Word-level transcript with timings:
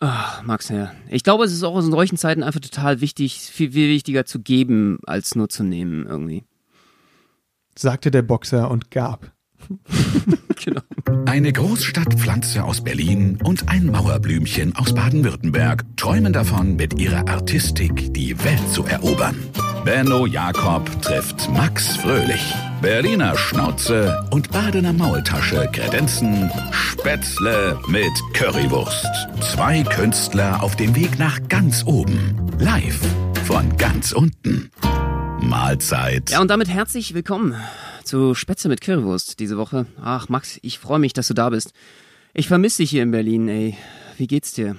Ach, 0.00 0.42
Max, 0.42 0.68
ja. 0.68 0.92
Ich 1.08 1.24
glaube, 1.24 1.44
es 1.44 1.52
ist 1.52 1.62
auch 1.62 1.78
in 1.78 1.90
solchen 1.90 2.18
Zeiten 2.18 2.42
einfach 2.42 2.60
total 2.60 3.00
wichtig, 3.00 3.40
viel, 3.40 3.72
viel 3.72 3.88
wichtiger 3.88 4.26
zu 4.26 4.40
geben, 4.40 4.98
als 5.06 5.34
nur 5.34 5.48
zu 5.48 5.64
nehmen, 5.64 6.06
irgendwie. 6.06 6.44
Sagte 7.78 8.10
der 8.10 8.22
Boxer 8.22 8.70
und 8.70 8.90
gab. 8.90 9.32
genau. 10.64 10.82
Eine 11.24 11.52
Großstadtpflanze 11.52 12.62
aus 12.64 12.82
Berlin 12.82 13.38
und 13.42 13.68
ein 13.68 13.86
Mauerblümchen 13.86 14.76
aus 14.76 14.94
Baden-Württemberg 14.94 15.84
träumen 15.96 16.32
davon, 16.32 16.76
mit 16.76 17.00
ihrer 17.00 17.26
Artistik 17.28 18.12
die 18.12 18.42
Welt 18.44 18.68
zu 18.70 18.84
erobern. 18.84 19.36
Benno 19.84 20.26
Jakob 20.26 20.90
trifft 21.02 21.50
Max 21.50 21.96
Fröhlich. 21.96 22.54
Berliner 22.82 23.36
Schnauze 23.36 24.28
und 24.30 24.50
Badener 24.50 24.92
Maultasche 24.92 25.68
kredenzen 25.72 26.50
Spätzle 26.72 27.80
mit 27.88 28.12
Currywurst. 28.34 29.06
Zwei 29.40 29.82
Künstler 29.82 30.62
auf 30.62 30.76
dem 30.76 30.94
Weg 30.94 31.18
nach 31.18 31.40
ganz 31.48 31.84
oben. 31.86 32.36
Live 32.58 33.00
von 33.46 33.76
ganz 33.78 34.12
unten. 34.12 34.70
Mahlzeit. 35.40 36.30
Ja, 36.30 36.40
und 36.40 36.48
damit 36.48 36.68
herzlich 36.68 37.14
willkommen 37.14 37.54
zu 38.04 38.34
Spätzle 38.34 38.68
mit 38.68 38.82
Currywurst 38.82 39.40
diese 39.40 39.56
Woche. 39.56 39.86
Ach, 40.02 40.28
Max, 40.28 40.58
ich 40.62 40.78
freue 40.78 40.98
mich, 40.98 41.14
dass 41.14 41.28
du 41.28 41.34
da 41.34 41.50
bist. 41.50 41.72
Ich 42.34 42.48
vermisse 42.48 42.82
dich 42.82 42.90
hier 42.90 43.02
in 43.02 43.10
Berlin, 43.10 43.48
ey. 43.48 43.76
Wie 44.18 44.26
geht's 44.26 44.52
dir? 44.52 44.76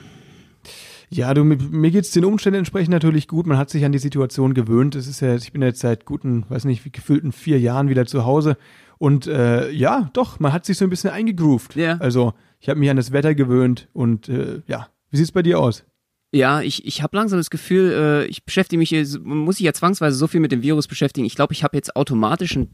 Ja, 1.09 1.33
du, 1.33 1.43
mir 1.43 1.91
geht's 1.91 2.11
den 2.11 2.25
Umständen 2.25 2.59
entsprechend 2.59 2.91
natürlich 2.91 3.27
gut. 3.27 3.47
Man 3.47 3.57
hat 3.57 3.69
sich 3.69 3.85
an 3.85 3.93
die 3.93 3.97
Situation 3.97 4.53
gewöhnt. 4.53 4.95
Es 4.95 5.07
ist 5.07 5.21
ja, 5.21 5.35
ich 5.35 5.53
bin 5.53 5.61
jetzt 5.61 5.79
seit 5.79 6.05
guten, 6.05 6.45
weiß 6.49 6.65
nicht, 6.65 6.83
wie 6.83 6.91
gefühlten 6.91 7.31
vier 7.31 7.59
Jahren 7.59 7.87
wieder 7.87 8.05
zu 8.05 8.25
Hause. 8.25 8.57
Und 8.97 9.27
äh, 9.27 9.69
ja, 9.71 10.09
doch, 10.13 10.39
man 10.39 10.51
hat 10.51 10.65
sich 10.65 10.77
so 10.77 10.85
ein 10.85 10.89
bisschen 10.89 11.11
eingegroovt. 11.11 11.75
Ja. 11.75 11.97
Also, 11.97 12.33
ich 12.59 12.67
habe 12.67 12.79
mich 12.79 12.89
an 12.89 12.97
das 12.97 13.11
Wetter 13.11 13.35
gewöhnt 13.35 13.87
und 13.93 14.27
äh, 14.27 14.61
ja, 14.67 14.89
wie 15.09 15.17
sieht's 15.17 15.31
bei 15.31 15.43
dir 15.43 15.59
aus? 15.59 15.85
Ja, 16.33 16.61
ich, 16.61 16.85
ich 16.85 17.01
habe 17.01 17.15
langsam 17.15 17.39
das 17.39 17.49
Gefühl, 17.49 17.91
äh, 17.91 18.25
ich 18.25 18.43
beschäftige 18.43 18.77
mich, 18.77 18.91
man 19.21 19.37
muss 19.37 19.57
sich 19.57 19.65
ja 19.65 19.73
zwangsweise 19.73 20.17
so 20.17 20.27
viel 20.27 20.41
mit 20.41 20.51
dem 20.51 20.61
Virus 20.61 20.87
beschäftigen. 20.87 21.25
Ich 21.25 21.35
glaube, 21.35 21.53
ich 21.53 21.63
habe 21.63 21.77
jetzt 21.77 21.95
automatisch 21.95 22.57
ein 22.57 22.69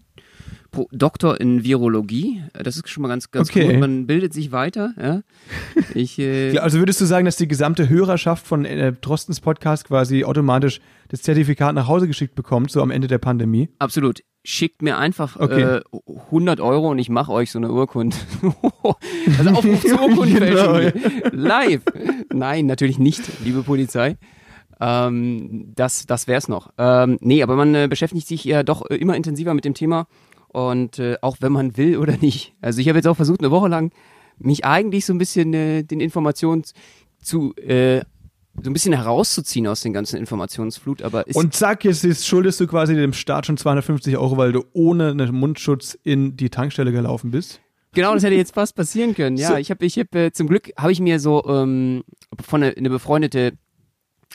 Doktor 0.92 1.40
in 1.40 1.64
Virologie. 1.64 2.44
Das 2.54 2.76
ist 2.76 2.90
schon 2.90 3.04
mal 3.04 3.08
ganz, 3.08 3.32
ganz 3.32 3.50
okay. 3.50 3.68
gut. 3.68 3.80
Man 3.80 4.08
bildet 4.08 4.34
sich 4.34 4.52
weiter. 4.52 4.94
Ja. 5.02 5.22
Ich, 5.94 6.20
äh 6.20 6.58
also 6.60 6.80
würdest 6.80 7.02
du 7.02 7.06
sagen, 7.06 7.26
dass 7.26 7.38
die 7.38 7.48
gesamte 7.48 7.90
Hörerschaft 7.90 8.46
von 8.46 8.66
äh, 8.66 8.94
Drostens 8.94 9.40
Podcast 9.40 9.86
quasi 9.86 10.24
automatisch 10.24 10.82
das 11.10 11.22
Zertifikat 11.22 11.76
nach 11.76 11.88
Hause 11.88 12.08
geschickt 12.08 12.36
bekommt, 12.36 12.72
so 12.72 12.82
am 12.82 12.92
Ende 12.92 13.08
der 13.08 13.20
Pandemie? 13.20 13.70
Absolut. 13.80 14.24
Schickt 14.44 14.82
mir 14.82 14.98
einfach 14.98 15.40
okay. 15.40 15.78
äh, 15.78 15.82
100 16.26 16.60
Euro 16.60 16.90
und 16.90 17.00
ich 17.00 17.10
mache 17.10 17.32
euch 17.32 17.52
so 17.52 17.60
eine 17.60 17.72
Urkunde. 17.72 18.18
also 19.38 19.50
Aufruf 19.52 19.82
zur 19.82 20.02
Urkundenfälschung. 20.10 20.92
genau. 21.02 21.30
Live. 21.32 21.82
Nein, 22.34 22.66
natürlich 22.66 23.00
nicht, 23.00 23.22
liebe 23.44 23.64
Polizei. 23.64 24.18
Ähm, 24.82 25.72
das 25.76 26.06
das 26.06 26.28
wäre 26.28 26.38
es 26.38 26.48
noch. 26.48 26.74
Ähm, 26.78 27.18
nee, 27.22 27.42
aber 27.42 27.56
man 27.56 27.74
äh, 27.74 27.88
beschäftigt 27.88 28.28
sich 28.28 28.44
ja 28.44 28.64
doch 28.64 28.90
äh, 28.90 28.96
immer 28.96 29.16
intensiver 29.16 29.54
mit 29.54 29.64
dem 29.64 29.74
Thema 29.74 30.08
und 30.54 31.00
äh, 31.00 31.18
auch 31.22 31.38
wenn 31.42 31.52
man 31.52 31.76
will 31.76 31.98
oder 31.98 32.18
nicht. 32.18 32.54
Also 32.62 32.80
ich 32.80 32.88
habe 32.88 32.98
jetzt 32.98 33.08
auch 33.08 33.16
versucht, 33.16 33.42
eine 33.42 33.52
Woche 33.52 33.68
lang 33.68 33.92
mich 34.38 34.66
eigentlich 34.66 35.06
so 35.06 35.14
ein 35.14 35.18
bisschen 35.18 35.54
äh, 35.54 35.84
den 35.84 36.00
Informationen 36.00 36.64
zu 37.22 37.54
äh, 37.58 38.02
so 38.62 38.70
ein 38.70 38.74
bisschen 38.74 38.94
herauszuziehen 38.94 39.66
aus 39.66 39.82
den 39.82 39.94
ganzen 39.94 40.18
Informationsflut, 40.18 41.02
aber 41.02 41.26
Und 41.34 41.56
zack, 41.56 41.86
jetzt, 41.86 42.04
jetzt 42.04 42.28
schuldest 42.28 42.60
du 42.60 42.68
quasi 42.68 42.94
dem 42.94 43.14
Staat 43.14 43.48
schon 43.48 43.58
250 43.58 44.16
Euro, 44.18 44.38
weil 44.38 44.52
du 44.52 44.64
ohne 44.74 45.10
einen 45.10 45.34
Mundschutz 45.34 45.98
in 46.04 46.38
die 46.38 46.52
Tankstelle 46.52 46.92
gelaufen 46.92 47.32
bist. 47.32 47.62
Genau, 47.94 48.14
das 48.14 48.24
hätte 48.24 48.36
jetzt 48.36 48.54
fast 48.54 48.76
passieren 48.76 49.16
können. 49.16 49.38
Ja, 49.38 49.50
so. 49.50 49.56
ich 49.56 49.72
habe, 49.72 49.86
ich 49.86 49.98
habe 49.98 50.26
äh, 50.26 50.32
zum 50.32 50.48
Glück 50.48 50.72
habe 50.78 50.92
ich 50.92 51.00
mir 51.00 51.20
so 51.20 51.44
ähm, 51.48 52.04
von 52.44 52.64
eine, 52.64 52.76
eine 52.76 52.90
befreundete 52.90 53.54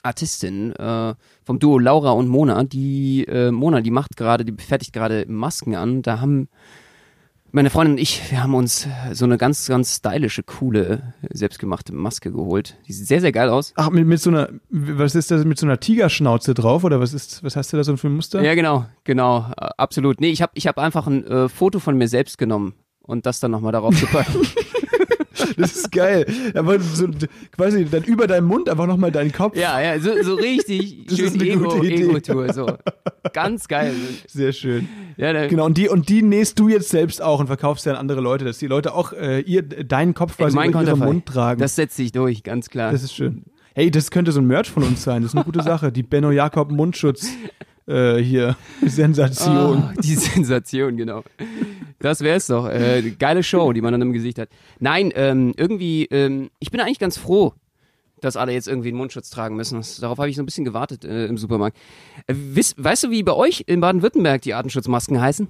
Artistin 0.02 0.72
äh, 0.76 1.14
vom 1.44 1.58
Duo 1.58 1.78
Laura 1.78 2.12
und 2.12 2.28
Mona, 2.28 2.64
die 2.64 3.24
äh, 3.24 3.50
Mona, 3.50 3.80
die 3.80 3.90
macht 3.90 4.16
gerade, 4.16 4.44
die 4.44 4.54
fertigt 4.62 4.92
gerade 4.92 5.24
Masken 5.28 5.74
an. 5.74 6.02
Da 6.02 6.20
haben 6.20 6.48
meine 7.50 7.70
Freundin 7.70 7.94
und 7.94 7.98
ich, 7.98 8.30
wir 8.30 8.42
haben 8.42 8.54
uns 8.54 8.86
so 9.12 9.24
eine 9.24 9.38
ganz, 9.38 9.66
ganz 9.66 9.96
stylische, 9.96 10.42
coole, 10.42 11.14
selbstgemachte 11.30 11.94
Maske 11.94 12.30
geholt. 12.30 12.76
Die 12.86 12.92
sieht 12.92 13.06
sehr, 13.06 13.20
sehr 13.20 13.32
geil 13.32 13.48
aus. 13.48 13.72
Ach, 13.76 13.90
mit, 13.90 14.06
mit 14.06 14.20
so 14.20 14.30
einer, 14.30 14.50
was 14.68 15.14
ist 15.14 15.30
das, 15.30 15.44
mit 15.44 15.58
so 15.58 15.66
einer 15.66 15.80
Tigerschnauze 15.80 16.54
drauf 16.54 16.84
oder 16.84 17.00
was 17.00 17.14
ist, 17.14 17.42
was 17.42 17.56
hast 17.56 17.72
du 17.72 17.78
da 17.78 17.84
so 17.84 17.96
für 17.96 18.08
ein 18.08 18.16
Muster? 18.16 18.42
Ja, 18.42 18.54
genau, 18.54 18.86
genau, 19.04 19.46
absolut. 19.56 20.20
Nee, 20.20 20.30
ich 20.30 20.42
habe 20.42 20.52
ich 20.54 20.66
hab 20.66 20.78
einfach 20.78 21.06
ein 21.06 21.26
äh, 21.26 21.48
Foto 21.48 21.80
von 21.80 21.96
mir 21.96 22.08
selbst 22.08 22.36
genommen 22.38 22.74
und 23.00 23.24
das 23.24 23.40
dann 23.40 23.50
nochmal 23.50 23.72
darauf 23.72 23.98
gepackt. 23.98 24.30
Das 25.56 25.76
ist 25.76 25.92
geil. 25.92 26.26
Aber 26.54 26.80
so, 26.80 27.08
quasi 27.56 27.84
dann 27.84 28.04
über 28.04 28.26
deinem 28.26 28.46
Mund 28.46 28.68
einfach 28.68 28.86
nochmal 28.86 29.12
deinen 29.12 29.32
Kopf. 29.32 29.56
Ja, 29.56 29.80
ja, 29.80 29.98
so, 30.00 30.10
so 30.22 30.34
richtig 30.34 31.06
das 31.08 31.18
schön 31.18 31.40
Ego, 31.40 31.82
Ego-Tour. 31.82 32.52
So. 32.52 32.66
Ganz 33.32 33.68
geil. 33.68 33.94
Sehr 34.26 34.52
schön. 34.52 34.88
Ja, 35.16 35.46
genau, 35.46 35.66
und 35.66 35.76
die, 35.76 35.88
und 35.88 36.08
die 36.08 36.22
nähst 36.22 36.58
du 36.58 36.68
jetzt 36.68 36.90
selbst 36.90 37.20
auch 37.22 37.40
und 37.40 37.46
verkaufst 37.46 37.86
ja 37.86 37.92
an 37.92 37.98
andere 37.98 38.20
Leute, 38.20 38.44
dass 38.44 38.58
die 38.58 38.66
Leute 38.66 38.94
auch 38.94 39.12
äh, 39.12 39.40
ihr, 39.40 39.62
deinen 39.62 40.14
Kopf 40.14 40.36
quasi 40.36 40.56
über 40.56 40.82
ihren 40.82 40.98
Mund 40.98 41.26
tragen. 41.26 41.60
Das 41.60 41.76
setzt 41.76 41.96
sich 41.96 42.12
durch, 42.12 42.42
ganz 42.42 42.68
klar. 42.68 42.92
Das 42.92 43.02
ist 43.02 43.14
schön. 43.14 43.44
Hey, 43.74 43.92
das 43.92 44.10
könnte 44.10 44.32
so 44.32 44.40
ein 44.40 44.46
Merch 44.46 44.70
von 44.70 44.82
uns 44.82 45.04
sein. 45.04 45.22
Das 45.22 45.30
ist 45.30 45.36
eine 45.36 45.44
gute 45.44 45.62
Sache. 45.64 45.92
Die 45.92 46.02
Benno 46.02 46.32
Jakob 46.32 46.72
Mundschutz 46.72 47.28
äh, 47.86 48.16
hier. 48.16 48.56
Sensation. 48.86 49.92
Oh, 49.96 50.00
die 50.00 50.14
Sensation, 50.14 50.96
genau. 50.96 51.22
Das 52.00 52.20
wär's 52.20 52.46
doch. 52.46 52.68
Äh, 52.68 53.10
geile 53.18 53.42
Show, 53.42 53.72
die 53.72 53.80
man 53.80 53.92
dann 53.92 54.02
im 54.02 54.12
Gesicht 54.12 54.38
hat. 54.38 54.48
Nein, 54.78 55.12
ähm, 55.14 55.52
irgendwie, 55.56 56.04
ähm, 56.06 56.50
ich 56.60 56.70
bin 56.70 56.80
eigentlich 56.80 57.00
ganz 57.00 57.16
froh, 57.18 57.54
dass 58.20 58.36
alle 58.36 58.52
jetzt 58.52 58.68
irgendwie 58.68 58.88
einen 58.88 58.98
Mundschutz 58.98 59.30
tragen 59.30 59.56
müssen. 59.56 59.82
Darauf 60.00 60.18
habe 60.18 60.30
ich 60.30 60.36
so 60.36 60.42
ein 60.42 60.46
bisschen 60.46 60.64
gewartet 60.64 61.04
äh, 61.04 61.26
im 61.26 61.38
Supermarkt. 61.38 61.76
Äh, 62.26 62.34
wiss, 62.36 62.74
weißt 62.76 63.04
du, 63.04 63.10
wie 63.10 63.22
bei 63.22 63.32
euch 63.34 63.64
in 63.66 63.80
Baden-Württemberg 63.80 64.42
die 64.42 64.54
Artenschutzmasken 64.54 65.20
heißen? 65.20 65.48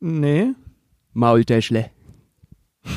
Nee. 0.00 0.52
Maultäschle. 1.12 1.90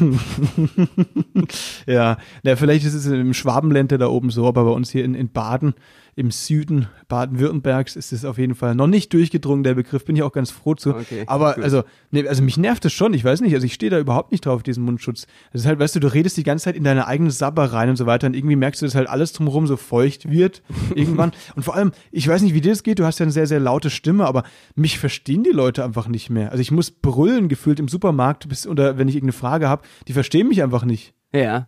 ja, 1.85 2.17
na, 2.43 2.55
vielleicht 2.55 2.85
ist 2.85 2.93
es 2.93 3.07
im 3.07 3.33
Schwabenländer 3.33 3.97
da 3.97 4.07
oben 4.07 4.29
so, 4.29 4.47
aber 4.47 4.63
bei 4.63 4.71
uns 4.71 4.91
hier 4.91 5.03
in, 5.03 5.15
in 5.15 5.31
Baden 5.31 5.73
im 6.15 6.31
Süden 6.31 6.87
Baden-Württembergs 7.07 7.95
ist 7.95 8.11
es 8.11 8.25
auf 8.25 8.37
jeden 8.37 8.55
Fall 8.55 8.75
noch 8.75 8.87
nicht 8.87 9.13
durchgedrungen, 9.13 9.63
der 9.63 9.75
Begriff. 9.75 10.05
Bin 10.05 10.15
ich 10.15 10.23
auch 10.23 10.31
ganz 10.31 10.51
froh 10.51 10.75
zu. 10.75 10.91
Okay, 10.91 11.23
Aber 11.27 11.57
also, 11.57 11.83
nee, 12.11 12.27
also 12.27 12.43
mich 12.43 12.57
nervt 12.57 12.83
es 12.85 12.93
schon. 12.93 13.13
Ich 13.13 13.23
weiß 13.23 13.41
nicht. 13.41 13.53
Also 13.53 13.65
ich 13.65 13.73
stehe 13.73 13.89
da 13.89 13.99
überhaupt 13.99 14.31
nicht 14.31 14.45
drauf, 14.45 14.63
diesen 14.63 14.83
Mundschutz. 14.83 15.25
Das 15.53 15.61
ist 15.61 15.67
halt, 15.67 15.79
weißt 15.79 15.95
du, 15.95 15.99
du 15.99 16.13
redest 16.13 16.37
die 16.37 16.43
ganze 16.43 16.65
Zeit 16.65 16.75
in 16.75 16.83
deine 16.83 17.07
eigene 17.07 17.31
Sabber 17.31 17.71
rein 17.73 17.89
und 17.89 17.95
so 17.95 18.05
weiter 18.05 18.27
und 18.27 18.35
irgendwie 18.35 18.55
merkst 18.55 18.81
du, 18.81 18.85
dass 18.85 18.95
halt 18.95 19.07
alles 19.09 19.33
drumherum 19.33 19.67
so 19.67 19.77
feucht 19.77 20.29
wird 20.29 20.61
irgendwann. 20.95 21.31
Und 21.55 21.63
vor 21.63 21.75
allem, 21.75 21.91
ich 22.11 22.27
weiß 22.27 22.41
nicht, 22.41 22.53
wie 22.53 22.61
dir 22.61 22.71
das 22.71 22.83
geht. 22.83 22.99
Du 22.99 23.05
hast 23.05 23.19
ja 23.19 23.23
eine 23.23 23.31
sehr, 23.31 23.47
sehr 23.47 23.59
laute 23.59 23.89
Stimme, 23.89 24.25
aber 24.25 24.43
mich 24.75 24.99
verstehen 24.99 25.43
die 25.43 25.51
Leute 25.51 25.83
einfach 25.83 26.07
nicht 26.07 26.29
mehr. 26.29 26.51
Also 26.51 26.61
ich 26.61 26.71
muss 26.71 26.91
brüllen 26.91 27.47
gefühlt 27.49 27.79
im 27.79 27.87
Supermarkt 27.87 28.49
bis, 28.49 28.67
oder 28.67 28.97
wenn 28.97 29.07
ich 29.07 29.15
irgendeine 29.15 29.37
Frage 29.37 29.69
habe, 29.69 29.83
die 30.07 30.13
verstehen 30.13 30.47
mich 30.47 30.61
einfach 30.61 30.83
nicht. 30.83 31.13
Ja. 31.33 31.67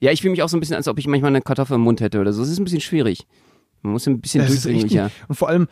Ja, 0.00 0.10
ich 0.10 0.20
fühle 0.20 0.32
mich 0.32 0.42
auch 0.42 0.48
so 0.48 0.56
ein 0.56 0.60
bisschen, 0.60 0.76
als 0.76 0.88
ob 0.88 0.98
ich 0.98 1.06
manchmal 1.06 1.30
eine 1.30 1.40
Kartoffel 1.40 1.76
im 1.76 1.82
Mund 1.82 2.00
hätte 2.00 2.20
oder 2.20 2.32
so. 2.32 2.42
Das 2.42 2.50
ist 2.50 2.58
ein 2.58 2.64
bisschen 2.64 2.80
schwierig. 2.80 3.26
Man 3.84 3.92
muss 3.92 4.06
ein 4.06 4.20
bisschen 4.20 4.46
durchdringlicher. 4.46 5.10
Und 5.28 5.36
vor 5.36 5.48
allem 5.48 5.68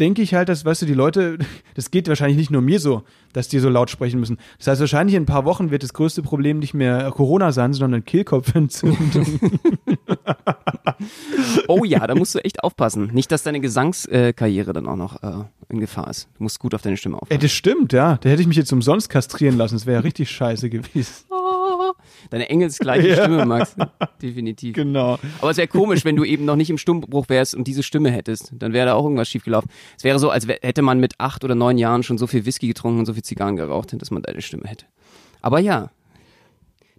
denke 0.00 0.22
ich 0.22 0.34
halt, 0.34 0.48
dass, 0.48 0.64
weißt 0.64 0.82
du, 0.82 0.86
die 0.86 0.94
Leute, 0.94 1.38
das 1.74 1.90
geht 1.90 2.08
wahrscheinlich 2.08 2.36
nicht 2.36 2.50
nur 2.50 2.62
mir 2.62 2.80
so, 2.80 3.02
dass 3.32 3.48
die 3.48 3.58
so 3.58 3.68
laut 3.68 3.90
sprechen 3.90 4.20
müssen. 4.20 4.38
Das 4.58 4.68
heißt, 4.68 4.80
wahrscheinlich 4.80 5.16
in 5.16 5.22
ein 5.22 5.26
paar 5.26 5.44
Wochen 5.44 5.70
wird 5.70 5.82
das 5.82 5.92
größte 5.92 6.22
Problem 6.22 6.58
nicht 6.58 6.74
mehr 6.74 7.10
Corona 7.10 7.52
sein, 7.52 7.72
sondern 7.72 8.04
Kehlkopfentzündung. 8.04 9.24
oh 11.68 11.84
ja, 11.84 12.06
da 12.06 12.14
musst 12.14 12.34
du 12.34 12.44
echt 12.44 12.62
aufpassen. 12.62 13.10
Nicht, 13.12 13.32
dass 13.32 13.42
deine 13.42 13.60
Gesangskarriere 13.60 14.72
dann 14.72 14.86
auch 14.86 14.96
noch 14.96 15.22
äh, 15.22 15.44
in 15.68 15.80
Gefahr 15.80 16.08
ist. 16.08 16.28
Du 16.36 16.42
musst 16.42 16.58
gut 16.58 16.74
auf 16.74 16.82
deine 16.82 16.96
Stimme 16.96 17.16
aufpassen. 17.16 17.32
Ey, 17.32 17.38
das 17.38 17.52
stimmt, 17.52 17.92
ja. 17.92 18.18
Da 18.20 18.28
hätte 18.28 18.42
ich 18.42 18.48
mich 18.48 18.56
jetzt 18.56 18.72
umsonst 18.72 19.08
kastrieren 19.08 19.56
lassen. 19.56 19.74
Das 19.74 19.86
wäre 19.86 19.96
ja 19.96 20.00
richtig 20.00 20.30
scheiße 20.30 20.70
gewesen. 20.70 21.24
Deine 22.30 22.48
engelsgleiche 22.48 23.08
ja. 23.10 23.22
Stimme, 23.22 23.44
Max. 23.46 23.76
Definitiv. 24.22 24.74
Genau. 24.74 25.18
Aber 25.40 25.50
es 25.50 25.56
wäre 25.56 25.68
komisch, 25.68 26.04
wenn 26.04 26.16
du 26.16 26.24
eben 26.24 26.44
noch 26.44 26.56
nicht 26.56 26.70
im 26.70 26.78
Stimmbruch 26.78 27.28
wärst 27.28 27.54
und 27.54 27.66
diese 27.66 27.82
Stimme 27.82 28.10
hättest. 28.10 28.52
Dann 28.58 28.72
wäre 28.72 28.86
da 28.86 28.94
auch 28.94 29.04
irgendwas 29.04 29.28
schiefgelaufen. 29.28 29.70
Es 29.96 30.04
wäre 30.04 30.18
so, 30.18 30.30
als 30.30 30.46
hätte 30.46 30.82
man 30.82 31.00
mit 31.00 31.14
acht 31.18 31.44
oder 31.44 31.54
neun 31.54 31.78
Jahren 31.78 32.02
schon 32.02 32.18
so 32.18 32.26
viel 32.26 32.46
Whisky 32.46 32.68
getrunken 32.68 33.00
und 33.00 33.06
so 33.06 33.14
viel 33.14 33.22
Zigarren 33.22 33.56
geraucht, 33.56 33.94
dass 34.00 34.10
man 34.10 34.22
deine 34.22 34.42
Stimme 34.42 34.64
hätte. 34.66 34.86
Aber 35.40 35.58
ja, 35.58 35.90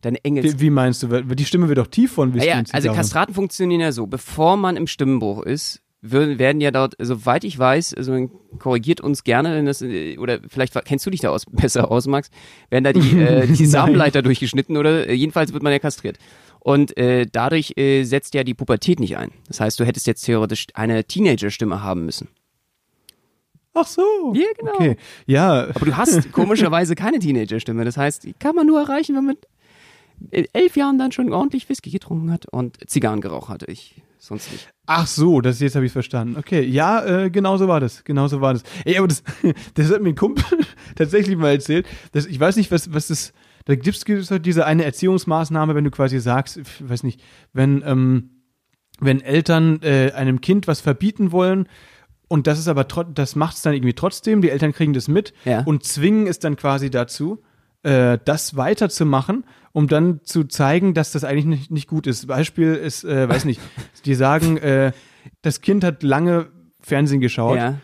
deine 0.02 0.24
Engels. 0.24 0.56
Wie, 0.56 0.62
wie, 0.62 0.70
meinst 0.70 1.04
du? 1.04 1.08
Die 1.24 1.46
Stimme 1.46 1.68
wird 1.68 1.78
doch 1.78 1.88
tief 1.88 2.14
von 2.14 2.34
Whisky. 2.34 2.48
Ja, 2.48 2.60
ja 2.60 2.64
also 2.72 2.94
Kastraten 2.94 3.34
funktionieren 3.34 3.82
ja 3.82 3.92
so. 3.92 4.08
Bevor 4.08 4.58
man 4.58 4.78
im 4.78 4.88
Stimmbruch 4.88 5.44
ist, 5.44 5.82
werden 6.12 6.62
ja 6.62 6.72
dort, 6.72 6.96
soweit 7.00 7.44
ich 7.44 7.58
weiß, 7.58 7.94
also 7.96 8.30
korrigiert 8.60 9.02
uns 9.02 9.24
gerne, 9.24 9.64
das, 9.64 9.82
oder 9.82 10.40
vielleicht 10.48 10.74
kennst 10.86 11.06
du 11.06 11.10
dich 11.10 11.22
da 11.22 11.30
aus, 11.30 11.46
besser 11.52 11.92
aus, 11.92 12.08
Max, 12.08 12.30
werden 12.70 12.84
da 12.84 12.94
die, 12.94 13.20
äh, 13.20 13.48
die 13.52 13.66
Samenleiter 13.66 14.22
durchgeschnitten 14.22 14.78
oder 14.78 15.08
äh, 15.08 15.14
jedenfalls 15.14 15.54
wird 15.54 15.64
man 15.64 15.72
ja 15.72 15.80
kastriert. 15.80 16.18
Und 16.60 16.98
äh, 16.98 17.28
dadurch 17.32 17.78
äh, 17.78 18.04
setzt 18.04 18.34
ja 18.34 18.44
die 18.44 18.56
Pubertät 18.56 19.00
nicht 19.00 19.18
ein. 19.18 19.32
Das 19.48 19.60
heißt, 19.60 19.80
du 19.80 19.86
hättest 19.86 20.08
jetzt 20.08 20.24
theoretisch 20.24 20.66
eine 20.74 21.04
Teenager-Stimme 21.04 21.84
haben 21.84 22.06
müssen. 22.06 22.28
Ach 23.76 23.86
so. 23.86 24.34
Ja, 24.34 24.48
genau. 24.58 24.74
Okay. 24.74 24.98
Ja. 25.28 25.68
Aber 25.76 25.86
du 25.86 25.96
hast 25.96 26.32
komischerweise 26.32 26.96
keine 26.96 27.20
Teenager-Stimme. 27.20 27.86
Das 27.86 27.98
heißt, 27.98 28.24
die 28.24 28.34
kann 28.34 28.56
man 28.56 28.66
nur 28.66 28.80
erreichen, 28.80 29.16
wenn 29.16 29.26
man 29.26 29.36
elf 30.54 30.76
Jahren 30.76 30.98
dann 30.98 31.12
schon 31.12 31.32
ordentlich 31.34 31.70
Whisky 31.70 31.92
getrunken 31.92 32.32
hat 32.32 32.48
und 32.48 32.78
Zigarren 32.90 33.22
geraucht 33.22 33.50
hatte. 33.50 33.66
Ich 33.70 34.02
sonst 34.18 34.52
nicht. 34.52 34.70
Ach 34.86 35.08
so, 35.08 35.42
das 35.42 35.60
jetzt 35.60 35.76
habe 35.76 35.86
ich 35.86 35.92
verstanden. 35.92 36.38
Okay, 36.38 36.62
ja, 36.62 37.04
äh, 37.06 37.30
genau 37.30 37.58
so 37.58 37.68
war 37.68 37.80
das. 37.80 38.04
Genau 38.04 38.28
so 38.28 38.42
war 38.42 38.54
das. 38.54 38.64
Ey, 38.84 38.98
aber 38.98 39.08
das, 39.08 39.24
das 39.74 39.92
hat 39.92 40.02
mir 40.02 40.10
ein 40.10 40.16
Kumpel 40.16 40.44
tatsächlich 40.96 41.38
mal 41.38 41.52
erzählt. 41.52 41.88
Dass, 42.12 42.26
ich 42.26 42.40
weiß 42.40 42.56
nicht, 42.56 42.72
was, 42.72 42.94
was 42.94 43.08
das. 43.08 43.34
Da 43.66 43.74
gibt 43.74 44.08
es 44.08 44.30
halt 44.30 44.46
diese 44.46 44.66
eine 44.68 44.86
Erziehungsmaßnahme, 44.86 45.74
wenn 45.74 45.84
du 45.84 45.90
quasi 45.90 46.20
sagst, 46.20 46.58
ich 46.58 46.88
weiß 46.88 47.02
nicht, 47.02 47.20
wenn, 47.52 47.84
ähm, 47.84 48.30
wenn 49.00 49.22
Eltern 49.22 49.82
äh, 49.82 50.12
einem 50.12 50.40
Kind 50.40 50.68
was 50.68 50.82
verbieten 50.82 51.32
wollen, 51.32 51.68
und 52.28 52.48
das 52.48 52.60
ist 52.60 52.68
aber 52.68 52.84
das 52.84 53.36
macht 53.36 53.56
es 53.56 53.62
dann 53.64 53.74
irgendwie 53.74 53.94
trotzdem, 53.94 54.42
die 54.42 54.50
Eltern 54.50 54.72
kriegen 54.72 54.94
das 54.94 55.08
mit 55.08 55.34
ja. 55.46 55.62
und 55.64 55.84
zwingen 55.84 56.28
es 56.28 56.40
dann 56.40 56.56
quasi 56.56 56.90
dazu, 56.90 57.42
äh, 57.86 58.18
das 58.26 58.58
weiterzumachen, 58.58 59.46
um 59.72 59.88
dann 59.88 60.22
zu 60.24 60.46
zeigen, 60.46 60.94
dass 60.94 61.12
das 61.12 61.24
eigentlich 61.24 61.46
nicht, 61.46 61.72
nicht 61.72 61.88
gut 61.88 62.08
ist. 62.08 62.28
Beispiel 62.28 62.74
ist, 62.74 63.04
äh, 63.04 63.30
weiß 63.30 63.46
nicht, 63.46 63.62
die 64.06 64.16
sagen, 64.16 64.58
äh, 64.58 64.92
das 65.42 65.62
Kind 65.62 65.84
hat 65.84 66.02
lange 66.02 66.48
Fernsehen 66.82 67.22
geschaut. 67.22 67.58
Ja. 67.58 67.76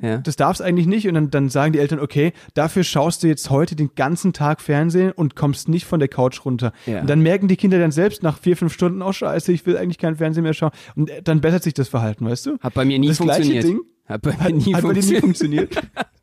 Ja. 0.00 0.18
Das 0.18 0.36
darf 0.36 0.54
es 0.54 0.60
eigentlich 0.60 0.86
nicht 0.86 1.08
und 1.08 1.14
dann, 1.14 1.30
dann 1.30 1.48
sagen 1.48 1.72
die 1.72 1.80
Eltern, 1.80 1.98
okay, 1.98 2.32
dafür 2.54 2.84
schaust 2.84 3.24
du 3.24 3.26
jetzt 3.26 3.50
heute 3.50 3.74
den 3.74 3.96
ganzen 3.96 4.32
Tag 4.32 4.60
Fernsehen 4.60 5.10
und 5.10 5.34
kommst 5.34 5.68
nicht 5.68 5.86
von 5.86 5.98
der 5.98 6.08
Couch 6.08 6.44
runter. 6.44 6.72
Ja. 6.86 7.00
Und 7.00 7.10
dann 7.10 7.20
merken 7.20 7.48
die 7.48 7.56
Kinder 7.56 7.80
dann 7.80 7.90
selbst 7.90 8.22
nach 8.22 8.38
vier, 8.38 8.56
fünf 8.56 8.72
Stunden, 8.72 9.02
oh 9.02 9.12
scheiße, 9.12 9.50
ich 9.50 9.66
will 9.66 9.76
eigentlich 9.76 9.98
kein 9.98 10.14
Fernsehen 10.14 10.44
mehr 10.44 10.54
schauen. 10.54 10.70
Und 10.94 11.10
dann 11.24 11.40
bessert 11.40 11.64
sich 11.64 11.74
das 11.74 11.88
Verhalten, 11.88 12.26
weißt 12.26 12.46
du? 12.46 12.58
Hat 12.60 12.74
bei 12.74 12.84
mir 12.84 13.00
nie 13.00 13.08
das 13.08 13.16
funktioniert. 13.16 13.64
Gleiche 13.64 13.76
Ding, 13.76 13.80
hat 14.06 14.22
bei 14.22 14.36
mir 14.36 14.54
nie, 14.54 14.72
hat, 14.72 14.82
funktioniert. 14.82 14.84
Hat 14.84 14.84
bei 14.84 15.00
dir 15.00 15.12
nie 15.14 15.20
funktioniert. 15.20 15.82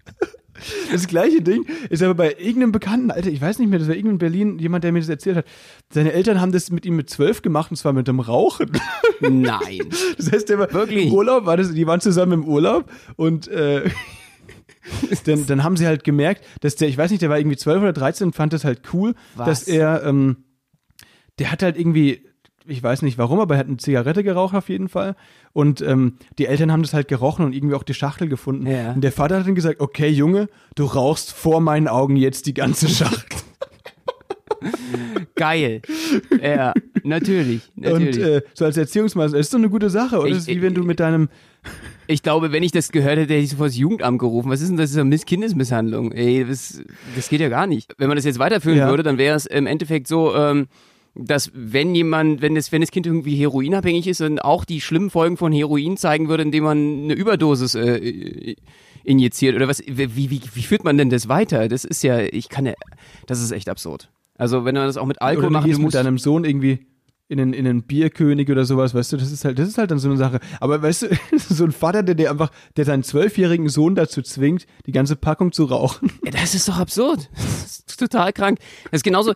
Das 0.91 1.07
gleiche 1.07 1.41
Ding 1.41 1.65
ist 1.89 2.01
aber 2.01 2.15
bei 2.15 2.35
irgendeinem 2.37 2.71
Bekannten, 2.71 3.11
Alter, 3.11 3.29
ich 3.29 3.41
weiß 3.41 3.59
nicht 3.59 3.69
mehr, 3.69 3.79
das 3.79 3.87
war 3.87 3.95
irgendein 3.95 4.15
in 4.15 4.17
Berlin, 4.19 4.59
jemand, 4.59 4.83
der 4.83 4.91
mir 4.91 4.99
das 4.99 5.09
erzählt 5.09 5.37
hat. 5.37 5.45
Seine 5.91 6.13
Eltern 6.13 6.39
haben 6.39 6.51
das 6.51 6.71
mit 6.71 6.85
ihm 6.85 6.95
mit 6.95 7.09
zwölf 7.09 7.41
gemacht 7.41 7.71
und 7.71 7.77
zwar 7.77 7.93
mit 7.93 8.07
dem 8.07 8.19
Rauchen. 8.19 8.71
Nein. 9.19 9.79
Das 10.17 10.31
heißt, 10.31 10.49
der 10.49 10.59
war 10.59 10.71
Wirklich? 10.71 11.07
im 11.07 11.13
Urlaub, 11.13 11.45
war 11.45 11.57
das, 11.57 11.73
die 11.73 11.85
waren 11.87 11.99
zusammen 11.99 12.33
im 12.33 12.45
Urlaub 12.45 12.89
und 13.15 13.47
äh, 13.47 13.89
dann, 15.25 15.45
dann 15.45 15.63
haben 15.63 15.77
sie 15.77 15.87
halt 15.87 16.03
gemerkt, 16.03 16.45
dass 16.61 16.75
der, 16.75 16.87
ich 16.87 16.97
weiß 16.97 17.11
nicht, 17.11 17.21
der 17.21 17.29
war 17.29 17.37
irgendwie 17.37 17.57
zwölf 17.57 17.81
oder 17.81 17.93
dreizehn 17.93 18.27
und 18.27 18.35
fand 18.35 18.53
das 18.53 18.63
halt 18.63 18.81
cool, 18.93 19.13
Was? 19.35 19.47
dass 19.47 19.63
er, 19.67 20.03
ähm, 20.05 20.45
der 21.39 21.51
hat 21.51 21.63
halt 21.63 21.77
irgendwie 21.77 22.25
ich 22.67 22.81
weiß 22.81 23.01
nicht 23.01 23.17
warum, 23.17 23.39
aber 23.39 23.55
er 23.55 23.59
hat 23.59 23.67
eine 23.67 23.77
Zigarette 23.77 24.23
geraucht 24.23 24.55
auf 24.55 24.69
jeden 24.69 24.89
Fall. 24.89 25.15
Und 25.53 25.81
ähm, 25.81 26.17
die 26.37 26.47
Eltern 26.47 26.71
haben 26.71 26.81
das 26.81 26.93
halt 26.93 27.07
gerochen 27.07 27.45
und 27.45 27.53
irgendwie 27.53 27.75
auch 27.75 27.83
die 27.83 27.93
Schachtel 27.93 28.27
gefunden. 28.27 28.67
Ja. 28.67 28.93
Und 28.93 29.01
der 29.01 29.11
Vater 29.11 29.39
hat 29.39 29.47
dann 29.47 29.55
gesagt, 29.55 29.79
okay, 29.79 30.09
Junge, 30.09 30.47
du 30.75 30.85
rauchst 30.85 31.31
vor 31.31 31.61
meinen 31.61 31.87
Augen 31.87 32.15
jetzt 32.15 32.45
die 32.45 32.53
ganze 32.53 32.89
Schachtel. 32.89 33.39
Geil. 35.35 35.81
Ja, 36.41 36.73
natürlich. 37.03 37.61
natürlich. 37.75 38.17
Und 38.17 38.23
äh, 38.23 38.41
so 38.53 38.65
als 38.65 38.77
Erziehungsmaßnahme, 38.77 39.39
ist 39.39 39.53
doch 39.53 39.59
eine 39.59 39.69
gute 39.69 39.89
Sache, 39.89 40.19
oder? 40.19 40.27
Ich, 40.27 40.37
ist 40.37 40.47
wie 40.47 40.61
wenn 40.61 40.73
du 40.73 40.83
mit 40.83 40.99
deinem. 40.99 41.29
Ich 42.07 42.21
glaube, 42.21 42.51
wenn 42.51 42.63
ich 42.63 42.71
das 42.71 42.91
gehört 42.91 43.17
hätte, 43.17 43.33
hätte 43.33 43.43
ich 43.43 43.49
sofort 43.49 43.69
das 43.69 43.77
Jugendamt 43.77 44.19
gerufen. 44.19 44.49
Was 44.49 44.61
ist 44.61 44.69
denn 44.69 44.77
das? 44.77 44.93
Das 44.93 45.05
ist 45.05 45.25
Kindesmisshandlung. 45.25 46.11
Ey, 46.11 46.45
das, 46.45 46.81
das 47.15 47.29
geht 47.29 47.41
ja 47.41 47.49
gar 47.49 47.67
nicht. 47.67 47.95
Wenn 47.97 48.07
man 48.07 48.15
das 48.15 48.25
jetzt 48.25 48.39
weiterführen 48.39 48.77
ja. 48.77 48.89
würde, 48.89 49.03
dann 49.03 49.17
wäre 49.17 49.35
es 49.35 49.45
im 49.45 49.65
Endeffekt 49.65 50.07
so, 50.07 50.35
ähm, 50.35 50.67
dass 51.15 51.51
wenn 51.53 51.95
jemand, 51.95 52.41
wenn 52.41 52.55
das, 52.55 52.71
wenn 52.71 52.81
das 52.81 52.91
Kind 52.91 53.07
irgendwie 53.07 53.35
heroinabhängig 53.35 54.07
ist, 54.07 54.19
dann 54.19 54.39
auch 54.39 54.65
die 54.65 54.81
schlimmen 54.81 55.09
Folgen 55.09 55.37
von 55.37 55.53
Heroin 55.53 55.97
zeigen 55.97 56.27
würde, 56.27 56.43
indem 56.43 56.65
man 56.65 57.03
eine 57.05 57.13
Überdosis 57.13 57.73
äh, 57.75 58.55
injiziert 59.03 59.55
oder 59.55 59.67
was? 59.67 59.81
Wie, 59.87 60.15
wie, 60.15 60.41
wie 60.53 60.63
führt 60.63 60.83
man 60.83 60.97
denn 60.97 61.09
das 61.09 61.29
weiter? 61.29 61.69
Das 61.69 61.85
ist 61.85 62.03
ja, 62.03 62.19
ich 62.19 62.49
kann 62.49 62.65
ja, 62.65 62.73
das 63.27 63.41
ist 63.41 63.51
echt 63.51 63.69
absurd. 63.69 64.09
Also 64.37 64.65
wenn 64.65 64.75
man 64.75 64.87
das 64.87 64.97
auch 64.97 65.05
mit 65.05 65.21
Alkohol 65.21 65.49
macht, 65.49 65.65
du 65.65 65.69
musst 65.69 65.81
mit 65.81 65.93
deinem 65.93 66.17
Sohn 66.17 66.43
irgendwie 66.43 66.85
in 67.27 67.39
einen, 67.39 67.53
in 67.53 67.65
einen 67.65 67.83
Bierkönig 67.83 68.51
oder 68.51 68.65
sowas, 68.65 68.93
weißt 68.93 69.13
du, 69.13 69.17
das 69.17 69.31
ist 69.31 69.45
halt, 69.45 69.57
das 69.57 69.67
ist 69.67 69.77
halt 69.79 69.89
dann 69.89 69.97
so 69.97 70.09
eine 70.09 70.17
Sache. 70.17 70.39
Aber 70.59 70.81
weißt 70.81 71.03
du, 71.03 71.07
so 71.37 71.63
ein 71.63 71.71
Vater, 71.71 72.03
der, 72.03 72.13
der 72.13 72.29
einfach, 72.31 72.51
der 72.77 72.85
seinen 72.85 73.03
zwölfjährigen 73.03 73.67
Sohn 73.67 73.95
dazu 73.95 74.21
zwingt, 74.21 74.67
die 74.85 74.91
ganze 74.91 75.15
Packung 75.15 75.51
zu 75.51 75.65
rauchen. 75.65 76.11
Ja, 76.23 76.31
das 76.31 76.53
ist 76.53 76.67
doch 76.67 76.77
absurd. 76.77 77.29
Das 77.33 77.83
ist 77.87 77.99
total 77.99 78.31
krank. 78.31 78.59
Das 78.85 78.99
ist 78.99 79.03
genauso, 79.03 79.33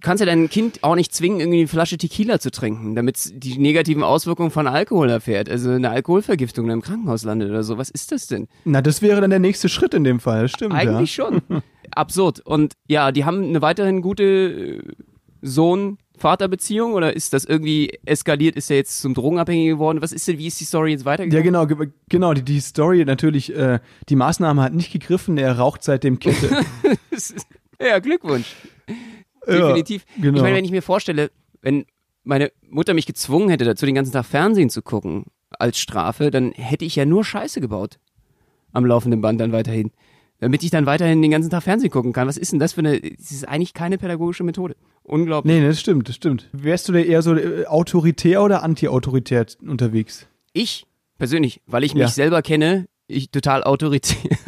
kannst 0.00 0.20
ja 0.20 0.26
dein 0.26 0.50
Kind 0.50 0.84
auch 0.84 0.94
nicht 0.94 1.14
zwingen, 1.14 1.40
irgendwie 1.40 1.60
eine 1.60 1.68
Flasche 1.68 1.96
Tequila 1.96 2.40
zu 2.40 2.50
trinken, 2.50 2.94
damit 2.94 3.16
es 3.16 3.32
die 3.34 3.58
negativen 3.58 4.02
Auswirkungen 4.02 4.50
von 4.50 4.66
Alkohol 4.66 5.08
erfährt. 5.08 5.48
Also 5.48 5.70
eine 5.70 5.90
Alkoholvergiftung 5.90 6.66
in 6.66 6.72
einem 6.72 6.82
Krankenhaus 6.82 7.24
landet 7.24 7.48
oder 7.48 7.62
so. 7.62 7.78
Was 7.78 7.88
ist 7.88 8.12
das 8.12 8.26
denn? 8.26 8.48
Na, 8.64 8.82
das 8.82 9.00
wäre 9.00 9.20
dann 9.20 9.30
der 9.30 9.38
nächste 9.38 9.68
Schritt 9.70 9.94
in 9.94 10.04
dem 10.04 10.20
Fall, 10.20 10.48
stimmt. 10.48 10.74
Eigentlich 10.74 11.16
ja. 11.16 11.24
schon. 11.24 11.42
Absurd. 11.92 12.40
Und 12.40 12.74
ja, 12.86 13.12
die 13.12 13.24
haben 13.24 13.44
eine 13.44 13.62
weiterhin 13.62 14.02
gute 14.02 14.24
äh, 14.24 14.82
Sohn- 15.42 15.96
Vaterbeziehung 16.20 16.92
oder 16.92 17.16
ist 17.16 17.32
das 17.32 17.44
irgendwie 17.44 17.98
eskaliert? 18.04 18.56
Ist 18.56 18.70
er 18.70 18.76
jetzt 18.76 19.00
zum 19.00 19.14
Drogenabhängigen 19.14 19.74
geworden? 19.76 20.02
Was 20.02 20.12
ist 20.12 20.28
denn, 20.28 20.38
wie 20.38 20.46
ist 20.46 20.60
die 20.60 20.64
Story 20.64 20.92
jetzt 20.92 21.04
weitergegangen? 21.04 21.54
Ja, 21.54 21.64
genau, 21.64 21.86
genau, 22.08 22.34
die, 22.34 22.42
die 22.42 22.60
Story 22.60 23.04
natürlich, 23.04 23.54
äh, 23.56 23.80
die 24.08 24.16
Maßnahme 24.16 24.62
hat 24.62 24.74
nicht 24.74 24.92
gegriffen, 24.92 25.38
er 25.38 25.58
raucht 25.58 25.82
seitdem 25.82 26.18
Kette. 26.18 26.50
ja, 27.80 27.98
Glückwunsch. 27.98 28.54
Definitiv. 29.46 30.04
Ja, 30.16 30.22
genau. 30.22 30.36
Ich 30.36 30.42
meine, 30.42 30.56
wenn 30.56 30.64
ich 30.64 30.70
mir 30.70 30.82
vorstelle, 30.82 31.30
wenn 31.62 31.86
meine 32.22 32.52
Mutter 32.68 32.94
mich 32.94 33.06
gezwungen 33.06 33.48
hätte, 33.48 33.64
dazu 33.64 33.86
den 33.86 33.94
ganzen 33.94 34.12
Tag 34.12 34.26
Fernsehen 34.26 34.70
zu 34.70 34.82
gucken, 34.82 35.24
als 35.58 35.78
Strafe, 35.78 36.30
dann 36.30 36.52
hätte 36.52 36.84
ich 36.84 36.96
ja 36.96 37.04
nur 37.04 37.24
Scheiße 37.24 37.60
gebaut. 37.60 37.98
Am 38.72 38.84
laufenden 38.84 39.20
Band 39.20 39.40
dann 39.40 39.52
weiterhin 39.52 39.90
damit 40.40 40.62
ich 40.62 40.70
dann 40.70 40.86
weiterhin 40.86 41.22
den 41.22 41.30
ganzen 41.30 41.50
Tag 41.50 41.62
Fernsehen 41.62 41.90
gucken 41.90 42.12
kann. 42.12 42.26
Was 42.26 42.36
ist 42.36 42.52
denn 42.52 42.58
das 42.58 42.72
für 42.72 42.80
eine, 42.80 43.00
das 43.00 43.30
ist 43.30 43.46
eigentlich 43.46 43.74
keine 43.74 43.98
pädagogische 43.98 44.42
Methode. 44.42 44.74
Unglaublich. 45.02 45.54
Nee, 45.54 45.66
das 45.66 45.78
stimmt, 45.78 46.08
das 46.08 46.16
stimmt. 46.16 46.48
Wärst 46.52 46.88
du 46.88 46.92
da 46.92 46.98
eher 46.98 47.22
so 47.22 47.36
äh, 47.36 47.66
autoritär 47.66 48.42
oder 48.42 48.62
anti-autoritär 48.62 49.46
unterwegs? 49.62 50.26
Ich 50.52 50.86
persönlich, 51.18 51.60
weil 51.66 51.84
ich 51.84 51.94
mich 51.94 52.02
ja. 52.02 52.08
selber 52.08 52.42
kenne, 52.42 52.86
ich 53.06 53.30
total 53.30 53.62
autoritär. 53.64 54.38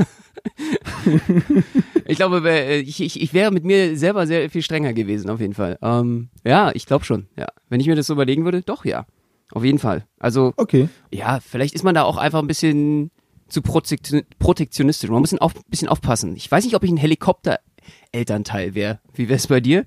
ich 2.07 2.17
glaube, 2.17 2.43
äh, 2.49 2.81
ich, 2.81 3.01
ich, 3.01 3.21
ich 3.21 3.35
wäre 3.35 3.51
mit 3.51 3.65
mir 3.65 3.97
selber 3.97 4.27
sehr 4.27 4.49
viel 4.51 4.63
strenger 4.63 4.93
gewesen, 4.93 5.31
auf 5.31 5.41
jeden 5.41 5.55
Fall. 5.55 5.79
Ähm, 5.83 6.31
ja, 6.45 6.71
ich 6.75 6.87
glaube 6.87 7.05
schon, 7.05 7.27
ja. 7.37 7.47
Wenn 7.69 7.81
ich 7.81 7.87
mir 7.87 7.97
das 7.97 8.07
so 8.07 8.15
überlegen 8.15 8.45
würde, 8.45 8.63
doch, 8.63 8.85
ja. 8.85 9.07
Auf 9.53 9.65
jeden 9.65 9.79
Fall. 9.79 10.07
Also, 10.19 10.55
okay. 10.57 10.89
ja, 11.13 11.39
vielleicht 11.41 11.75
ist 11.75 11.83
man 11.83 11.95
da 11.95 12.05
auch 12.05 12.17
einfach 12.17 12.39
ein 12.39 12.47
bisschen 12.47 13.11
zu 13.53 13.63
protektionistisch. 13.63 15.11
Man 15.11 15.21
muss 15.21 15.33
ein 15.33 15.39
auf, 15.39 15.55
bisschen 15.69 15.89
aufpassen. 15.89 16.37
Ich 16.37 16.51
weiß 16.51 16.65
nicht, 16.65 16.75
ob 16.75 16.85
ich 16.85 16.91
ein 16.91 16.97
Helikopter-Elternteil 16.97 18.75
wäre. 18.75 19.01
Wie 19.15 19.29
wäre 19.29 19.37
es 19.37 19.47
bei 19.47 19.61
dir? 19.61 19.85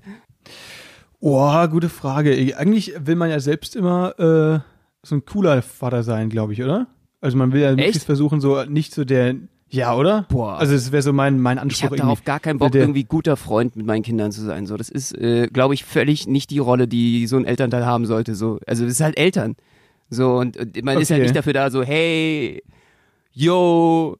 Oh, 1.20 1.66
gute 1.68 1.88
Frage. 1.88 2.56
Eigentlich 2.56 2.94
will 2.98 3.16
man 3.16 3.30
ja 3.30 3.40
selbst 3.40 3.76
immer 3.76 4.18
äh, 4.18 4.60
so 5.02 5.14
ein 5.14 5.24
cooler 5.24 5.62
Vater 5.62 6.02
sein, 6.02 6.28
glaube 6.28 6.52
ich, 6.52 6.62
oder? 6.62 6.86
Also 7.20 7.36
man 7.36 7.52
will 7.52 7.62
ja 7.62 7.70
möglichst 7.74 8.04
versuchen, 8.04 8.40
so 8.40 8.64
nicht 8.64 8.94
so 8.94 9.04
der 9.04 9.34
ja, 9.68 9.96
oder? 9.96 10.26
Boah. 10.28 10.58
Also 10.58 10.74
es 10.74 10.92
wäre 10.92 11.02
so 11.02 11.12
mein, 11.12 11.40
mein 11.40 11.58
Anspruch. 11.58 11.78
Ich 11.78 11.84
habe 11.84 11.96
darauf 11.96 12.24
gar 12.24 12.38
keinen 12.38 12.58
Bock, 12.58 12.74
irgendwie 12.74 13.02
guter 13.02 13.36
Freund 13.36 13.74
mit 13.74 13.84
meinen 13.84 14.02
Kindern 14.02 14.30
zu 14.30 14.42
sein. 14.42 14.66
So, 14.66 14.76
das 14.76 14.88
ist, 14.88 15.12
äh, 15.18 15.48
glaube 15.48 15.74
ich, 15.74 15.84
völlig 15.84 16.28
nicht 16.28 16.50
die 16.50 16.60
Rolle, 16.60 16.86
die 16.86 17.26
so 17.26 17.36
ein 17.36 17.44
Elternteil 17.44 17.84
haben 17.84 18.06
sollte. 18.06 18.36
So, 18.36 18.60
also 18.66 18.84
es 18.84 18.92
ist 18.92 19.00
halt 19.00 19.18
Eltern. 19.18 19.56
So 20.08 20.36
und, 20.36 20.56
und 20.56 20.84
man 20.84 20.94
okay. 20.94 21.02
ist 21.02 21.08
ja 21.08 21.18
nicht 21.18 21.34
dafür 21.34 21.52
da, 21.52 21.70
so 21.70 21.82
hey, 21.82 22.62
yo, 23.36 24.16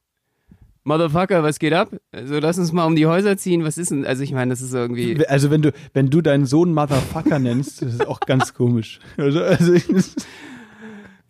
Motherfucker, 0.85 1.43
was 1.43 1.59
geht 1.59 1.73
ab? 1.73 1.89
Also 2.13 2.39
lass 2.39 2.59
uns 2.59 2.73
mal 2.73 2.85
um 2.85 2.95
die 2.95 3.07
Häuser 3.07 3.37
ziehen. 3.37 3.65
Was 3.65 3.77
ist 3.77 3.91
denn? 3.91 4.07
Also 4.07 4.23
ich 4.23 4.33
meine, 4.33 4.51
das 4.51 4.61
ist 4.61 4.73
irgendwie. 4.73 5.27
Also 5.27 5.51
wenn 5.51 5.63
du, 5.63 5.73
wenn 5.95 6.11
du 6.11 6.21
deinen 6.21 6.47
Sohn 6.47 6.73
Motherfucker 6.73 7.41
nennst, 7.41 7.83
das 7.83 7.95
ist 7.95 8.07
auch 8.07 8.21
ganz 8.21 8.55
komisch. 8.55 9.01
Also, 9.17 9.43
also 9.43 9.75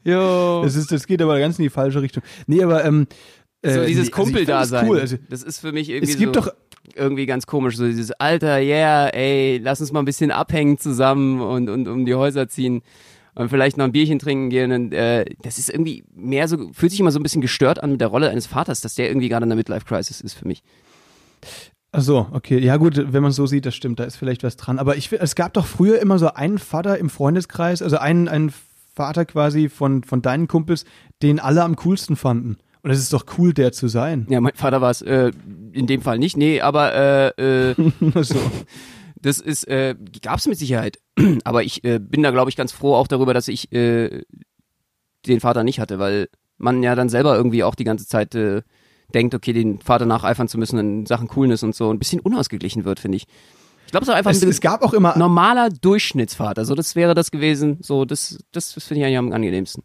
jo. 0.04 0.62
Das 0.62 0.76
ist, 0.76 0.92
das 0.92 1.06
geht 1.06 1.22
aber 1.22 1.38
ganz 1.38 1.58
in 1.58 1.62
die 1.62 1.70
falsche 1.70 2.02
Richtung. 2.02 2.22
Nee, 2.46 2.62
aber 2.62 2.84
ähm, 2.84 3.06
so 3.64 3.80
äh, 3.80 3.86
dieses 3.86 4.10
Kumpel-Dasein. 4.10 4.80
Also, 4.80 4.92
cool. 4.92 5.00
also, 5.00 5.16
das 5.30 5.42
ist 5.42 5.60
für 5.60 5.72
mich 5.72 5.88
irgendwie 5.88 6.12
es 6.12 6.18
gibt 6.18 6.34
so 6.34 6.42
doch 6.42 6.54
irgendwie 6.94 7.26
ganz 7.26 7.46
komisch. 7.46 7.76
So 7.76 7.86
dieses 7.86 8.12
Alter, 8.12 8.60
yeah, 8.60 9.06
ey, 9.08 9.58
lass 9.58 9.80
uns 9.80 9.92
mal 9.92 10.00
ein 10.00 10.04
bisschen 10.04 10.30
abhängen 10.32 10.78
zusammen 10.78 11.40
und, 11.40 11.70
und 11.70 11.88
um 11.88 12.04
die 12.04 12.14
Häuser 12.14 12.48
ziehen 12.48 12.82
und 13.36 13.50
vielleicht 13.50 13.76
noch 13.76 13.84
ein 13.84 13.92
Bierchen 13.92 14.18
trinken 14.18 14.50
gehen. 14.50 14.72
Und, 14.72 14.92
äh, 14.92 15.24
das 15.42 15.58
ist 15.58 15.70
irgendwie 15.70 16.04
mehr 16.14 16.48
so, 16.48 16.72
fühlt 16.72 16.90
sich 16.90 17.00
immer 17.00 17.12
so 17.12 17.20
ein 17.20 17.22
bisschen 17.22 17.42
gestört 17.42 17.82
an 17.82 17.92
mit 17.92 18.00
der 18.00 18.08
Rolle 18.08 18.30
eines 18.30 18.46
Vaters, 18.46 18.80
dass 18.80 18.94
der 18.94 19.08
irgendwie 19.08 19.28
gerade 19.28 19.44
in 19.44 19.50
der 19.50 19.56
Midlife-Crisis 19.56 20.22
ist 20.22 20.34
für 20.34 20.48
mich. 20.48 20.62
Ach 21.92 22.00
so, 22.00 22.26
okay. 22.32 22.58
Ja 22.58 22.78
gut, 22.78 23.12
wenn 23.12 23.22
man 23.22 23.32
so 23.32 23.46
sieht, 23.46 23.66
das 23.66 23.74
stimmt, 23.74 24.00
da 24.00 24.04
ist 24.04 24.16
vielleicht 24.16 24.42
was 24.42 24.56
dran. 24.56 24.78
Aber 24.78 24.96
ich, 24.96 25.12
es 25.12 25.34
gab 25.34 25.52
doch 25.52 25.66
früher 25.66 26.00
immer 26.00 26.18
so 26.18 26.32
einen 26.32 26.58
Vater 26.58 26.98
im 26.98 27.10
Freundeskreis, 27.10 27.82
also 27.82 27.98
einen, 27.98 28.26
einen 28.26 28.52
Vater 28.94 29.26
quasi 29.26 29.68
von, 29.68 30.02
von 30.02 30.22
deinen 30.22 30.48
Kumpels, 30.48 30.86
den 31.22 31.38
alle 31.38 31.62
am 31.62 31.76
coolsten 31.76 32.16
fanden. 32.16 32.56
Und 32.82 32.90
es 32.90 32.98
ist 32.98 33.12
doch 33.12 33.26
cool, 33.36 33.52
der 33.52 33.72
zu 33.72 33.88
sein. 33.88 34.26
Ja, 34.30 34.40
mein 34.40 34.54
Vater 34.54 34.80
war 34.80 34.90
es 34.90 35.02
äh, 35.02 35.32
in 35.72 35.86
dem 35.86 36.00
Fall 36.00 36.18
nicht, 36.18 36.36
nee, 36.36 36.60
aber 36.62 36.94
äh, 37.36 37.70
äh, 37.70 37.74
so. 38.22 38.40
Das 39.22 39.38
ist, 39.40 39.66
äh, 39.66 39.96
gab 40.22 40.38
es 40.38 40.46
mit 40.46 40.58
Sicherheit. 40.58 40.98
Aber 41.44 41.62
ich 41.62 41.84
äh, 41.84 41.98
bin 41.98 42.22
da, 42.22 42.30
glaube 42.30 42.50
ich, 42.50 42.56
ganz 42.56 42.72
froh 42.72 42.94
auch 42.94 43.06
darüber, 43.06 43.34
dass 43.34 43.48
ich 43.48 43.72
äh, 43.72 44.22
den 45.26 45.40
Vater 45.40 45.64
nicht 45.64 45.80
hatte, 45.80 45.98
weil 45.98 46.28
man 46.58 46.82
ja 46.82 46.94
dann 46.94 47.08
selber 47.08 47.36
irgendwie 47.36 47.64
auch 47.64 47.74
die 47.74 47.84
ganze 47.84 48.06
Zeit 48.06 48.34
äh, 48.34 48.62
denkt, 49.14 49.34
okay, 49.34 49.52
den 49.52 49.78
Vater 49.78 50.06
nacheifern 50.06 50.48
zu 50.48 50.58
müssen 50.58 50.78
in 50.78 51.06
Sachen 51.06 51.28
Coolness 51.28 51.62
und 51.62 51.74
so 51.74 51.90
ein 51.90 51.98
bisschen 51.98 52.20
unausgeglichen 52.20 52.84
wird, 52.84 53.00
finde 53.00 53.16
ich. 53.16 53.26
Ich 53.86 53.92
glaube, 53.92 54.02
es 54.02 54.08
war 54.08 54.16
einfach 54.16 54.32
es, 54.32 54.42
ein 54.42 54.48
es 54.48 54.60
gab 54.60 54.82
auch 54.82 54.92
immer 54.92 55.16
normaler 55.16 55.70
Durchschnittsfahrt. 55.70 56.58
Also 56.58 56.74
das 56.74 56.96
wäre 56.96 57.14
das 57.14 57.30
gewesen. 57.30 57.78
So, 57.82 58.04
das, 58.04 58.38
das, 58.50 58.74
das 58.74 58.84
finde 58.84 59.00
ich 59.00 59.06
eigentlich 59.06 59.18
am 59.18 59.32
angenehmsten. 59.32 59.84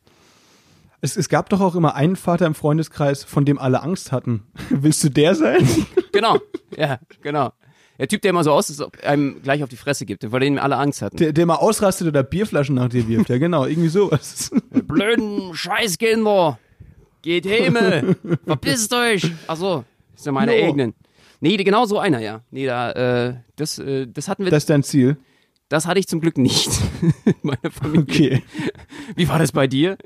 Es, 1.01 1.17
es 1.17 1.29
gab 1.29 1.49
doch 1.49 1.61
auch 1.61 1.75
immer 1.75 1.95
einen 1.95 2.15
Vater 2.15 2.47
im 2.47 2.55
Freundeskreis, 2.55 3.23
von 3.23 3.45
dem 3.45 3.59
alle 3.59 3.81
Angst 3.81 4.11
hatten. 4.11 4.47
Willst 4.69 5.03
du 5.03 5.09
der 5.09 5.35
sein? 5.35 5.67
Genau, 6.11 6.37
ja, 6.75 6.99
genau. 7.21 7.53
Der 8.01 8.07
Typ, 8.07 8.23
der 8.23 8.31
immer 8.31 8.43
so 8.43 8.51
aussieht, 8.51 8.83
einem 9.03 9.43
gleich 9.43 9.61
auf 9.61 9.69
die 9.69 9.75
Fresse 9.75 10.07
gibt, 10.07 10.25
vor 10.27 10.39
dem 10.39 10.57
alle 10.57 10.75
Angst 10.75 11.03
hatten. 11.03 11.17
Der, 11.17 11.33
der 11.33 11.43
immer 11.43 11.61
ausrastet 11.61 12.07
oder 12.07 12.23
Bierflaschen 12.23 12.73
nach 12.73 12.89
dir 12.89 13.07
wirft. 13.07 13.29
Ja, 13.29 13.37
genau, 13.37 13.67
irgendwie 13.67 13.89
sowas. 13.89 14.49
Blöden 14.71 15.53
Scheißkinder. 15.53 16.57
Geht 17.21 17.45
Himmel. 17.45 18.15
Verpisst 18.47 18.91
euch. 18.95 19.31
Ach 19.45 19.55
so, 19.55 19.83
ist 20.15 20.25
ja 20.25 20.31
meine 20.31 20.51
no. 20.51 20.65
eigenen. 20.65 20.95
Nee, 21.41 21.57
genau 21.57 21.85
so 21.85 21.99
einer, 21.99 22.19
ja. 22.19 22.41
Nee, 22.49 22.65
da, 22.65 22.91
äh, 23.27 23.35
das, 23.55 23.77
äh, 23.77 24.07
das 24.07 24.27
hatten 24.27 24.45
wir. 24.45 24.49
Das 24.49 24.63
ist 24.63 24.71
dein 24.71 24.81
Ziel? 24.81 25.17
Das 25.69 25.85
hatte 25.85 25.99
ich 25.99 26.07
zum 26.07 26.21
Glück 26.21 26.39
nicht. 26.39 26.71
Meine 27.43 27.69
Familie. 27.69 28.01
Okay. 28.01 28.43
Wie 29.15 29.29
war 29.29 29.37
das 29.37 29.51
bei 29.51 29.67
dir? 29.67 29.99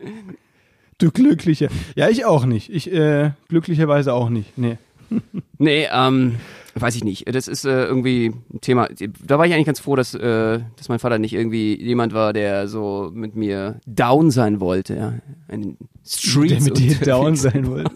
Du 0.97 1.11
Glücklicher. 1.11 1.69
Ja, 1.95 2.09
ich 2.09 2.25
auch 2.25 2.45
nicht. 2.45 2.69
Ich, 2.69 2.91
äh, 2.91 3.31
glücklicherweise 3.47 4.13
auch 4.13 4.27
nicht. 4.27 4.57
Nee. 4.57 4.79
Nee, 5.57 5.87
ähm, 5.91 6.37
weiß 6.75 6.95
ich 6.95 7.03
nicht. 7.03 7.33
Das 7.33 7.47
ist 7.47 7.65
äh, 7.65 7.85
irgendwie 7.85 8.33
ein 8.53 8.61
Thema. 8.61 8.87
Da 9.23 9.37
war 9.37 9.45
ich 9.45 9.53
eigentlich 9.53 9.65
ganz 9.65 9.79
froh, 9.79 9.95
dass, 9.95 10.13
äh, 10.13 10.59
dass 10.75 10.89
mein 10.89 10.99
Vater 10.99 11.19
nicht 11.19 11.33
irgendwie 11.33 11.81
jemand 11.81 12.13
war, 12.13 12.33
der 12.33 12.67
so 12.67 13.11
mit 13.13 13.35
mir 13.35 13.79
down 13.85 14.31
sein 14.31 14.59
wollte. 14.59 14.95
Ja. 14.95 15.13
Ein 15.47 15.77
Street. 16.05 16.51
Der 16.51 16.61
mit 16.61 16.77
dir 16.77 16.95
down 16.95 17.35
sein 17.35 17.67
wollte. 17.67 17.91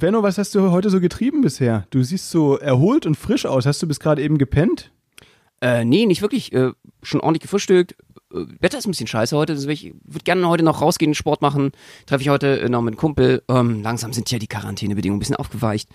Benno, 0.00 0.22
was 0.22 0.38
hast 0.38 0.54
du 0.54 0.70
heute 0.70 0.88
so 0.88 1.00
getrieben 1.00 1.42
bisher? 1.42 1.86
Du 1.90 2.02
siehst 2.02 2.30
so 2.30 2.56
erholt 2.56 3.06
und 3.06 3.16
frisch 3.16 3.46
aus. 3.46 3.66
Hast 3.66 3.82
du 3.82 3.88
bis 3.88 4.00
gerade 4.00 4.22
eben 4.22 4.38
gepennt? 4.38 4.90
Äh, 5.60 5.84
nee, 5.84 6.06
nicht 6.06 6.22
wirklich. 6.22 6.52
Äh, 6.52 6.72
schon 7.02 7.20
ordentlich 7.20 7.42
gefrühstückt. 7.42 7.96
Äh, 8.32 8.46
Wetter 8.60 8.78
ist 8.78 8.86
ein 8.86 8.90
bisschen 8.90 9.06
scheiße 9.06 9.36
heute. 9.36 9.54
Also 9.54 9.68
ich 9.68 9.94
würde 10.04 10.24
gerne 10.24 10.48
heute 10.48 10.64
noch 10.64 10.80
rausgehen, 10.80 11.14
Sport 11.14 11.42
machen. 11.42 11.72
Treffe 12.06 12.22
ich 12.22 12.28
heute 12.28 12.60
äh, 12.60 12.68
noch 12.68 12.82
mit 12.82 12.92
einem 12.92 12.98
Kumpel. 12.98 13.42
Ähm, 13.48 13.82
langsam 13.82 14.12
sind 14.12 14.30
ja 14.30 14.38
die 14.38 14.46
Quarantänebedingungen 14.46 15.18
ein 15.18 15.20
bisschen 15.20 15.36
aufgeweicht. 15.36 15.88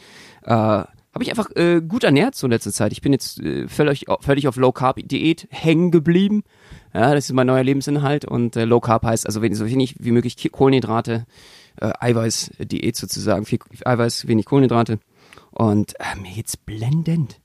Äh, 0.44 0.84
habe 1.16 1.24
ich 1.24 1.30
einfach 1.30 1.50
äh, 1.56 1.82
gut 1.82 2.04
ernährt 2.04 2.36
so 2.36 2.46
in 2.46 2.52
letzter 2.52 2.74
Zeit. 2.74 2.92
Ich 2.92 3.02
bin 3.02 3.14
jetzt 3.14 3.40
äh, 3.40 3.70
völlig, 3.70 4.06
völlig 4.20 4.50
auf 4.50 4.58
Low 4.58 4.74
Carb 4.74 5.00
Diät 5.02 5.48
hängen 5.50 5.90
geblieben. 5.90 6.44
Ja, 6.94 7.14
das 7.14 7.26
ist 7.26 7.32
mein 7.32 7.48
neuer 7.48 7.64
Lebensinhalt 7.64 8.26
und 8.26 8.58
äh, 8.58 8.66
Low 8.66 8.82
Carb 8.82 9.04
heißt 9.04 9.26
also 9.26 9.40
so 9.40 9.66
wenig 9.66 9.96
wie 10.00 10.12
möglich 10.12 10.36
Kohlenhydrate, 10.52 11.26
äh, 11.80 11.94
Eiweiß-Diät 12.00 12.98
sozusagen, 12.98 13.46
viel 13.46 13.60
Eiweiß, 13.86 14.28
wenig 14.28 14.46
Kohlenhydrate. 14.46 15.00
Und 15.52 15.94
äh, 16.02 16.20
mir 16.22 16.34
geht's 16.34 16.58
blendend. 16.58 17.40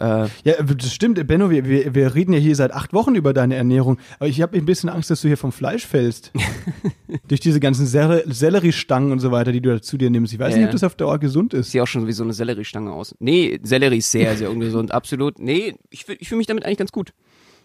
Äh, 0.00 0.28
ja, 0.44 0.62
das 0.62 0.94
stimmt, 0.94 1.24
Benno, 1.26 1.50
wir, 1.50 1.66
wir, 1.66 1.94
wir 1.94 2.14
reden 2.14 2.32
ja 2.32 2.38
hier 2.38 2.56
seit 2.56 2.72
acht 2.72 2.94
Wochen 2.94 3.14
über 3.14 3.34
deine 3.34 3.54
Ernährung, 3.56 3.98
aber 4.18 4.28
ich 4.28 4.40
habe 4.40 4.56
ein 4.56 4.64
bisschen 4.64 4.88
Angst, 4.88 5.10
dass 5.10 5.20
du 5.20 5.28
hier 5.28 5.36
vom 5.36 5.52
Fleisch 5.52 5.86
fällst. 5.86 6.32
Durch 7.28 7.40
diese 7.40 7.60
ganzen 7.60 7.86
Sel 7.86 8.24
Selleriestangen 8.26 9.12
und 9.12 9.18
so 9.18 9.30
weiter, 9.30 9.52
die 9.52 9.60
du 9.60 9.78
zu 9.80 9.98
dir 9.98 10.08
nimmst. 10.08 10.32
Ich 10.32 10.38
weiß 10.38 10.54
ja, 10.54 10.58
nicht, 10.58 10.66
ob 10.68 10.72
das 10.72 10.84
auf 10.84 10.94
Dauer 10.94 11.18
gesund 11.18 11.52
ist. 11.52 11.72
Sieht 11.72 11.82
auch 11.82 11.86
schon 11.86 12.06
wie 12.06 12.12
so 12.12 12.24
eine 12.24 12.32
Selleriestange 12.32 12.90
aus. 12.90 13.14
Nee, 13.18 13.60
Sellerie 13.62 13.98
ist 13.98 14.10
sehr, 14.10 14.36
sehr 14.36 14.50
ungesund, 14.50 14.90
absolut. 14.92 15.38
Nee, 15.38 15.74
ich, 15.90 16.08
ich 16.08 16.28
fühle 16.28 16.38
mich 16.38 16.46
damit 16.46 16.64
eigentlich 16.64 16.78
ganz 16.78 16.92
gut. 16.92 17.12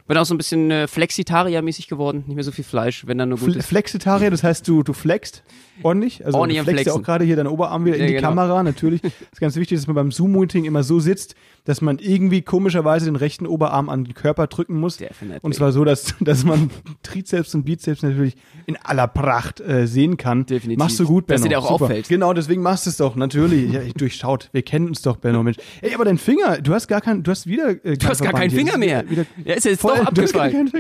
Bin 0.07 0.17
auch 0.17 0.25
so 0.25 0.35
ein 0.35 0.37
bisschen 0.37 0.69
äh, 0.69 0.87
Flexitarier-mäßig 0.87 1.87
geworden, 1.87 2.25
nicht 2.27 2.35
mehr 2.35 2.43
so 2.43 2.51
viel 2.51 2.63
Fleisch, 2.63 3.07
wenn 3.07 3.17
dann 3.17 3.29
nur 3.29 3.39
gut 3.39 3.53
Fl 3.53 3.61
Flexitarier, 3.63 4.29
das 4.29 4.43
heißt, 4.43 4.67
du, 4.67 4.83
du 4.83 4.93
flext 4.93 5.43
ordentlich? 5.81 6.23
Also 6.23 6.37
ordentlich 6.37 6.59
du 6.59 6.65
flexst 6.65 6.85
ja 6.85 6.93
auch 6.93 7.01
gerade 7.01 7.25
hier 7.25 7.35
deinen 7.35 7.47
Oberarm 7.47 7.85
wieder 7.85 7.97
in 7.97 8.05
die 8.05 8.13
genau. 8.13 8.29
Kamera, 8.29 8.61
natürlich. 8.61 9.01
Das 9.01 9.11
ist 9.31 9.39
ganz 9.39 9.55
wichtig, 9.55 9.79
dass 9.79 9.87
man 9.87 9.95
beim 9.95 10.11
Zoom-Meeting 10.11 10.65
immer 10.65 10.83
so 10.83 10.99
sitzt, 10.99 11.33
dass 11.65 11.81
man 11.81 11.99
irgendwie 11.99 12.41
komischerweise 12.41 13.05
den 13.05 13.15
rechten 13.15 13.45
Oberarm 13.45 13.89
an 13.89 14.05
den 14.05 14.13
Körper 14.13 14.47
drücken 14.47 14.79
muss. 14.79 14.97
Definitely. 14.97 15.39
Und 15.41 15.53
zwar 15.53 15.71
so, 15.71 15.83
dass, 15.83 16.15
dass 16.21 16.43
man 16.45 16.69
Trizeps 17.03 17.53
und 17.53 17.63
Bizeps 17.63 18.03
natürlich 18.03 18.35
in 18.65 18.77
aller 18.77 19.07
Pracht 19.07 19.59
äh, 19.59 19.87
sehen 19.87 20.17
kann. 20.17 20.45
Definitiv. 20.45 20.79
Machst 20.79 20.99
du 20.99 21.05
gut, 21.05 21.27
Benno. 21.27 21.41
Dass 21.41 21.49
dir 21.49 21.59
auch 21.59 21.71
Super. 21.71 21.85
auffällt. 21.85 22.07
Genau, 22.07 22.33
deswegen 22.33 22.61
machst 22.61 22.85
du 22.85 22.91
es 22.91 22.97
doch, 22.97 23.15
natürlich. 23.15 23.73
Ja, 23.73 23.81
durchschaut. 23.95 24.49
Wir 24.53 24.61
kennen 24.61 24.87
uns 24.87 25.01
doch, 25.01 25.17
Benno. 25.17 25.43
Mensch. 25.43 25.57
Ey, 25.81 25.93
aber 25.93 26.05
dein 26.05 26.17
Finger, 26.17 26.61
du 26.61 26.73
hast 26.73 26.87
gar 26.87 27.01
keinen, 27.01 27.23
du 27.23 27.31
hast 27.31 27.47
wieder. 27.47 27.83
Äh, 27.83 27.97
du 27.97 28.07
hast 28.07 28.21
gar 28.21 28.33
keinen 28.33 28.51
Finger 28.51 28.77
mehr. 28.77 29.09
Wieder, 29.09 29.25
ja, 29.43 29.55
ist 29.55 29.65
jetzt 29.65 29.81
voll, 29.81 29.97
doch 29.97 30.07
abgefallen. 30.07 30.71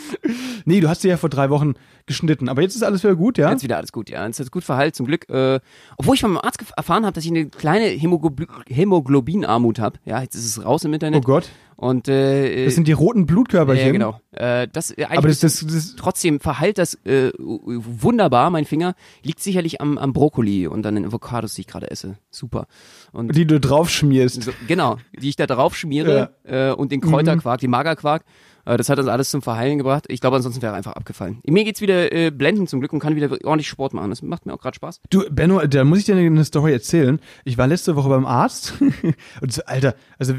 nee, 0.64 0.80
du 0.80 0.88
hast 0.88 1.04
dir 1.04 1.08
ja 1.08 1.16
vor 1.16 1.30
drei 1.30 1.50
Wochen 1.50 1.74
geschnitten. 2.06 2.48
Aber 2.48 2.62
jetzt 2.62 2.74
ist 2.76 2.82
alles 2.82 3.02
wieder 3.02 3.14
gut, 3.14 3.38
ja? 3.38 3.50
Jetzt 3.50 3.62
wieder 3.62 3.76
alles 3.76 3.92
gut, 3.92 4.10
ja. 4.10 4.26
Jetzt 4.26 4.40
ist 4.40 4.50
gut 4.50 4.64
verheilt, 4.64 4.96
zum 4.96 5.06
Glück. 5.06 5.28
Äh, 5.28 5.60
obwohl 5.96 6.14
ich 6.14 6.20
von 6.20 6.32
meinem 6.32 6.44
Arzt 6.44 6.62
erfahren 6.76 7.04
habe, 7.04 7.14
dass 7.14 7.24
ich 7.24 7.30
eine 7.30 7.46
kleine 7.46 7.86
Hämoglobinarmut 7.86 9.78
habe. 9.78 9.98
Ja, 10.04 10.22
jetzt 10.22 10.34
ist 10.34 10.44
es 10.44 10.64
raus 10.64 10.84
im 10.84 10.92
Internet. 10.94 11.22
Oh 11.22 11.26
Gott. 11.26 11.48
Und 11.82 12.06
äh, 12.06 12.64
das 12.64 12.76
sind 12.76 12.86
die 12.86 12.92
roten 12.92 13.26
Blutkörperchen. 13.26 13.86
Ja, 13.86 13.92
genau. 13.92 14.20
Äh, 14.30 14.68
das, 14.72 14.92
äh, 14.92 15.04
Aber 15.10 15.26
das, 15.26 15.40
das, 15.40 15.66
das 15.66 15.96
trotzdem 15.96 16.38
verheilt 16.38 16.78
das 16.78 16.94
äh, 17.04 17.32
wunderbar. 17.38 18.50
Mein 18.50 18.66
Finger 18.66 18.94
liegt 19.24 19.40
sicherlich 19.40 19.80
am, 19.80 19.98
am 19.98 20.12
Brokkoli 20.12 20.68
und 20.68 20.86
an 20.86 20.94
den 20.94 21.04
Avocados, 21.04 21.54
die 21.54 21.62
ich 21.62 21.66
gerade 21.66 21.90
esse. 21.90 22.18
Super. 22.30 22.66
Und 23.10 23.34
die 23.34 23.46
du 23.46 23.58
drauf 23.58 23.90
schmierst. 23.90 24.44
So, 24.44 24.52
genau, 24.68 24.98
die 25.20 25.28
ich 25.28 25.34
da 25.34 25.46
drauf 25.46 25.76
schmiere 25.76 26.30
ja. 26.48 26.70
äh, 26.70 26.72
und 26.72 26.92
den 26.92 27.00
Kräuterquark, 27.00 27.60
mhm. 27.60 27.62
den 27.62 27.70
Magerquark. 27.70 28.22
Äh, 28.64 28.76
das 28.76 28.88
hat 28.88 28.98
uns 28.98 29.08
alles 29.08 29.30
zum 29.30 29.42
Verheilen 29.42 29.78
gebracht. 29.78 30.04
Ich 30.08 30.20
glaube, 30.20 30.36
ansonsten 30.36 30.62
wäre 30.62 30.72
er 30.72 30.76
einfach 30.76 30.92
abgefallen. 30.92 31.40
Mir 31.46 31.64
geht's 31.64 31.80
wieder 31.80 32.12
äh, 32.12 32.30
blenden 32.30 32.66
zum 32.66 32.80
Glück 32.80 32.92
und 32.92 33.00
kann 33.00 33.16
wieder 33.16 33.30
ordentlich 33.44 33.68
Sport 33.68 33.94
machen. 33.94 34.10
Das 34.10 34.22
macht 34.22 34.46
mir 34.46 34.54
auch 34.54 34.60
gerade 34.60 34.74
Spaß. 34.74 35.00
Du, 35.10 35.24
Benno, 35.30 35.60
da 35.66 35.84
muss 35.84 35.98
ich 35.98 36.04
dir 36.04 36.16
eine 36.16 36.44
Story 36.44 36.72
erzählen. 36.72 37.20
Ich 37.44 37.58
war 37.58 37.66
letzte 37.66 37.96
Woche 37.96 38.08
beim 38.08 38.26
Arzt 38.26 38.74
und 39.40 39.52
so, 39.52 39.62
Alter, 39.66 39.94
also 40.18 40.34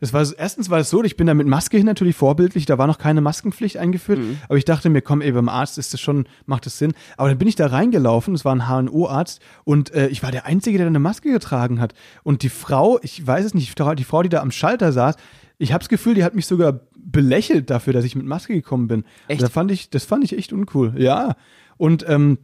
das 0.00 0.12
war 0.12 0.26
erstens 0.36 0.68
war 0.68 0.80
es 0.80 0.90
so, 0.90 1.02
ich 1.02 1.16
bin 1.16 1.26
da 1.26 1.32
mit 1.32 1.46
Maske 1.46 1.78
hin 1.78 1.86
natürlich 1.86 2.16
vorbildlich, 2.16 2.66
da 2.66 2.76
war 2.76 2.86
noch 2.86 2.98
keine 2.98 3.22
Maskenpflicht 3.22 3.78
eingeführt, 3.78 4.18
mhm. 4.18 4.38
aber 4.48 4.58
ich 4.58 4.66
dachte 4.66 4.90
mir, 4.90 5.00
komm, 5.00 5.22
ey, 5.22 5.32
beim 5.32 5.48
Arzt 5.48 5.78
ist 5.78 5.94
das 5.94 6.00
schon, 6.00 6.26
macht 6.44 6.66
das 6.66 6.76
Sinn. 6.76 6.92
Aber 7.16 7.28
dann 7.28 7.38
bin 7.38 7.48
ich 7.48 7.56
da 7.56 7.68
reingelaufen, 7.68 8.34
es 8.34 8.44
war 8.44 8.54
ein 8.54 8.68
HNO-Arzt 8.68 9.40
und 9.64 9.94
äh, 9.94 10.08
ich 10.08 10.22
war 10.22 10.30
der 10.30 10.44
Einzige, 10.44 10.76
der 10.78 10.88
eine 10.88 10.98
Maske 10.98 11.32
getragen 11.32 11.80
hat. 11.80 11.94
Und 12.22 12.42
die 12.42 12.50
Frau, 12.50 12.98
ich 13.02 13.26
weiß 13.26 13.46
es 13.46 13.54
nicht, 13.54 13.78
die 13.78 14.04
Frau, 14.04 14.22
die 14.22 14.28
da 14.28 14.40
am 14.40 14.50
Schalter 14.50 14.92
saß, 14.92 15.16
ich 15.58 15.72
habe 15.72 15.80
das 15.80 15.88
Gefühl, 15.88 16.14
die 16.14 16.24
hat 16.24 16.34
mich 16.34 16.46
sogar 16.46 16.80
belächelt 16.96 17.70
dafür, 17.70 17.92
dass 17.92 18.04
ich 18.04 18.16
mit 18.16 18.26
Maske 18.26 18.54
gekommen 18.54 18.88
bin. 18.88 19.04
Echt? 19.28 19.42
Da 19.42 19.48
fand 19.48 19.70
ich, 19.70 19.90
das 19.90 20.04
fand 20.04 20.24
ich 20.24 20.36
echt 20.36 20.52
uncool. 20.52 20.94
Ja. 20.96 21.36
Und 21.76 22.04
ähm, 22.08 22.38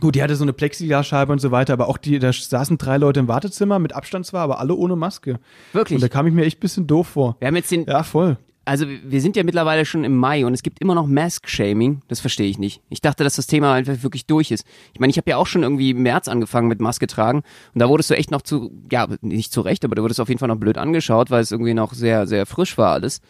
Gut, 0.00 0.14
die 0.14 0.22
hatte 0.22 0.36
so 0.36 0.44
eine 0.44 0.54
Plexiglasscheibe 0.54 1.30
und 1.32 1.38
so 1.38 1.50
weiter, 1.50 1.74
aber 1.74 1.86
auch 1.86 1.98
die, 1.98 2.18
da 2.18 2.32
saßen 2.32 2.78
drei 2.78 2.96
Leute 2.96 3.20
im 3.20 3.28
Wartezimmer 3.28 3.78
mit 3.78 3.92
Abstand 3.92 4.24
zwar, 4.24 4.40
aber 4.40 4.58
alle 4.58 4.74
ohne 4.74 4.96
Maske. 4.96 5.38
Wirklich? 5.74 5.96
Und 5.96 6.02
da 6.02 6.08
kam 6.08 6.26
ich 6.26 6.32
mir 6.32 6.46
echt 6.46 6.58
ein 6.58 6.60
bisschen 6.60 6.86
doof 6.86 7.08
vor. 7.08 7.36
Wir 7.40 7.48
haben 7.48 7.56
jetzt 7.56 7.70
den. 7.70 7.84
Ja, 7.84 8.02
voll. 8.02 8.38
Also 8.64 8.86
wir 8.86 9.20
sind 9.20 9.36
ja 9.36 9.42
mittlerweile 9.42 9.84
schon 9.84 10.04
im 10.04 10.16
Mai 10.16 10.46
und 10.46 10.54
es 10.54 10.62
gibt 10.62 10.80
immer 10.80 10.94
noch 10.94 11.06
Mask-Shaming. 11.06 12.02
Das 12.06 12.20
verstehe 12.20 12.48
ich 12.48 12.58
nicht. 12.58 12.80
Ich 12.90 13.00
dachte, 13.00 13.24
dass 13.24 13.36
das 13.36 13.48
Thema 13.48 13.72
einfach 13.74 14.02
wirklich 14.02 14.26
durch 14.26 14.52
ist. 14.52 14.64
Ich 14.92 15.00
meine, 15.00 15.10
ich 15.10 15.16
habe 15.16 15.28
ja 15.28 15.36
auch 15.36 15.46
schon 15.46 15.64
irgendwie 15.64 15.90
im 15.90 16.02
März 16.02 16.28
angefangen 16.28 16.68
mit 16.68 16.80
Maske 16.80 17.08
tragen 17.08 17.42
und 17.74 17.80
da 17.80 17.88
wurdest 17.88 18.10
du 18.10 18.16
echt 18.16 18.30
noch 18.30 18.42
zu, 18.42 18.70
ja, 18.90 19.08
nicht 19.20 19.52
zu 19.52 19.62
Recht, 19.62 19.84
aber 19.84 19.96
du 19.96 20.02
wurdest 20.02 20.20
auf 20.20 20.28
jeden 20.28 20.38
Fall 20.38 20.48
noch 20.48 20.56
blöd 20.56 20.78
angeschaut, 20.78 21.30
weil 21.30 21.42
es 21.42 21.50
irgendwie 21.50 21.74
noch 21.74 21.92
sehr, 21.92 22.26
sehr 22.26 22.46
frisch 22.46 22.78
war 22.78 22.92
alles. 22.92 23.20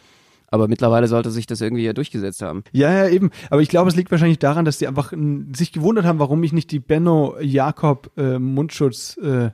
Aber 0.53 0.69
mittlerweile 0.69 1.09
sollte 1.09 1.31
sich 1.31 1.47
das 1.47 1.61
irgendwie 1.63 1.83
ja 1.83 1.95
durchgesetzt 1.95 2.43
haben. 2.43 2.63
Ja, 2.73 2.93
ja, 2.93 3.09
eben. 3.09 3.31
Aber 3.49 3.63
ich 3.63 3.71
glaube, 3.71 3.89
es 3.89 3.97
liegt 3.97 4.11
wahrscheinlich 4.11 4.39
daran, 4.39 4.67
dass 4.67 4.77
die 4.77 4.87
einfach 4.87 5.13
sich 5.55 5.73
gewundert 5.73 6.05
haben, 6.05 6.19
warum 6.19 6.43
ich 6.45 6.53
nicht 6.53 6.71
die 6.71 6.79
Benno 6.79 7.37
Jakob 7.41 8.11
äh, 8.19 8.37
äh, 8.37 9.51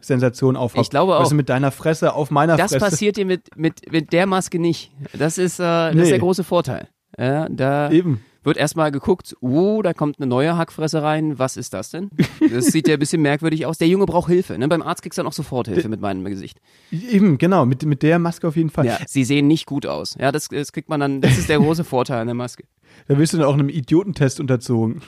aufhabe. 0.57 0.83
Ich 0.83 0.90
glaube 0.90 1.17
auch. 1.17 1.21
Also 1.21 1.37
mit 1.37 1.49
deiner 1.49 1.71
Fresse 1.71 2.14
auf 2.14 2.33
meiner 2.33 2.57
das 2.57 2.73
Fresse. 2.73 2.81
Das 2.81 2.90
passiert 2.90 3.17
dir 3.17 3.25
mit, 3.25 3.57
mit, 3.57 3.93
mit 3.93 4.12
der 4.12 4.26
Maske 4.26 4.59
nicht. 4.59 4.90
Das 5.17 5.38
ist, 5.38 5.61
äh, 5.61 5.62
das 5.62 5.95
nee. 5.95 6.02
ist 6.02 6.11
der 6.11 6.19
große 6.19 6.43
Vorteil. 6.43 6.88
Ja, 7.17 7.49
da 7.49 7.90
eben 7.90 8.21
wird 8.49 8.57
erstmal 8.57 8.90
geguckt, 8.90 9.37
oh, 9.40 9.83
da 9.83 9.95
kommt 9.95 10.19
eine 10.19 10.26
neue 10.26 10.57
Hackfresse 10.57 11.02
rein, 11.02 11.38
was 11.38 11.57
ist 11.57 11.75
das 11.75 11.90
denn? 11.90 12.11
Das 12.50 12.67
sieht 12.67 12.88
ja 12.88 12.95
ein 12.95 12.99
bisschen 12.99 13.23
merkwürdig 13.23 13.67
aus. 13.67 13.78
Der 13.78 13.87
Junge 13.87 14.07
braucht 14.07 14.28
Hilfe. 14.28 14.59
Ne? 14.59 14.67
Beim 14.67 14.83
Arzt 14.83 15.02
kriegst 15.02 15.19
du 15.19 15.21
dann 15.21 15.28
auch 15.28 15.35
sofort 15.35 15.69
Hilfe 15.69 15.88
mit 15.88 16.00
meinem 16.00 16.25
Gesicht. 16.25 16.59
Eben, 16.90 17.38
genau, 17.38 17.67
mit, 17.67 17.85
mit 17.85 18.02
der 18.02 18.19
Maske 18.19 18.49
auf 18.49 18.57
jeden 18.57 18.71
Fall. 18.71 18.87
Ja, 18.87 18.99
sie 19.07 19.25
sehen 19.25 19.47
nicht 19.47 19.67
gut 19.67 19.87
aus. 19.87 20.17
Ja, 20.19 20.33
das, 20.33 20.49
das 20.49 20.73
kriegt 20.73 20.88
man 20.88 20.99
dann, 20.99 21.21
das 21.21 21.38
ist 21.38 21.49
der 21.49 21.59
große 21.59 21.85
Vorteil 21.85 22.21
an 22.21 22.26
der 22.26 22.35
Maske. 22.35 22.64
Da 23.07 23.19
wirst 23.19 23.35
du 23.35 23.37
dann 23.37 23.47
auch 23.47 23.55
einem 23.55 23.69
Idiotentest 23.69 24.40
unterzogen. 24.40 25.02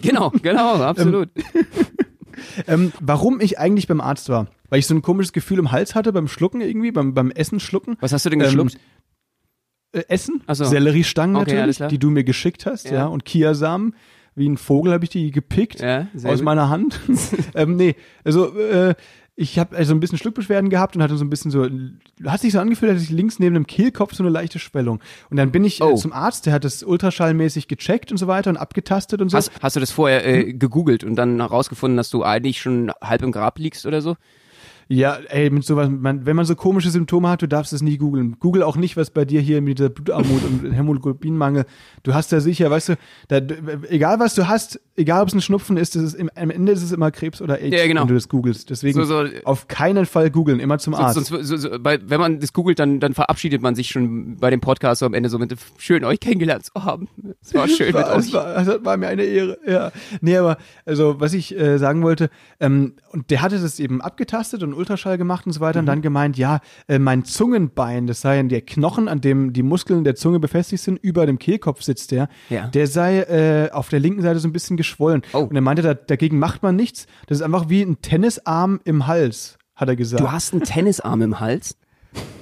Genau, 0.00 0.30
genau, 0.30 0.74
absolut. 0.82 1.28
ähm, 2.68 2.92
warum 3.00 3.40
ich 3.40 3.58
eigentlich 3.58 3.86
beim 3.86 4.00
Arzt 4.00 4.28
war? 4.28 4.46
Weil 4.70 4.78
ich 4.78 4.86
so 4.86 4.94
ein 4.94 5.02
komisches 5.02 5.32
Gefühl 5.32 5.58
im 5.58 5.72
Hals 5.72 5.94
hatte 5.94 6.12
beim 6.12 6.28
Schlucken 6.28 6.60
irgendwie, 6.60 6.90
beim, 6.90 7.12
beim 7.14 7.30
Essen 7.30 7.60
schlucken. 7.60 7.96
Was 8.00 8.12
hast 8.12 8.24
du 8.24 8.30
denn 8.30 8.38
geschluckt? 8.38 8.74
Ähm, 8.74 8.80
äh, 9.94 10.04
essen. 10.08 10.42
So. 10.52 10.64
Selleriestangen 10.64 11.36
okay, 11.36 11.54
natürlich, 11.54 11.78
die 11.88 11.98
du 11.98 12.10
mir 12.10 12.24
geschickt 12.24 12.66
hast, 12.66 12.86
ja, 12.86 12.94
ja 12.94 13.06
und 13.06 13.24
Kiasamen. 13.24 13.94
Wie 14.36 14.48
ein 14.48 14.56
Vogel 14.56 14.92
habe 14.92 15.04
ich 15.04 15.10
die 15.10 15.30
gepickt 15.30 15.80
ja, 15.80 16.08
aus 16.12 16.22
gut. 16.22 16.42
meiner 16.42 16.68
Hand. 16.68 16.98
ähm, 17.54 17.76
nee, 17.76 17.94
also 18.24 18.58
äh, 18.58 18.96
ich 19.36 19.58
habe 19.58 19.76
also 19.76 19.94
ein 19.94 20.00
bisschen 20.00 20.18
Schluckbeschwerden 20.18 20.70
gehabt 20.70 20.94
und 20.96 21.02
hatte 21.02 21.16
so 21.16 21.24
ein 21.24 21.30
bisschen 21.30 21.50
so, 21.50 21.68
hat 22.24 22.40
sich 22.40 22.52
so 22.52 22.60
angefühlt, 22.60 22.92
als 22.92 23.02
ich 23.02 23.10
links 23.10 23.38
neben 23.38 23.54
dem 23.54 23.66
Kehlkopf 23.66 24.14
so 24.14 24.22
eine 24.22 24.30
leichte 24.30 24.58
Schwellung. 24.58 25.00
Und 25.30 25.36
dann 25.36 25.50
bin 25.50 25.64
ich 25.64 25.80
äh, 25.80 25.84
oh. 25.84 25.92
äh, 25.92 25.96
zum 25.96 26.12
Arzt, 26.12 26.46
der 26.46 26.52
hat 26.52 26.64
das 26.64 26.82
ultraschallmäßig 26.82 27.66
gecheckt 27.66 28.12
und 28.12 28.18
so 28.18 28.26
weiter 28.26 28.50
und 28.50 28.56
abgetastet 28.56 29.20
und 29.20 29.30
so. 29.30 29.36
Hast, 29.36 29.50
hast 29.60 29.76
du 29.76 29.80
das 29.80 29.90
vorher 29.90 30.26
äh, 30.26 30.52
gegoogelt 30.52 31.02
und 31.02 31.16
dann 31.16 31.40
herausgefunden, 31.40 31.96
dass 31.96 32.10
du 32.10 32.22
eigentlich 32.22 32.60
schon 32.60 32.92
halb 33.00 33.22
im 33.22 33.32
Grab 33.32 33.58
liegst 33.58 33.86
oder 33.86 34.02
so? 34.02 34.16
Ja, 34.88 35.18
ey, 35.28 35.50
mit 35.50 35.64
sowas, 35.64 35.88
man, 35.90 36.26
wenn 36.26 36.36
man 36.36 36.44
so 36.44 36.54
komische 36.54 36.90
Symptome 36.90 37.28
hat, 37.28 37.42
du 37.42 37.48
darfst 37.48 37.72
es 37.72 37.82
nie 37.82 37.96
googeln. 37.96 38.36
Google 38.38 38.62
auch 38.62 38.76
nicht, 38.76 38.96
was 38.96 39.10
bei 39.10 39.24
dir 39.24 39.40
hier 39.40 39.62
mit 39.62 39.78
dieser 39.78 39.88
Blutarmut 39.90 40.42
und 40.44 40.72
Hämoglobinmangel, 40.72 41.64
du 42.02 42.14
hast 42.14 42.32
da 42.32 42.40
sicher, 42.40 42.70
weißt 42.70 42.90
du, 42.90 42.94
da, 43.28 43.40
egal 43.88 44.20
was 44.20 44.34
du 44.34 44.46
hast, 44.46 44.80
egal 44.96 45.22
ob 45.22 45.28
es 45.28 45.34
ein 45.34 45.40
Schnupfen 45.40 45.76
ist, 45.76 45.96
ist 45.96 46.14
im, 46.14 46.30
am 46.34 46.50
Ende 46.50 46.72
ist 46.72 46.82
es 46.82 46.92
immer 46.92 47.10
Krebs 47.10 47.40
oder 47.40 47.60
AIDS, 47.60 47.76
ja, 47.76 47.86
genau. 47.86 48.02
wenn 48.02 48.08
du 48.08 48.14
das 48.14 48.28
googelst. 48.28 48.70
Deswegen 48.70 49.04
so, 49.04 49.04
so, 49.04 49.28
auf 49.44 49.68
keinen 49.68 50.06
Fall 50.06 50.30
googeln, 50.30 50.60
immer 50.60 50.78
zum 50.78 50.94
Arzt. 50.94 51.26
Sonst, 51.26 51.48
so, 51.48 51.78
bei, 51.80 51.98
wenn 52.04 52.20
man 52.20 52.40
das 52.40 52.52
googelt, 52.52 52.78
dann, 52.78 53.00
dann 53.00 53.14
verabschiedet 53.14 53.62
man 53.62 53.74
sich 53.74 53.88
schon 53.88 54.36
bei 54.36 54.50
dem 54.50 54.60
Podcast 54.60 55.00
so 55.00 55.06
am 55.06 55.14
Ende 55.14 55.28
so 55.28 55.38
mit 55.38 55.54
schön 55.78 56.04
euch 56.04 56.20
kennengelernt 56.20 56.66
zu 56.66 56.84
haben. 56.84 57.08
Es 57.40 57.54
war 57.54 57.68
schön 57.68 57.94
war, 57.94 58.16
mit 58.16 58.26
euch. 58.26 58.32
War, 58.32 58.64
das 58.64 58.84
war 58.84 58.96
mir 58.96 59.08
eine 59.08 59.24
Ehre, 59.24 59.58
ja. 59.66 59.92
Nee, 60.20 60.36
aber 60.36 60.58
also 60.84 61.20
was 61.20 61.32
ich 61.32 61.58
äh, 61.58 61.78
sagen 61.78 62.02
wollte, 62.02 62.30
ähm, 62.60 62.94
und 63.10 63.30
der 63.30 63.42
hatte 63.42 63.58
das 63.58 63.80
eben 63.80 64.00
abgetastet 64.00 64.62
und 64.62 64.73
Ultraschall 64.74 65.18
gemacht 65.18 65.46
und 65.46 65.52
so 65.52 65.60
weiter 65.60 65.78
mhm. 65.78 65.82
und 65.82 65.86
dann 65.86 66.02
gemeint, 66.02 66.36
ja, 66.36 66.60
äh, 66.88 66.98
mein 66.98 67.24
Zungenbein, 67.24 68.06
das 68.06 68.20
sei 68.20 68.42
der 68.42 68.62
Knochen, 68.62 69.08
an 69.08 69.20
dem 69.20 69.52
die 69.52 69.62
Muskeln 69.62 70.04
der 70.04 70.14
Zunge 70.14 70.40
befestigt 70.40 70.82
sind, 70.82 70.98
über 70.98 71.26
dem 71.26 71.38
Kehlkopf 71.38 71.82
sitzt 71.82 72.10
der, 72.10 72.28
ja. 72.50 72.66
der 72.68 72.86
sei 72.86 73.20
äh, 73.20 73.70
auf 73.70 73.88
der 73.88 74.00
linken 74.00 74.22
Seite 74.22 74.38
so 74.38 74.48
ein 74.48 74.52
bisschen 74.52 74.76
geschwollen. 74.76 75.22
Oh. 75.32 75.40
Und 75.40 75.54
er 75.54 75.62
meinte, 75.62 75.82
da, 75.82 75.94
dagegen 75.94 76.38
macht 76.38 76.62
man 76.62 76.76
nichts. 76.76 77.06
Das 77.26 77.38
ist 77.38 77.42
einfach 77.42 77.68
wie 77.68 77.82
ein 77.82 78.00
Tennisarm 78.02 78.80
im 78.84 79.06
Hals, 79.06 79.58
hat 79.74 79.88
er 79.88 79.96
gesagt. 79.96 80.22
Du 80.22 80.30
hast 80.30 80.52
einen 80.52 80.62
Tennisarm 80.62 81.22
im 81.22 81.40
Hals? 81.40 81.76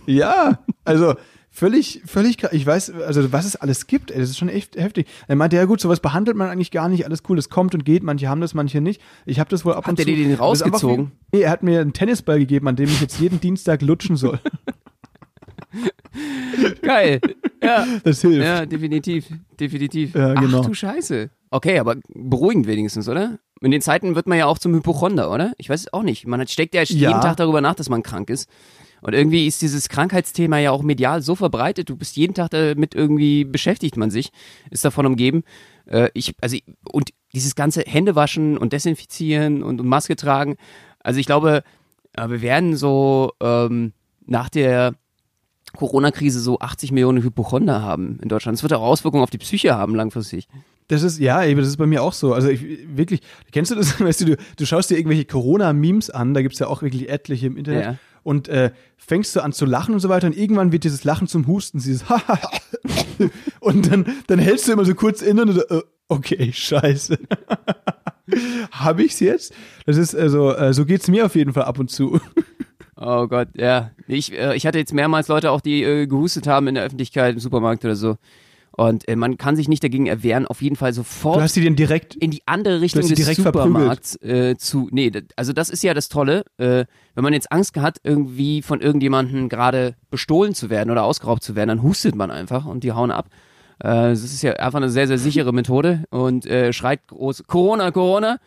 Ja, 0.07 0.59
also 0.85 1.15
völlig, 1.53 2.03
völlig, 2.07 2.43
ich 2.51 2.67
weiß, 2.67 2.93
also 2.93 3.31
was 3.33 3.45
es 3.45 3.57
alles 3.57 3.87
gibt, 3.87 4.11
ey, 4.11 4.19
das 4.19 4.31
ist 4.31 4.39
schon 4.39 4.49
echt 4.49 4.77
heftig. 4.77 5.07
Er 5.29 5.37
meinte, 5.37 5.57
ja 5.57 5.67
gut, 5.67 5.81
sowas 5.81 6.01
behandelt 6.01 6.37
man 6.37 6.49
eigentlich 6.49 6.71
gar 6.71 6.89
nicht, 6.89 7.05
alles 7.05 7.23
cool, 7.29 7.37
das 7.37 7.51
kommt 7.51 7.75
und 7.75 7.85
geht, 7.85 8.03
manche 8.03 8.29
haben 8.29 8.41
das, 8.41 8.55
manche 8.55 8.81
nicht. 8.81 9.01
Ich 9.27 9.39
habe 9.39 9.51
das 9.51 9.65
wohl 9.65 9.75
ab 9.75 9.85
hat 9.85 9.91
und 9.91 9.97
zu. 9.99 10.03
Hat 10.03 10.09
er 10.09 10.17
dir 10.17 10.25
den 10.25 10.35
rausgezogen? 10.35 11.13
Wie, 11.31 11.37
nee, 11.37 11.43
er 11.45 11.51
hat 11.51 11.63
mir 11.63 11.81
einen 11.81 11.93
Tennisball 11.93 12.39
gegeben, 12.39 12.67
an 12.69 12.77
dem 12.77 12.89
ich 12.89 13.01
jetzt 13.01 13.21
jeden 13.21 13.39
Dienstag 13.41 13.83
lutschen 13.83 14.17
soll. 14.17 14.41
Geil. 16.83 17.21
Ja. 17.63 17.87
Das 18.05 18.21
hilft. 18.21 18.45
Ja, 18.45 18.67
definitiv, 18.67 19.27
definitiv. 19.59 20.15
Ja, 20.15 20.35
genau. 20.35 20.61
Ach 20.61 20.67
du 20.67 20.75
Scheiße. 20.75 21.31
Okay, 21.51 21.79
aber 21.79 21.97
beruhigend 22.09 22.67
wenigstens, 22.67 23.09
oder? 23.09 23.39
In 23.61 23.71
den 23.71 23.81
Zeiten 23.81 24.15
wird 24.15 24.27
man 24.27 24.39
ja 24.39 24.47
auch 24.47 24.59
zum 24.59 24.75
Hypochonder, 24.75 25.31
oder? 25.31 25.53
Ich 25.57 25.69
weiß 25.69 25.81
es 25.81 25.93
auch 25.93 26.03
nicht. 26.03 26.27
Man 26.27 26.47
steckt 26.49 26.75
ja, 26.75 26.83
ja 26.83 27.11
jeden 27.11 27.21
Tag 27.21 27.37
darüber 27.37 27.61
nach, 27.61 27.75
dass 27.75 27.89
man 27.89 28.03
krank 28.03 28.29
ist. 28.31 28.49
Und 29.03 29.15
irgendwie 29.15 29.49
ist 29.49 29.61
dieses 29.63 29.89
Krankheitsthema 29.89 30.59
ja 30.59 30.71
auch 30.71 30.83
medial 30.83 31.23
so 31.23 31.35
verbreitet. 31.35 31.91
Du 31.91 31.97
bist 31.97 32.17
jeden 32.17 32.35
Tag 32.35 32.51
damit 32.51 32.95
irgendwie 32.95 33.45
beschäftigt 33.45 33.97
man 33.97 34.11
sich, 34.11 34.31
ist 34.71 34.85
davon 34.85 35.07
umgeben. 35.07 35.43
Äh, 35.87 36.11
ich, 36.15 36.35
also, 36.41 36.57
und 36.91 37.11
dieses 37.35 37.57
ganze 37.57 37.81
Händewaschen 37.83 38.57
und 38.57 38.73
Desinfizieren 38.73 39.65
und, 39.65 39.81
und 39.81 39.87
Maske 39.89 40.15
tragen. 40.15 40.57
Also 41.01 41.19
ich 41.19 41.27
glaube, 41.27 41.65
äh, 42.13 42.29
wir 42.29 42.43
werden 42.43 42.77
so 42.77 43.33
ähm, 43.41 43.93
nach 44.25 44.49
der 44.49 44.95
Corona-Krise 45.77 46.39
so 46.39 46.61
80 46.61 46.93
Millionen 46.93 47.25
Hypochonder 47.25 47.83
haben 47.83 48.21
in 48.23 48.29
Deutschland. 48.29 48.57
Das 48.57 48.63
wird 48.63 48.73
auch 48.73 48.83
Auswirkungen 48.83 49.25
auf 49.25 49.31
die 49.31 49.39
Psyche 49.39 49.75
haben 49.75 49.97
langfristig. 49.97 50.47
Das 50.87 51.03
ist, 51.03 51.19
ja, 51.19 51.45
eben, 51.45 51.59
das 51.59 51.69
ist 51.69 51.77
bei 51.77 51.87
mir 51.87 52.05
auch 52.05 52.13
so. 52.13 52.35
Also 52.35 52.49
ich, 52.51 52.65
wirklich, 52.97 53.23
kennst 53.51 53.73
du 53.73 53.75
das? 53.75 54.01
Weißt 54.01 54.21
du, 54.21 54.27
du, 54.27 54.37
du 54.57 54.65
schaust 54.65 54.91
dir 54.91 54.97
irgendwelche 54.97 55.25
Corona-Memes 55.25 56.11
an, 56.11 56.35
da 56.35 56.43
gibt 56.43 56.55
es 56.55 56.61
ja 56.61 56.69
auch 56.69 56.83
wirklich 56.83 57.09
etliche 57.09 57.49
im 57.49 57.57
Internet. 57.57 57.85
Ja 57.85 57.99
und 58.23 58.49
äh, 58.49 58.73
fängst 58.97 59.35
du 59.37 59.41
an 59.41 59.53
zu 59.53 59.65
lachen 59.65 59.95
und 59.95 60.01
so 60.01 60.09
weiter 60.09 60.27
und 60.27 60.37
irgendwann 60.37 60.73
wird 60.73 60.85
dieses 60.85 61.05
Lachen 61.05 61.27
zum 61.27 61.47
Husten, 61.47 61.79
dieses 61.79 62.05
und 63.61 63.91
dann, 63.91 64.07
dann 64.27 64.39
hältst 64.39 64.69
du 64.69 64.73
immer 64.73 64.85
so 64.85 64.95
kurz 64.95 65.23
inne 65.23 65.43
und 65.43 65.53
so, 65.53 65.61
äh, 65.63 65.83
okay, 66.09 66.53
scheiße. 66.53 67.19
Habe 68.71 69.03
ich's 69.03 69.21
jetzt? 69.21 69.53
Das 69.87 69.97
ist 69.97 70.15
also, 70.15 70.55
äh, 70.55 70.73
so 70.73 70.87
geht's 70.87 71.09
mir 71.09 71.27
auf 71.27 71.35
jeden 71.35 71.53
Fall 71.53 71.65
ab 71.65 71.79
und 71.79 71.91
zu. 71.91 72.21
Oh 73.05 73.27
Gott, 73.27 73.49
ja. 73.57 73.91
Ich, 74.07 74.33
äh, 74.33 74.55
ich 74.55 74.65
hatte 74.65 74.79
jetzt 74.79 74.95
mehrmals 74.95 75.27
Leute 75.27 75.51
auch, 75.51 75.61
die 75.61 75.83
äh, 75.83 76.07
gehustet 76.07 76.47
haben 76.47 76.69
in 76.69 76.77
der 76.77 76.85
Öffentlichkeit, 76.85 77.35
im 77.35 77.41
Supermarkt 77.41 77.85
oder 77.85 77.97
so. 77.97 78.17
Und 78.75 79.07
äh, 79.07 79.17
man 79.17 79.37
kann 79.37 79.55
sich 79.55 79.69
nicht 79.69 79.85
dagegen 79.85 80.07
erwehren, 80.07 80.47
auf 80.47 80.63
jeden 80.63 80.77
Fall 80.77 80.95
sofort 80.95 81.37
du 81.37 81.43
hast 81.43 81.57
die 81.57 81.61
denn 81.61 81.77
direkt, 81.77 82.15
in 82.15 82.31
die 82.31 82.43
andere 82.47 82.81
Richtung 82.81 83.07
des 83.07 83.37
Supermarkts 83.37 84.17
äh, 84.23 84.57
zu. 84.57 84.89
Nee, 84.91 85.13
also 85.37 85.53
das 85.53 85.69
ist 85.69 85.83
ja 85.83 85.93
das 85.93 86.09
Tolle. 86.09 86.45
Äh, 86.57 86.87
wenn 87.15 87.25
man 87.25 87.35
jetzt 87.35 87.53
Angst 87.53 87.77
hat, 87.77 87.99
irgendwie 88.03 88.63
von 88.63 88.81
irgendjemandem 88.81 89.51
gerade 89.51 89.95
bestohlen 90.11 90.55
zu 90.55 90.71
werden 90.71 90.91
oder 90.91 91.05
ausgeraubt 91.05 91.43
zu 91.43 91.55
werden, 91.55 91.69
dann 91.69 91.83
hustet 91.83 92.15
man 92.15 92.31
einfach 92.31 92.65
und 92.65 92.83
die 92.83 92.93
hauen 92.93 93.11
ab. 93.11 93.29
Äh, 93.79 94.11
das 94.11 94.25
ist 94.25 94.43
ja 94.43 94.55
einfach 94.55 94.79
eine 94.79 94.89
sehr, 94.89 95.07
sehr 95.07 95.19
sichere 95.19 95.53
Methode 95.53 96.05
und 96.09 96.47
äh, 96.47 96.73
schreit 96.73 97.07
groß 97.09 97.45
Corona, 97.47 97.91
Corona. 97.91 98.39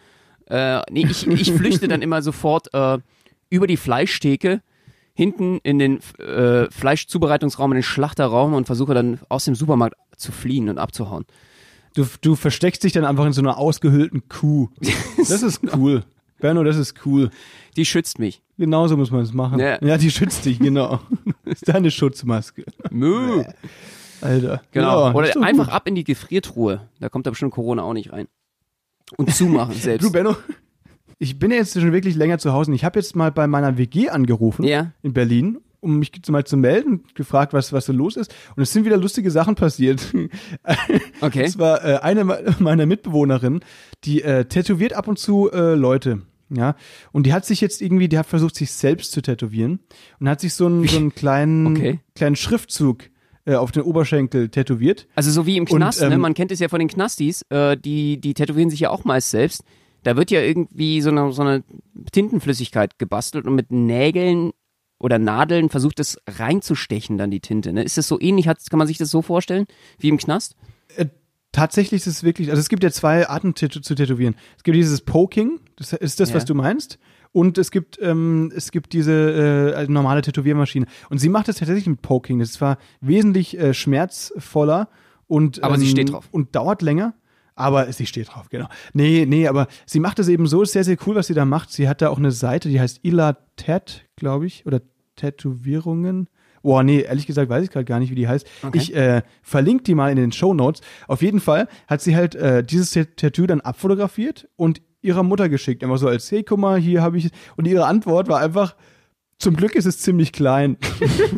Äh, 0.48 0.82
nee, 0.90 1.06
ich, 1.08 1.28
ich 1.28 1.52
flüchte 1.54 1.88
dann 1.88 2.02
immer 2.02 2.22
sofort 2.24 2.68
über 3.50 3.68
die 3.68 3.78
Fleischtheke 3.78 4.62
hinten 5.16 5.60
in 5.64 5.80
den 5.80 6.00
äh, 6.20 6.70
Fleischzubereitungsraum, 6.70 7.72
in 7.72 7.78
den 7.78 7.84
Schlachterraum 7.84 8.54
und 8.54 8.66
versuche 8.66 8.94
dann 8.94 9.20
aus 9.30 9.46
dem 9.46 9.56
Supermarkt 9.56 9.96
zu 10.18 10.32
fliehen 10.32 10.70
und 10.70 10.78
abzuhauen. 10.78 11.26
Du, 11.96 12.06
du 12.22 12.36
versteckst 12.36 12.84
dich 12.84 12.92
dann 12.92 13.06
einfach 13.06 13.26
in 13.26 13.34
so 13.34 13.42
einer 13.42 13.58
ausgehöhlten 13.58 14.28
Kuh. 14.28 14.70
Das 15.18 15.42
ist 15.42 15.62
cool. 15.76 16.04
Berno, 16.40 16.64
das 16.64 16.78
ist 16.78 17.06
cool. 17.06 17.32
Die 17.78 17.86
schützt 17.86 18.20
mich. 18.20 18.44
Genauso 18.58 18.98
muss 18.98 19.10
man 19.10 19.22
es 19.22 19.34
machen. 19.34 19.60
Ja. 19.60 19.82
ja. 19.82 19.98
die 19.98 20.12
schützt 20.12 20.46
dich, 20.46 20.60
genau. 20.60 21.00
Das 21.46 21.56
ist 21.62 21.68
deine 21.68 21.90
Schutzmaske. 21.90 22.66
Mö. 22.92 23.44
Alter. 24.22 24.62
Genau. 24.72 25.08
Ja, 25.08 25.14
Oder 25.14 25.42
einfach 25.42 25.66
gut. 25.66 25.74
ab 25.74 25.88
in 25.88 25.96
die 25.96 26.04
Gefriertruhe. 26.04 26.82
Da 27.00 27.10
kommt 27.10 27.26
da 27.26 27.32
bestimmt 27.32 27.54
Corona 27.54 27.84
auch 27.84 27.94
nicht 27.94 28.12
rein. 28.12 28.28
Und 29.18 29.34
zumachen 29.34 29.76
selbst. 29.76 30.06
Du, 30.06 30.12
Benno, 30.12 30.36
ich 31.18 31.40
bin 31.40 31.52
jetzt 31.52 31.80
schon 31.80 31.94
wirklich 31.94 32.16
länger 32.16 32.38
zu 32.38 32.54
Hause. 32.54 32.74
Ich 32.74 32.84
habe 32.84 33.00
jetzt 33.00 33.16
mal 33.16 33.32
bei 33.32 33.48
meiner 33.48 33.78
WG 33.78 34.10
angerufen 34.10 34.64
ja. 34.64 34.92
in 35.02 35.14
Berlin, 35.14 35.60
um 35.80 36.00
mich 36.00 36.12
mal 36.30 36.44
zu 36.44 36.58
melden, 36.58 37.04
gefragt, 37.14 37.54
was, 37.54 37.72
was 37.72 37.86
so 37.86 37.94
los 37.94 38.18
ist. 38.18 38.34
Und 38.56 38.64
es 38.64 38.74
sind 38.74 38.86
wieder 38.86 38.98
lustige 38.98 39.32
Sachen 39.32 39.56
passiert. 39.56 40.14
Okay. 41.22 41.44
Es 41.44 41.58
war 41.58 41.84
äh, 41.84 41.98
eine 42.00 42.24
meiner 42.60 42.86
Mitbewohnerinnen, 42.86 43.62
die 44.04 44.22
äh, 44.22 44.46
tätowiert 44.46 44.94
ab 44.94 45.08
und 45.08 45.18
zu 45.18 45.50
äh, 45.52 45.74
Leute. 45.76 46.22
Ja, 46.50 46.76
und 47.12 47.26
die 47.26 47.34
hat 47.34 47.46
sich 47.46 47.62
jetzt 47.62 47.82
irgendwie, 47.82 48.08
die 48.08 48.20
hat 48.20 48.28
versucht, 48.28 48.56
sich 48.56 48.72
selbst 48.72 49.12
zu 49.12 49.22
tätowieren 49.22 49.80
und 50.20 50.30
hat 50.30 50.42
sich 50.42 50.54
so 50.54 50.68
einen, 50.68 50.88
so 50.88 50.98
einen 50.98 51.16
kleinen, 51.16 51.68
okay. 51.68 52.00
kleinen 52.14 52.36
Schriftzug 52.36 53.06
äh, 53.46 53.56
auf 53.56 53.72
den 53.72 53.84
Oberschenkel 53.84 54.50
tätowiert. 54.50 55.08
Also 55.16 55.32
so 55.32 55.48
wie 55.48 55.58
im 55.58 55.66
Knast, 55.66 56.02
und, 56.02 56.10
ne? 56.10 56.14
ähm, 56.14 56.20
ne? 56.20 56.22
man 56.22 56.34
kennt 56.36 56.52
es 56.52 56.60
ja 56.60 56.68
von 56.68 56.80
den 56.80 56.88
Knastis, 56.88 57.44
äh, 57.50 57.78
die, 57.78 58.20
die 58.20 58.34
tätowieren 58.36 58.70
sich 58.70 58.82
ja 58.82 58.92
auch 58.92 59.06
meist 59.06 59.32
selbst 59.32 59.64
da 60.06 60.16
wird 60.16 60.30
ja 60.30 60.42
irgendwie 60.42 61.02
so 61.02 61.10
eine, 61.10 61.32
so 61.32 61.42
eine 61.42 61.64
Tintenflüssigkeit 62.12 63.00
gebastelt 63.00 63.46
und 63.46 63.56
mit 63.56 63.72
Nägeln 63.72 64.52
oder 65.00 65.18
Nadeln 65.18 65.70
versucht 65.70 66.00
es 66.00 66.20
reinzustechen, 66.28 67.18
dann 67.18 67.32
die 67.32 67.40
Tinte. 67.40 67.74
Ne? 67.74 67.84
Ist 67.84 67.98
das 67.98 68.08
so 68.08 68.20
ähnlich? 68.22 68.48
Hat, 68.48 68.60
kann 68.70 68.78
man 68.78 68.88
sich 68.88 69.00
das 69.00 69.10
so 69.10 69.24
vorstellen 69.24 69.66
wie 69.98 70.10
im 70.10 70.18
Knast? 70.18 70.56
Äh, 70.96 71.08
tatsächlich 71.52 72.02
ist 72.02 72.08
es 72.08 72.24
wirklich, 72.24 72.52
also 72.52 72.60
es 72.60 72.70
gibt 72.70 72.84
ja 72.84 72.92
zwei 72.92 73.28
Arten 73.28 73.56
zu 73.56 73.68
tätowieren. 73.68 74.36
Es 74.58 74.64
gibt 74.64 74.78
dieses 74.78 75.02
Poking, 75.02 75.60
das 75.76 75.92
ist 75.94 76.20
das, 76.20 76.30
ja. 76.30 76.36
was 76.36 76.46
du 76.46 76.54
meinst. 76.54 77.00
Und 77.32 77.58
es 77.58 77.72
gibt, 77.72 78.00
ähm, 78.02 78.54
es 78.56 78.72
gibt 78.72 78.94
diese 78.94 79.76
äh, 79.76 79.88
normale 79.88 80.22
Tätowiermaschine. 80.22 80.86
Und 81.10 81.18
sie 81.18 81.30
macht 81.30 81.48
das 81.48 81.58
tatsächlich 81.58 81.88
mit 81.88 82.02
Poking. 82.02 82.40
Das 82.40 82.62
war 82.62 82.78
wesentlich 83.02 83.60
äh, 83.60 83.74
schmerzvoller 83.74 84.88
und, 85.28 85.64
Aber 85.64 85.76
ähm, 85.76 85.82
sie 85.82 85.88
steht 85.88 86.12
drauf. 86.12 86.30
Und 86.32 86.56
dauert 86.56 86.82
länger. 86.82 87.16
Aber 87.56 87.92
sie 87.92 88.06
steht 88.06 88.30
drauf, 88.30 88.50
genau. 88.50 88.68
Nee, 88.94 89.26
nee, 89.26 89.48
aber 89.48 89.68
sie 89.86 90.00
macht 90.00 90.20
es 90.20 90.28
eben 90.28 90.46
so, 90.46 90.62
ist 90.62 90.74
sehr, 90.74 90.84
sehr 90.84 90.98
cool, 91.08 91.16
was 91.16 91.28
sie 91.28 91.34
da 91.34 91.46
macht. 91.46 91.72
Sie 91.72 91.88
hat 91.88 92.02
da 92.02 92.10
auch 92.10 92.18
eine 92.18 92.32
Seite, 92.32 92.68
die 92.70 92.80
heißt 92.80 93.00
Ila 93.04 93.38
Tat, 93.56 94.06
glaube 94.18 94.46
ich, 94.46 94.66
oder 94.66 94.82
Tätowierungen. 95.16 96.28
Boah, 96.62 96.84
nee, 96.84 97.02
ehrlich 97.02 97.28
gesagt 97.28 97.48
weiß 97.48 97.64
ich 97.64 97.70
gerade 97.70 97.86
gar 97.86 98.00
nicht, 98.00 98.10
wie 98.10 98.16
die 98.16 98.28
heißt. 98.28 98.46
Okay. 98.64 98.78
Ich 98.78 98.96
äh, 98.96 99.22
verlinke 99.44 99.84
die 99.84 99.96
mal 99.96 100.10
in 100.10 100.18
den 100.18 100.32
Show 100.32 100.54
Notes. 100.54 100.82
Auf 101.08 101.22
jeden 101.22 101.40
Fall 101.40 101.68
hat 101.88 102.02
sie 102.02 102.16
halt 102.16 102.36
äh, 102.36 102.64
dieses 102.64 102.92
Tattoo 102.92 103.46
dann 103.46 103.62
abfotografiert 103.62 104.50
und 104.56 104.82
ihrer 105.02 105.24
Mutter 105.24 105.48
geschickt. 105.48 105.84
Immer 105.84 105.98
so 105.98 106.08
als, 106.08 106.30
hey, 106.32 106.44
guck 106.44 106.60
mal, 106.60 106.80
hier 106.80 107.04
habe 107.04 107.18
ich. 107.18 107.30
Und 107.56 107.68
ihre 107.68 107.86
Antwort 107.86 108.28
war 108.28 108.40
einfach, 108.40 108.76
zum 109.38 109.56
Glück 109.56 109.76
ist 109.76 109.86
es 109.86 110.00
ziemlich 110.00 110.32
klein. 110.32 110.78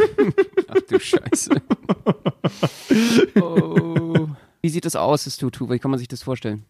Ach 0.69 0.81
du 0.89 0.99
Scheiße. 0.99 1.61
oh. 3.41 3.96
Wie 4.61 4.69
sieht 4.69 4.85
das 4.85 4.95
aus, 4.95 5.25
das 5.25 5.37
Tutu? 5.37 5.69
Wie 5.69 5.79
kann 5.79 5.91
man 5.91 5.99
sich 5.99 6.07
das 6.07 6.23
vorstellen? 6.23 6.65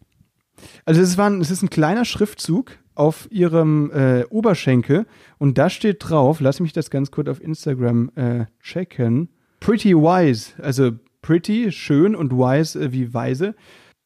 Also 0.84 1.00
es, 1.00 1.16
war 1.16 1.30
ein, 1.30 1.40
es 1.40 1.50
ist 1.50 1.62
ein 1.62 1.70
kleiner 1.70 2.04
Schriftzug 2.04 2.78
auf 2.94 3.28
ihrem 3.30 3.90
äh, 3.92 4.24
Oberschenkel 4.24 5.06
und 5.38 5.56
da 5.56 5.70
steht 5.70 5.98
drauf, 6.00 6.40
lass 6.40 6.60
mich 6.60 6.72
das 6.72 6.90
ganz 6.90 7.10
kurz 7.10 7.28
auf 7.28 7.40
Instagram 7.40 8.10
äh, 8.16 8.46
checken, 8.60 9.28
pretty 9.60 9.94
wise, 9.94 10.52
also 10.60 10.92
pretty, 11.22 11.70
schön 11.70 12.16
und 12.16 12.32
wise 12.32 12.78
äh, 12.80 12.92
wie 12.92 13.14
weise. 13.14 13.54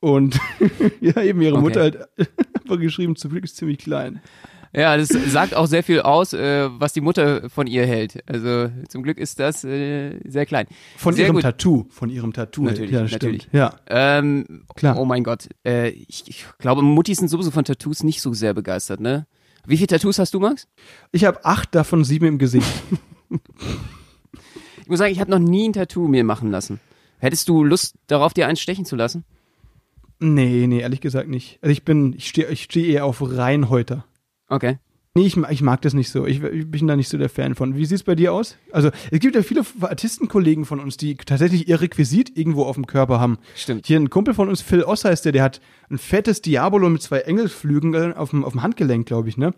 Und 0.01 0.39
ja, 1.01 1.23
eben 1.23 1.41
ihre 1.41 1.55
okay. 1.55 1.63
Mutter 1.63 1.85
hat 1.85 2.09
einfach 2.61 2.79
geschrieben, 2.79 3.17
zum 3.17 3.31
Glück 3.31 3.45
ist 3.45 3.57
ziemlich 3.57 3.79
klein. 3.79 4.21
Ja, 4.75 4.97
das 4.97 5.09
sagt 5.09 5.55
auch 5.55 5.67
sehr 5.67 5.83
viel 5.83 6.01
aus, 6.01 6.33
äh, 6.33 6.69
was 6.71 6.95
die 6.95 7.03
Mutter 7.03 7.51
von 7.51 7.67
ihr 7.67 7.87
hält. 7.87 8.23
Also 8.27 8.71
zum 8.89 9.03
Glück 9.03 9.19
ist 9.19 9.39
das 9.39 9.65
äh, 9.65 10.19
sehr 10.25 10.47
klein. 10.47 10.67
Von 10.97 11.15
sehr 11.15 11.27
ihrem 11.27 11.35
gut. 11.37 11.43
Tattoo, 11.43 11.87
von 11.91 12.09
ihrem 12.09 12.33
Tattoo. 12.33 12.63
Natürlich, 12.65 12.91
ja, 12.91 13.03
natürlich. 13.03 13.49
Ja. 13.53 13.75
Ähm, 13.87 14.65
Klar. 14.75 14.99
Oh 14.99 15.05
mein 15.05 15.25
Gott. 15.25 15.49
Äh, 15.67 15.91
ich, 15.91 16.25
ich 16.27 16.47
glaube, 16.59 16.81
Muttis 16.81 17.19
sind 17.19 17.29
sowieso 17.29 17.51
von 17.51 17.65
Tattoos 17.65 18.03
nicht 18.03 18.23
so 18.23 18.33
sehr 18.33 18.55
begeistert, 18.55 19.01
ne? 19.01 19.27
Wie 19.67 19.77
viele 19.77 19.89
Tattoos 19.89 20.19
hast 20.19 20.33
du, 20.35 20.41
Max? 20.41 20.67
Ich 21.13 21.25
habe 21.25 21.45
acht, 21.45 21.75
davon 21.75 22.03
sieben 22.03 22.27
im 22.27 22.39
Gesicht. 22.39 22.67
ich 24.81 24.89
muss 24.89 24.99
sagen, 24.99 25.13
ich 25.13 25.21
habe 25.21 25.31
noch 25.31 25.39
nie 25.39 25.69
ein 25.69 25.73
Tattoo 25.75 26.09
mir 26.09 26.25
machen 26.25 26.51
lassen. 26.51 26.81
Hättest 27.19 27.49
du 27.49 27.63
Lust 27.63 27.95
darauf, 28.07 28.33
dir 28.33 28.49
eins 28.49 28.61
stechen 28.61 28.85
zu 28.85 28.97
lassen? 28.97 29.25
Nee, 30.19 30.67
nee, 30.67 30.81
ehrlich 30.81 31.01
gesagt 31.01 31.29
nicht. 31.29 31.59
Also 31.63 31.73
ich 31.73 31.85
bin, 31.85 32.15
ich 32.15 32.29
stehe 32.29 32.49
ich 32.49 32.65
steh 32.65 32.91
eher 32.91 33.05
auf 33.05 33.21
Reinhäuter. 33.21 34.05
Okay. 34.53 34.79
Nee, 35.15 35.27
ich, 35.27 35.37
ich 35.37 35.63
mag 35.63 35.83
das 35.83 35.93
nicht 35.93 36.11
so. 36.11 36.27
Ich, 36.27 36.43
ich 36.43 36.71
bin 36.71 36.87
da 36.87 36.97
nicht 36.97 37.09
so 37.09 37.19
der 37.19 37.29
Fan 37.29 37.55
von. 37.55 37.77
Wie 37.77 37.85
sieht 37.85 37.97
es 37.97 38.03
bei 38.03 38.15
dir 38.15 38.33
aus? 38.33 38.57
Also, 38.71 38.91
es 39.11 39.21
gibt 39.21 39.35
ja 39.35 39.43
viele 39.43 39.63
Artistenkollegen 39.81 40.65
von 40.65 40.81
uns, 40.81 40.97
die 40.97 41.17
tatsächlich 41.17 41.69
ihr 41.69 41.81
Requisit 41.81 42.37
irgendwo 42.37 42.65
auf 42.65 42.77
dem 42.77 42.87
Körper 42.87 43.21
haben. 43.21 43.39
Stimmt. 43.55 43.87
Hier 43.87 43.99
ein 43.99 44.09
Kumpel 44.09 44.33
von 44.33 44.49
uns, 44.49 44.63
Phil 44.63 44.85
Oss 44.85 45.05
heißt 45.05 45.25
der, 45.27 45.33
der 45.33 45.43
hat 45.43 45.61
ein 45.91 45.99
fettes 45.99 46.41
Diabolo 46.41 46.89
mit 46.89 47.03
zwei 47.03 47.21
Engelsflügeln 47.21 48.15
auf 48.15 48.31
dem, 48.31 48.45
auf 48.45 48.53
dem 48.53 48.63
Handgelenk, 48.63 49.07
glaube 49.07 49.29
ich, 49.29 49.37
ne? 49.37 49.55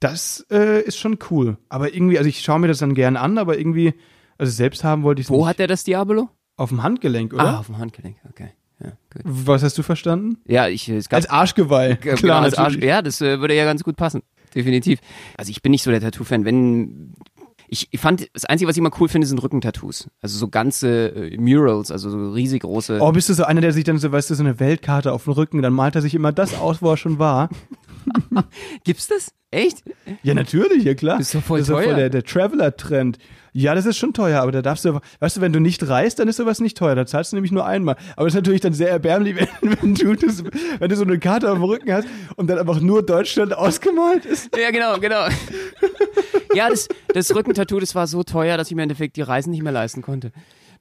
Das 0.00 0.46
äh, 0.50 0.82
ist 0.82 0.98
schon 0.98 1.18
cool. 1.30 1.58
Aber 1.68 1.94
irgendwie, 1.94 2.18
also 2.18 2.28
ich 2.28 2.40
schaue 2.40 2.58
mir 2.58 2.68
das 2.68 2.78
dann 2.78 2.94
gern 2.94 3.16
an, 3.16 3.38
aber 3.38 3.58
irgendwie, 3.58 3.94
also 4.38 4.52
selbst 4.52 4.84
haben 4.84 5.02
wollte 5.02 5.20
ich 5.20 5.26
es 5.26 5.30
nicht. 5.30 5.38
Wo 5.38 5.46
hat 5.46 5.60
er 5.60 5.66
das 5.66 5.84
Diabolo? 5.84 6.28
Auf 6.56 6.70
dem 6.70 6.82
Handgelenk, 6.82 7.32
oder? 7.32 7.44
Ah, 7.44 7.58
auf 7.58 7.66
dem 7.66 7.78
Handgelenk, 7.78 8.16
okay. 8.28 8.50
Ja. 8.82 8.92
Was 9.24 9.62
hast 9.62 9.76
du 9.76 9.82
verstanden? 9.82 10.38
Ja, 10.46 10.68
ich. 10.68 10.88
Es 10.88 11.08
gab, 11.08 11.18
als 11.18 11.28
Arschgeweih. 11.28 11.96
Klar, 11.96 12.16
genau, 12.16 12.38
als 12.38 12.54
Arsch, 12.54 12.76
ja, 12.76 13.02
das 13.02 13.20
äh, 13.20 13.40
würde 13.40 13.54
ja 13.54 13.64
ganz 13.64 13.84
gut 13.84 13.96
passen 13.96 14.22
definitiv. 14.54 15.00
Also 15.36 15.50
ich 15.50 15.62
bin 15.62 15.70
nicht 15.70 15.82
so 15.82 15.90
der 15.90 16.00
Tattoo-Fan. 16.00 16.44
Wenn 16.44 17.14
ich, 17.68 17.88
ich 17.92 18.00
fand, 18.00 18.28
das 18.32 18.44
Einzige, 18.44 18.68
was 18.68 18.76
ich 18.76 18.80
immer 18.80 18.90
cool 19.00 19.08
finde, 19.08 19.26
sind 19.26 19.42
Rückentattoos. 19.42 20.10
Also 20.20 20.38
so 20.38 20.48
ganze 20.48 21.08
äh, 21.14 21.36
Murals, 21.38 21.90
also 21.90 22.10
so 22.10 22.32
riesig 22.32 22.62
große. 22.62 22.98
Oh, 23.00 23.12
bist 23.12 23.28
du 23.28 23.34
so 23.34 23.44
einer, 23.44 23.60
der 23.60 23.72
sich 23.72 23.84
dann 23.84 23.98
so, 23.98 24.10
weißt 24.10 24.30
du, 24.30 24.34
so 24.34 24.42
eine 24.42 24.58
Weltkarte 24.58 25.12
auf 25.12 25.24
den 25.24 25.34
Rücken, 25.34 25.62
dann 25.62 25.72
malt 25.72 25.94
er 25.94 26.02
sich 26.02 26.14
immer 26.14 26.32
das 26.32 26.54
aus, 26.58 26.82
wo 26.82 26.90
er 26.90 26.96
schon 26.96 27.18
war. 27.18 27.48
Gibt's 28.84 29.06
das? 29.06 29.32
Echt? 29.52 29.82
Ja, 30.22 30.34
natürlich, 30.34 30.84
ja 30.84 30.94
klar. 30.94 31.18
Das 31.18 31.28
ist 31.28 31.34
doch 31.34 31.42
voll 31.42 31.58
das 31.58 31.68
ist 31.68 31.74
teuer. 31.74 31.84
Voll 31.84 31.96
der, 31.96 32.08
der 32.08 32.22
Traveler-Trend. 32.22 33.18
Ja, 33.52 33.74
das 33.74 33.84
ist 33.84 33.98
schon 33.98 34.12
teuer, 34.12 34.40
aber 34.40 34.52
da 34.52 34.62
darfst 34.62 34.84
du, 34.84 35.00
weißt 35.18 35.38
du, 35.38 35.40
wenn 35.40 35.52
du 35.52 35.58
nicht 35.58 35.88
reist, 35.88 36.20
dann 36.20 36.28
ist 36.28 36.36
sowas 36.36 36.60
nicht 36.60 36.78
teuer. 36.78 36.94
Da 36.94 37.04
zahlst 37.04 37.32
du 37.32 37.36
nämlich 37.36 37.50
nur 37.50 37.66
einmal. 37.66 37.96
Aber 38.14 38.28
es 38.28 38.34
ist 38.34 38.36
natürlich 38.36 38.60
dann 38.60 38.74
sehr 38.74 38.90
erbärmlich, 38.90 39.34
wenn, 39.60 39.82
wenn, 39.82 39.94
du 39.94 40.14
das, 40.14 40.44
wenn 40.78 40.88
du 40.88 40.94
so 40.94 41.02
eine 41.02 41.18
Karte 41.18 41.50
auf 41.50 41.58
dem 41.58 41.64
Rücken 41.64 41.92
hast 41.92 42.06
und 42.36 42.48
dann 42.48 42.58
einfach 42.58 42.80
nur 42.80 43.04
Deutschland 43.04 43.52
ausgemalt 43.52 44.24
ist. 44.24 44.56
Ja, 44.56 44.70
genau, 44.70 44.98
genau. 45.00 45.26
ja, 46.54 46.68
das, 46.68 46.88
das 47.12 47.34
Rückentattoo, 47.34 47.80
das 47.80 47.96
war 47.96 48.06
so 48.06 48.22
teuer, 48.22 48.56
dass 48.56 48.68
ich 48.68 48.76
mir 48.76 48.82
im 48.82 48.90
Endeffekt 48.90 49.16
die 49.16 49.22
Reisen 49.22 49.50
nicht 49.50 49.62
mehr 49.62 49.72
leisten 49.72 50.00
konnte. 50.00 50.30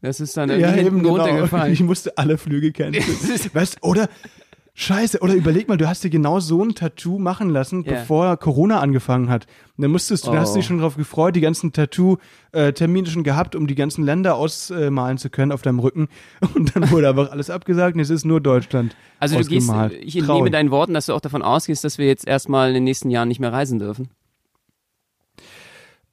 Das 0.01 0.19
ist 0.19 0.37
dann 0.37 0.49
irgendwie 0.49 0.79
ja, 0.79 0.85
eben, 0.85 1.01
genau. 1.01 1.17
runtergefallen. 1.17 1.73
Ich 1.73 1.81
musste 1.81 2.17
alle 2.17 2.37
Flüge 2.37 2.71
kennen. 2.71 2.95
weißt, 3.53 3.79
oder 3.81 4.09
Scheiße, 4.81 5.19
oder 5.19 5.33
überleg 5.33 5.67
mal, 5.67 5.75
du 5.75 5.89
hast 5.89 6.05
dir 6.05 6.09
genau 6.09 6.39
so 6.39 6.63
ein 6.63 6.73
Tattoo 6.73 7.19
machen 7.19 7.49
lassen, 7.49 7.83
yeah. 7.83 7.99
bevor 7.99 8.37
Corona 8.37 8.79
angefangen 8.79 9.29
hat. 9.29 9.45
Und 9.75 9.81
dann 9.81 9.91
musstest 9.91 10.25
du, 10.25 10.29
oh. 10.29 10.33
da 10.33 10.39
hast 10.39 10.53
du 10.53 10.59
dich 10.59 10.67
schon 10.67 10.77
darauf 10.77 10.95
gefreut, 10.95 11.35
die 11.35 11.41
ganzen 11.41 11.73
Tattoo-Termine 11.73 13.09
schon 13.09 13.25
gehabt, 13.25 13.57
um 13.57 13.67
die 13.67 13.75
ganzen 13.75 14.05
Länder 14.05 14.35
ausmalen 14.35 15.17
zu 15.17 15.29
können 15.29 15.51
auf 15.51 15.61
deinem 15.63 15.79
Rücken. 15.79 16.07
Und 16.55 16.73
dann 16.77 16.89
wurde 16.91 17.09
einfach 17.09 17.29
alles 17.31 17.49
abgesagt 17.49 17.95
und 17.95 17.99
es 17.99 18.09
ist 18.09 18.23
nur 18.23 18.39
Deutschland. 18.39 18.95
Also 19.19 19.37
du 19.37 19.43
gehst, 19.43 19.69
ich 19.99 20.15
entnehme 20.15 20.49
deinen 20.49 20.71
Worten, 20.71 20.93
dass 20.93 21.07
du 21.07 21.13
auch 21.13 21.19
davon 21.19 21.41
ausgehst, 21.41 21.83
dass 21.83 21.97
wir 21.97 22.07
jetzt 22.07 22.25
erstmal 22.25 22.69
in 22.69 22.75
den 22.75 22.85
nächsten 22.85 23.09
Jahren 23.09 23.27
nicht 23.27 23.41
mehr 23.41 23.51
reisen 23.51 23.79
dürfen. 23.79 24.07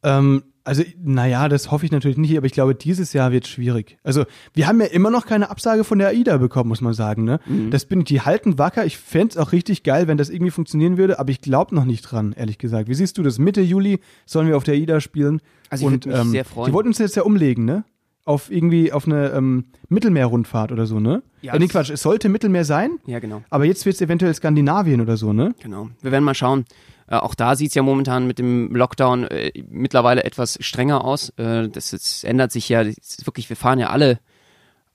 Ähm, 0.03 0.43
also, 0.67 0.83
naja, 1.01 1.49
das 1.49 1.71
hoffe 1.71 1.87
ich 1.87 1.93
natürlich 1.93 2.17
nicht, 2.17 2.37
aber 2.37 2.47
ich 2.47 2.53
glaube, 2.53 2.75
dieses 2.75 3.13
Jahr 3.13 3.31
wird 3.31 3.47
schwierig. 3.47 3.99
Also, 4.03 4.25
wir 4.53 4.67
haben 4.67 4.81
ja 4.81 4.87
immer 4.89 5.13
noch 5.13 5.25
keine 5.25 5.49
Absage 5.49 5.85
von 5.85 6.01
der 6.01 6.09
AIDA 6.09 6.39
bekommen, 6.39 6.69
muss 6.69 6.81
man 6.81 6.93
sagen. 6.93 7.23
Ne? 7.23 7.39
Mhm. 7.47 7.71
Das 7.71 7.85
bin, 7.85 8.03
die 8.03 8.21
halten 8.21 8.59
wacker. 8.59 8.85
Ich 8.85 8.99
fände 8.99 9.29
es 9.29 9.37
auch 9.37 9.53
richtig 9.53 9.85
geil, 9.85 10.09
wenn 10.09 10.19
das 10.19 10.29
irgendwie 10.29 10.51
funktionieren 10.51 10.99
würde, 10.99 11.21
aber 11.21 11.31
ich 11.31 11.41
glaube 11.41 11.73
noch 11.73 11.85
nicht 11.85 12.03
dran, 12.03 12.35
ehrlich 12.37 12.59
gesagt. 12.59 12.89
Wie 12.89 12.95
siehst 12.95 13.17
du 13.17 13.23
das? 13.23 13.39
Mitte 13.39 13.61
Juli 13.61 14.01
sollen 14.27 14.49
wir 14.49 14.57
auf 14.57 14.65
der 14.65 14.75
AIDA 14.75 15.01
spielen. 15.01 15.41
Also, 15.71 15.87
ich 15.87 15.93
würde 15.93 16.09
mich 16.09 16.19
ähm, 16.19 16.31
sehr 16.31 16.45
freuen. 16.45 16.67
Die 16.67 16.73
wollten 16.73 16.89
uns 16.89 16.99
jetzt 16.99 17.15
ja 17.15 17.23
umlegen, 17.23 17.65
ne? 17.65 17.85
Auf 18.25 18.51
irgendwie 18.51 18.93
auf 18.93 19.07
eine 19.07 19.29
ähm, 19.29 19.67
Mittelmeerrundfahrt 19.89 20.73
oder 20.73 20.87
so, 20.87 20.99
ne? 20.99 21.23
Ja, 21.43 21.55
äh, 21.55 21.61
nee, 21.61 21.69
Quatsch, 21.69 21.91
es 21.91 22.03
sollte 22.03 22.29
Mittelmeer 22.29 22.65
sein. 22.65 22.99
Ja, 23.07 23.21
genau. 23.21 23.45
Aber 23.51 23.67
jetzt 23.67 23.87
wird 23.87 23.95
es 23.95 24.03
eventuell 24.03 24.35
Skandinavien 24.35 25.01
oder 25.01 25.17
so, 25.17 25.33
ne? 25.33 25.55
Genau. 25.61 25.91
Wir 26.03 26.11
werden 26.11 26.25
mal 26.25 26.35
schauen. 26.35 26.65
Äh, 27.09 27.17
auch 27.17 27.35
da 27.35 27.57
sieht 27.57 27.69
es 27.69 27.75
ja 27.75 27.83
momentan 27.83 28.27
mit 28.27 28.39
dem 28.39 28.75
Lockdown 28.75 29.25
äh, 29.25 29.53
mittlerweile 29.69 30.25
etwas 30.25 30.59
strenger 30.61 31.05
aus. 31.05 31.31
Äh, 31.39 31.69
das, 31.69 31.91
das 31.91 32.25
ändert 32.25 32.53
sich 32.53 32.69
ja. 32.69 32.85
Wirklich, 32.85 33.49
wir 33.49 33.57
fahren 33.57 33.79
ja 33.79 33.91
alle, 33.91 34.19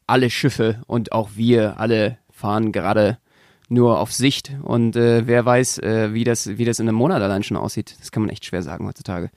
alle 0.07 0.29
Schiffe 0.29 0.81
und 0.87 1.11
auch 1.11 1.31
wir 1.35 1.79
alle 1.79 2.17
fahren 2.31 2.71
gerade 2.71 3.17
nur 3.69 3.99
auf 3.99 4.11
Sicht. 4.11 4.51
Und 4.63 4.95
äh, 4.95 5.25
wer 5.27 5.45
weiß, 5.45 5.79
äh, 5.79 6.13
wie, 6.13 6.23
das, 6.23 6.57
wie 6.57 6.65
das 6.65 6.79
in 6.79 6.87
einem 6.87 6.97
Monat 6.97 7.21
allein 7.21 7.43
schon 7.43 7.57
aussieht. 7.57 7.95
Das 7.99 8.11
kann 8.11 8.23
man 8.23 8.29
echt 8.29 8.45
schwer 8.45 8.61
sagen 8.61 8.87
heutzutage. 8.87 9.29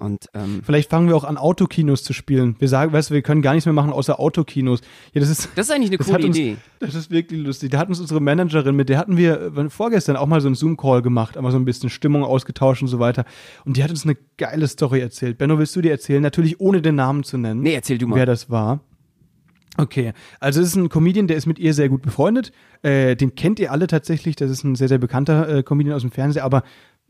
Und, 0.00 0.28
ähm, 0.34 0.62
Vielleicht 0.64 0.88
fangen 0.88 1.08
wir 1.08 1.16
auch 1.16 1.24
an, 1.24 1.36
Autokinos 1.36 2.02
zu 2.02 2.14
spielen. 2.14 2.56
Wir 2.58 2.68
sagen, 2.68 2.92
weißt 2.92 3.10
du, 3.10 3.14
wir 3.14 3.22
können 3.22 3.42
gar 3.42 3.52
nichts 3.52 3.66
mehr 3.66 3.74
machen 3.74 3.92
außer 3.92 4.18
Autokinos. 4.18 4.80
Ja, 5.12 5.20
das 5.20 5.28
ist, 5.28 5.50
das 5.54 5.66
ist 5.66 5.74
eigentlich 5.74 5.90
eine 5.90 5.98
coole 5.98 6.26
uns, 6.26 6.36
Idee. 6.36 6.56
Das 6.78 6.94
ist 6.94 7.10
wirklich 7.10 7.40
lustig. 7.40 7.70
Da 7.70 7.78
hat 7.78 7.88
uns 7.88 8.00
unsere 8.00 8.20
Managerin, 8.20 8.74
mit 8.74 8.88
der 8.88 8.96
hatten 8.96 9.18
wir 9.18 9.52
äh, 9.56 9.70
vorgestern 9.70 10.16
auch 10.16 10.26
mal 10.26 10.40
so 10.40 10.48
einen 10.48 10.54
Zoom-Call 10.54 11.02
gemacht, 11.02 11.36
einmal 11.36 11.52
so 11.52 11.58
ein 11.58 11.66
bisschen 11.66 11.90
Stimmung 11.90 12.24
ausgetauscht 12.24 12.80
und 12.80 12.88
so 12.88 12.98
weiter. 12.98 13.26
Und 13.66 13.76
die 13.76 13.84
hat 13.84 13.90
uns 13.90 14.04
eine 14.04 14.16
geile 14.38 14.66
Story 14.68 15.00
erzählt. 15.00 15.36
Benno, 15.36 15.58
willst 15.58 15.76
du 15.76 15.82
dir 15.82 15.90
erzählen? 15.90 16.22
Natürlich 16.22 16.60
ohne 16.60 16.80
den 16.80 16.94
Namen 16.94 17.22
zu 17.22 17.36
nennen. 17.36 17.60
Nee, 17.60 17.74
erzähl 17.74 17.98
du 17.98 18.06
mal. 18.06 18.16
Wer 18.16 18.26
das 18.26 18.48
war. 18.48 18.80
Okay, 19.76 20.12
also 20.40 20.60
es 20.60 20.68
ist 20.68 20.74
ein 20.74 20.88
Comedian, 20.88 21.28
der 21.28 21.36
ist 21.36 21.46
mit 21.46 21.58
ihr 21.58 21.72
sehr 21.74 21.88
gut 21.88 22.02
befreundet. 22.02 22.52
Äh, 22.82 23.14
den 23.16 23.34
kennt 23.34 23.60
ihr 23.60 23.70
alle 23.70 23.86
tatsächlich. 23.86 24.36
Das 24.36 24.50
ist 24.50 24.64
ein 24.64 24.74
sehr, 24.74 24.88
sehr 24.88 24.98
bekannter 24.98 25.48
äh, 25.48 25.62
Comedian 25.62 25.94
aus 25.94 26.02
dem 26.02 26.10
Fernsehen, 26.10 26.42
aber 26.42 26.64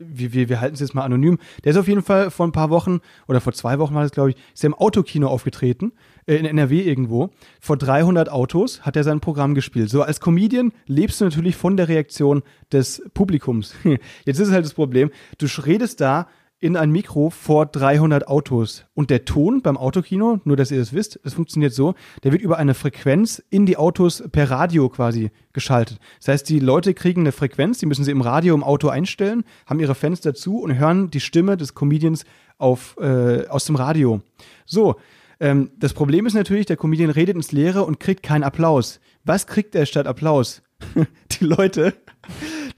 wir, 0.07 0.33
wir, 0.33 0.49
wir 0.49 0.61
halten 0.61 0.75
es 0.75 0.79
jetzt 0.79 0.93
mal 0.93 1.03
anonym. 1.03 1.37
Der 1.63 1.71
ist 1.71 1.77
auf 1.77 1.87
jeden 1.87 2.01
Fall 2.01 2.31
vor 2.31 2.47
ein 2.47 2.51
paar 2.51 2.69
Wochen 2.69 2.99
oder 3.27 3.41
vor 3.41 3.53
zwei 3.53 3.79
Wochen 3.79 3.93
war 3.93 4.03
das, 4.03 4.11
glaube 4.11 4.31
ich, 4.31 4.35
ist 4.53 4.63
er 4.63 4.67
im 4.67 4.73
Autokino 4.73 5.27
aufgetreten, 5.27 5.93
äh, 6.25 6.35
in 6.35 6.45
NRW 6.45 6.81
irgendwo. 6.81 7.29
Vor 7.59 7.77
300 7.77 8.29
Autos 8.29 8.81
hat 8.81 8.95
er 8.95 9.03
sein 9.03 9.19
Programm 9.19 9.55
gespielt. 9.55 9.89
So 9.89 10.01
als 10.03 10.19
Comedian 10.19 10.71
lebst 10.85 11.21
du 11.21 11.25
natürlich 11.25 11.55
von 11.55 11.77
der 11.77 11.87
Reaktion 11.87 12.43
des 12.71 13.03
Publikums. 13.13 13.75
Jetzt 14.25 14.39
ist 14.39 14.51
halt 14.51 14.65
das 14.65 14.73
Problem, 14.73 15.11
du 15.37 15.47
redest 15.65 16.01
da 16.01 16.27
in 16.61 16.77
ein 16.77 16.91
Mikro 16.91 17.31
vor 17.31 17.65
300 17.65 18.27
Autos. 18.27 18.85
Und 18.93 19.09
der 19.09 19.25
Ton 19.25 19.61
beim 19.61 19.77
Autokino, 19.77 20.39
nur 20.45 20.55
dass 20.55 20.71
ihr 20.71 20.77
das 20.77 20.93
wisst, 20.93 21.19
das 21.23 21.33
funktioniert 21.33 21.73
so, 21.73 21.95
der 22.23 22.31
wird 22.31 22.43
über 22.43 22.57
eine 22.57 22.75
Frequenz 22.75 23.43
in 23.49 23.65
die 23.65 23.77
Autos 23.77 24.23
per 24.31 24.49
Radio 24.49 24.87
quasi 24.87 25.31
geschaltet. 25.53 25.97
Das 26.19 26.27
heißt, 26.29 26.49
die 26.49 26.59
Leute 26.59 26.93
kriegen 26.93 27.21
eine 27.21 27.31
Frequenz, 27.31 27.79
die 27.79 27.87
müssen 27.87 28.05
sie 28.05 28.11
im 28.11 28.21
Radio 28.21 28.53
im 28.53 28.63
Auto 28.63 28.89
einstellen, 28.89 29.43
haben 29.65 29.79
ihre 29.79 29.95
Fenster 29.95 30.35
zu 30.35 30.59
und 30.59 30.77
hören 30.77 31.09
die 31.09 31.19
Stimme 31.19 31.57
des 31.57 31.73
Comedians 31.73 32.25
auf, 32.59 32.95
äh, 33.01 33.47
aus 33.47 33.65
dem 33.65 33.75
Radio. 33.75 34.21
So, 34.65 34.97
ähm, 35.39 35.71
das 35.77 35.93
Problem 35.93 36.27
ist 36.27 36.35
natürlich, 36.35 36.67
der 36.67 36.77
Comedian 36.77 37.09
redet 37.09 37.35
ins 37.35 37.51
Leere 37.51 37.83
und 37.83 37.99
kriegt 37.99 38.21
keinen 38.21 38.43
Applaus. 38.43 38.99
Was 39.23 39.47
kriegt 39.47 39.73
er 39.73 39.87
statt 39.87 40.05
Applaus? 40.05 40.61
die 41.31 41.45
Leute 41.45 41.93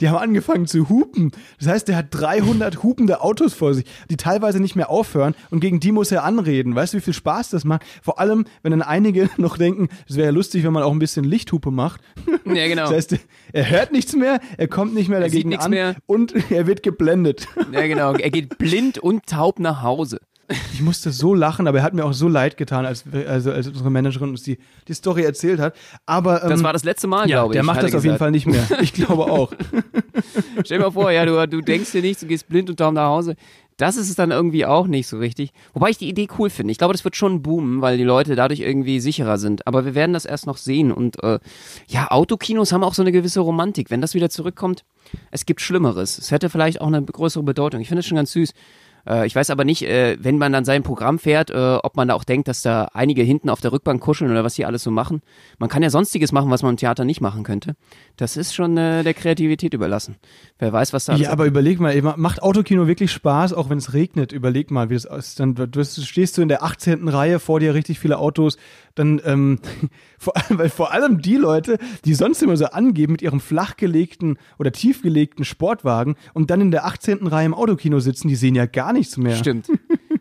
die 0.04 0.10
haben 0.10 0.18
angefangen 0.18 0.68
zu 0.68 0.90
hupen. 0.90 1.32
Das 1.60 1.70
heißt, 1.70 1.88
der 1.88 1.96
hat 1.96 2.08
300 2.12 2.84
hupende 2.84 3.22
Autos 3.22 3.54
vor 3.54 3.74
sich, 3.74 3.86
die 4.10 4.18
teilweise 4.18 4.60
nicht 4.60 4.76
mehr 4.76 4.90
aufhören 4.90 5.34
und 5.50 5.62
gegen 5.62 5.80
die 5.80 5.94
muss 5.94 6.12
er 6.12 6.26
anreden. 6.26 6.76
Weißt 6.76 6.94
du, 6.94 6.98
wie 6.98 7.02
viel 7.02 7.14
Spaß 7.14 7.52
das 7.52 7.64
macht? 7.64 7.84
Vor 8.02 8.20
allem, 8.20 8.44
wenn 8.64 8.72
dann 8.72 8.82
einige 8.82 9.30
noch 9.38 9.58
denken, 9.58 9.88
es 10.10 10.18
wäre 10.18 10.26
ja 10.26 10.32
lustig, 10.34 10.66
wenn 10.66 10.74
man 10.74 10.84
auch 10.84 10.92
ein 10.92 11.00
bisschen 11.00 11.24
Lichthupe 11.24 11.72
macht. 11.72 12.02
Ja, 12.46 12.68
genau. 12.68 12.82
Das 12.82 12.92
heißt, 12.92 13.16
er 13.54 13.70
hört 13.70 13.94
nichts 13.94 14.14
mehr, 14.14 14.42
er 14.58 14.68
kommt 14.68 14.94
nicht 14.94 15.08
mehr 15.08 15.22
dagegen 15.22 15.56
an 15.56 15.72
mehr. 15.72 15.96
und 16.06 16.34
er 16.52 16.68
wird 16.68 16.84
geblendet. 16.84 17.48
Ja, 17.72 17.88
genau. 17.88 18.12
Er 18.12 18.30
geht 18.30 18.58
blind 18.58 18.98
und 18.98 19.26
taub 19.26 19.60
nach 19.60 19.84
Hause. 19.84 20.20
Ich 20.74 20.82
musste 20.82 21.12
so 21.12 21.34
lachen, 21.34 21.68
aber 21.68 21.80
er 21.80 21.84
hat 21.84 21.94
mir 21.94 22.06
auch 22.06 22.14
so 22.14 22.28
leid 22.28 22.58
getan, 22.58 22.86
als, 22.86 23.06
also, 23.28 23.52
als 23.52 23.68
unsere 23.68 23.90
Managerin 23.90 24.30
uns 24.30 24.44
die, 24.44 24.58
die 24.88 24.94
Story 24.94 25.24
erzählt 25.24 25.60
hat. 25.60 25.76
Aber, 26.06 26.44
ähm, 26.44 26.50
das 26.50 26.64
war 26.64 26.74
das 26.74 26.84
letzte 26.84 27.08
Mal, 27.08 27.30
ja, 27.30 27.38
glaube 27.38 27.54
ich. 27.54 27.56
Der 27.56 27.64
macht 27.64 27.78
das 27.78 27.86
gesagt. 27.86 28.00
auf 28.00 28.06
jeden 28.06 28.18
Fall 28.18 28.32
nicht 28.32 28.46
mehr. 28.46 28.66
Ich 28.82 28.94
glaube 28.94 29.24
auch. 29.24 29.54
Stell 30.66 30.78
dir 30.78 30.86
mal 30.86 30.92
vor, 30.92 31.12
ja, 31.12 31.26
du, 31.26 31.48
du 31.48 31.62
denkst 31.62 31.92
dir 31.92 32.02
nichts, 32.02 32.22
du 32.22 32.28
gehst 32.28 32.48
blind 32.48 32.70
und 32.70 32.78
taub 32.78 32.94
nach 32.94 33.08
Hause. 33.08 33.36
Das 33.78 33.98
ist 33.98 34.10
es 34.10 34.16
dann 34.16 34.30
irgendwie 34.30 34.66
auch 34.66 34.86
nicht 34.86 35.08
so 35.08 35.18
richtig. 35.18 35.52
Wobei 35.74 35.90
ich 35.90 35.98
die 35.98 36.08
Idee 36.08 36.28
cool 36.38 36.52
finde. 36.52 36.72
Ich 36.72 36.78
glaube, 36.78 36.94
das 36.94 37.04
wird 37.04 37.16
schon 37.16 37.42
boomen, 37.42 37.82
weil 37.82 37.98
die 37.98 38.04
Leute 38.04 38.36
dadurch 38.36 38.60
irgendwie 38.60 39.00
sicherer 39.00 39.40
sind. 39.40 39.66
Aber 39.66 39.84
wir 39.84 39.96
werden 39.96 40.14
das 40.14 40.26
erst 40.26 40.46
noch 40.46 40.58
sehen. 40.58 40.92
Und 40.92 41.24
äh, 41.24 41.40
ja, 41.88 42.12
Autokinos 42.12 42.72
haben 42.72 42.84
auch 42.84 42.94
so 42.94 43.02
eine 43.02 43.12
gewisse 43.12 43.40
Romantik. 43.40 43.90
Wenn 43.90 44.02
das 44.02 44.14
wieder 44.14 44.30
zurückkommt, 44.30 44.86
es 45.32 45.48
gibt 45.48 45.60
Schlimmeres. 45.60 46.20
Es 46.20 46.30
hätte 46.30 46.50
vielleicht 46.50 46.82
auch 46.82 46.88
eine 46.88 47.02
größere 47.02 47.44
Bedeutung. 47.44 47.82
Ich 47.82 47.88
finde 47.88 48.02
es 48.02 48.06
schon 48.06 48.18
ganz 48.18 48.32
süß 48.34 48.54
Äh, 49.08 49.28
ich 49.28 49.36
weiß 49.36 49.50
aber 49.50 49.64
nicht, 49.64 49.84
äh, 49.84 50.18
wenn 50.20 50.38
man 50.38 50.52
dann 50.52 50.66
sein 50.66 50.84
Programm 50.84 51.20
fährt, 51.20 51.50
äh, 51.50 51.78
ob 51.82 51.96
man 51.96 52.08
da 52.08 52.14
auch 52.14 52.24
denkt, 52.24 52.48
dass 52.48 52.62
da 52.62 52.90
einige 52.94 53.24
hinten 53.24 53.50
auf 53.50 53.62
der 53.62 53.72
Rückbank 53.72 54.02
kuscheln 54.02 54.32
oder 54.32 54.44
was 54.44 54.56
die 54.56 54.66
alles 54.66 54.84
so 54.84 54.92
machen. 54.92 55.22
Man 55.60 55.70
kann 55.70 55.84
ja 55.84 55.90
sonstiges 55.90 56.32
machen, 56.32 56.50
was 56.50 56.64
man 56.64 56.72
im 56.72 56.78
Theater 56.78 57.06
nicht 57.06 57.22
machen 57.22 57.44
könnte. 57.44 57.76
Das 58.18 58.38
ist 58.38 58.54
schon 58.54 58.78
äh, 58.78 59.04
der 59.04 59.14
Kreativität 59.14 59.74
überlassen. 59.74 60.16
Wer 60.60 60.72
weiß, 60.72 60.94
was 60.94 61.06
da 61.06 61.16
Ja, 61.16 61.32
aber 61.32 61.46
überleg 61.46 61.80
mal, 61.80 62.00
macht 62.18 62.42
Autokino 62.42 62.88
wirklich 62.88 63.12
Spaß, 63.12 63.54
auch 63.54 63.70
wenn 63.70 63.78
es 63.78 63.94
regnet? 63.94 64.32
Überleg 64.32 64.72
mal, 64.72 64.90
wie 64.90 64.94
das 64.94 65.06
ist. 65.06 65.40
Dann 65.40 65.56
du 65.56 65.84
stehst 65.84 66.38
du 66.38 66.42
in 66.42 66.48
der 66.48 66.64
18. 66.64 67.08
Reihe, 67.08 67.40
vor 67.40 67.60
dir 67.60 67.74
richtig 67.74 68.00
viele 68.00 68.18
Autos, 68.18 68.58
dann 68.96 69.22
ähm, 69.26 69.60
vor, 70.18 70.34
weil 70.50 70.70
vor 70.70 70.94
allem 70.94 71.22
die 71.22 71.36
Leute, 71.36 71.78
die 72.06 72.14
sonst 72.14 72.42
immer 72.42 72.58
so 72.58 72.66
angeben 72.66 73.14
mit 73.14 73.22
ihrem 73.22 73.40
flachgelegten 73.40 74.38
oder 74.58 74.72
tiefgelegten 74.72 75.46
Sportwagen 75.46 76.16
und 76.34 76.50
dann 76.50 76.62
in 76.62 76.72
der 76.72 76.86
18. 76.86 77.28
Reihe 77.28 77.46
im 77.46 77.54
Autokino 77.54 78.00
sitzen, 78.00 78.28
die 78.28 78.36
sehen 78.36 78.56
ja 78.56 78.66
gar 78.66 78.93
nichts 78.94 79.18
mehr. 79.18 79.36
Stimmt. 79.36 79.68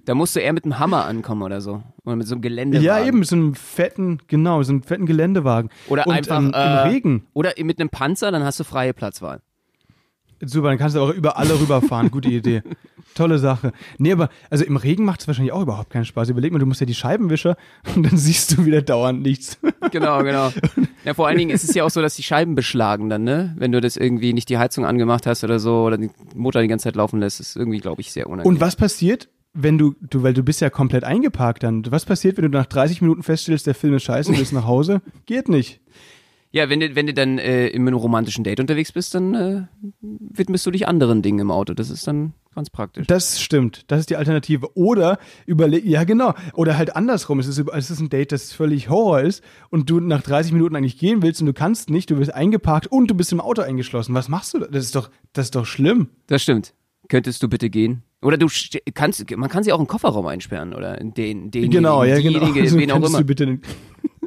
Da 0.04 0.14
musst 0.14 0.34
du 0.34 0.40
eher 0.40 0.52
mit 0.52 0.64
einem 0.64 0.80
Hammer 0.80 1.04
ankommen 1.04 1.42
oder 1.42 1.60
so. 1.60 1.82
Oder 2.04 2.16
mit 2.16 2.26
so 2.26 2.34
einem 2.34 2.42
Geländewagen. 2.42 2.84
Ja, 2.84 3.04
eben, 3.04 3.20
mit 3.20 3.28
so 3.28 3.36
einem 3.36 3.54
fetten, 3.54 4.18
genau, 4.26 4.60
so 4.62 4.72
einem 4.72 4.82
fetten 4.82 5.06
Geländewagen. 5.06 5.70
Oder 5.88 6.06
und, 6.06 6.14
einfach 6.14 6.38
ähm, 6.38 6.52
äh, 6.52 6.82
im 6.82 6.88
Regen. 6.90 7.26
Oder 7.34 7.52
mit 7.62 7.78
einem 7.78 7.88
Panzer, 7.88 8.32
dann 8.32 8.42
hast 8.42 8.58
du 8.58 8.64
freie 8.64 8.94
Platzwahl. 8.94 9.42
Super, 10.44 10.68
dann 10.68 10.78
kannst 10.78 10.96
du 10.96 11.00
auch 11.00 11.10
über 11.10 11.36
alle 11.36 11.58
rüberfahren. 11.58 12.10
Gute 12.10 12.28
Idee. 12.28 12.62
Tolle 13.14 13.38
Sache. 13.38 13.72
Nee, 13.98 14.12
aber 14.12 14.28
also 14.50 14.64
im 14.64 14.76
Regen 14.76 15.04
macht 15.04 15.20
es 15.20 15.26
wahrscheinlich 15.28 15.52
auch 15.52 15.62
überhaupt 15.62 15.90
keinen 15.90 16.04
Spaß. 16.04 16.30
Überleg 16.30 16.52
mal, 16.52 16.58
du 16.58 16.66
musst 16.66 16.80
ja 16.80 16.86
die 16.86 16.94
Scheibenwischer 16.94 17.56
und 17.94 18.04
dann 18.04 18.16
siehst 18.16 18.56
du 18.56 18.64
wieder 18.64 18.82
dauernd 18.82 19.22
nichts. 19.22 19.58
Genau, 19.90 20.22
genau. 20.22 20.52
Ja, 21.04 21.14
vor 21.14 21.26
allen 21.26 21.36
Dingen 21.36 21.50
ist 21.50 21.64
es 21.64 21.74
ja 21.74 21.82
auch 21.82 21.90
so, 21.90 22.00
dass 22.00 22.14
die 22.14 22.22
Scheiben 22.22 22.54
beschlagen 22.54 23.08
dann, 23.08 23.24
ne? 23.24 23.56
Wenn 23.58 23.72
du 23.72 23.80
das 23.80 23.96
irgendwie 23.96 24.32
nicht 24.32 24.48
die 24.48 24.58
Heizung 24.58 24.86
angemacht 24.86 25.26
hast 25.26 25.42
oder 25.42 25.58
so 25.58 25.82
oder 25.82 25.98
den 25.98 26.12
Motor 26.32 26.62
die 26.62 26.68
ganze 26.68 26.84
Zeit 26.84 26.94
laufen 26.94 27.18
lässt, 27.18 27.40
ist 27.40 27.56
irgendwie, 27.56 27.80
glaube 27.80 28.00
ich, 28.00 28.12
sehr 28.12 28.28
unangenehm. 28.28 28.54
Und 28.54 28.60
was 28.60 28.76
passiert, 28.76 29.28
wenn 29.52 29.78
du, 29.78 29.94
du, 30.00 30.22
weil 30.22 30.32
du 30.32 30.44
bist 30.44 30.60
ja 30.60 30.70
komplett 30.70 31.02
eingeparkt 31.02 31.64
dann. 31.64 31.84
Was 31.90 32.04
passiert, 32.04 32.36
wenn 32.36 32.50
du 32.50 32.56
nach 32.56 32.66
30 32.66 33.02
Minuten 33.02 33.24
feststellst, 33.24 33.66
der 33.66 33.74
Film 33.74 33.94
ist 33.94 34.04
scheiße 34.04 34.30
und 34.30 34.38
willst 34.38 34.52
nach 34.52 34.66
Hause? 34.66 35.02
Geht 35.26 35.48
nicht. 35.48 35.80
Ja, 36.52 36.68
wenn 36.68 36.80
du, 36.80 36.94
wenn 36.94 37.06
du 37.06 37.14
dann 37.14 37.38
äh, 37.38 37.68
in 37.68 37.88
einem 37.88 37.96
romantischen 37.96 38.44
Date 38.44 38.60
unterwegs 38.60 38.92
bist, 38.92 39.14
dann 39.14 39.34
äh, 39.34 39.62
widmest 40.00 40.66
du 40.66 40.70
dich 40.70 40.86
anderen 40.86 41.22
Dingen 41.22 41.38
im 41.38 41.50
Auto. 41.50 41.72
Das 41.72 41.88
ist 41.88 42.06
dann 42.06 42.34
ganz 42.54 42.68
praktisch. 42.68 43.06
Das 43.06 43.40
stimmt. 43.40 43.90
Das 43.90 44.00
ist 44.00 44.10
die 44.10 44.16
Alternative. 44.16 44.76
Oder 44.76 45.18
überleg, 45.46 45.86
ja 45.86 46.04
genau. 46.04 46.34
Oder 46.52 46.76
halt 46.76 46.94
andersrum. 46.94 47.38
Es 47.38 47.46
ist, 47.46 47.58
es 47.58 47.90
ist 47.90 48.00
ein 48.00 48.10
Date, 48.10 48.32
das 48.32 48.52
völlig 48.52 48.90
Horror 48.90 49.22
ist 49.22 49.42
und 49.70 49.88
du 49.88 49.98
nach 50.00 50.20
30 50.20 50.52
Minuten 50.52 50.76
eigentlich 50.76 50.98
gehen 50.98 51.22
willst 51.22 51.40
und 51.40 51.46
du 51.46 51.54
kannst 51.54 51.88
nicht, 51.88 52.10
du 52.10 52.16
bist 52.16 52.34
eingeparkt 52.34 52.86
und 52.86 53.10
du 53.10 53.14
bist 53.14 53.32
im 53.32 53.40
Auto 53.40 53.62
eingeschlossen. 53.62 54.14
Was 54.14 54.28
machst 54.28 54.52
du 54.52 54.58
da? 54.58 54.66
Das 54.66 54.84
ist 54.84 54.94
doch, 54.94 55.08
das 55.32 55.46
ist 55.46 55.54
doch 55.54 55.64
schlimm. 55.64 56.10
Das 56.26 56.42
stimmt. 56.42 56.74
Könntest 57.08 57.42
du 57.42 57.48
bitte 57.48 57.70
gehen? 57.70 58.02
Oder 58.20 58.36
du 58.36 58.46
kannst, 58.94 59.28
man 59.36 59.48
kann 59.48 59.64
sie 59.64 59.72
auch 59.72 59.80
im 59.80 59.86
Kofferraum 59.86 60.26
einsperren 60.26 60.74
oder 60.74 61.00
in 61.00 61.14
den, 61.14 61.50
den 61.50 61.70
genau, 61.70 62.04
ja, 62.04 62.20
genau. 62.20 62.44
Also 62.44 62.78
wen 62.78 62.90
auch 62.92 62.96
immer. 62.96 63.18
Du 63.18 63.24
bitte 63.24 63.46
den, 63.46 63.62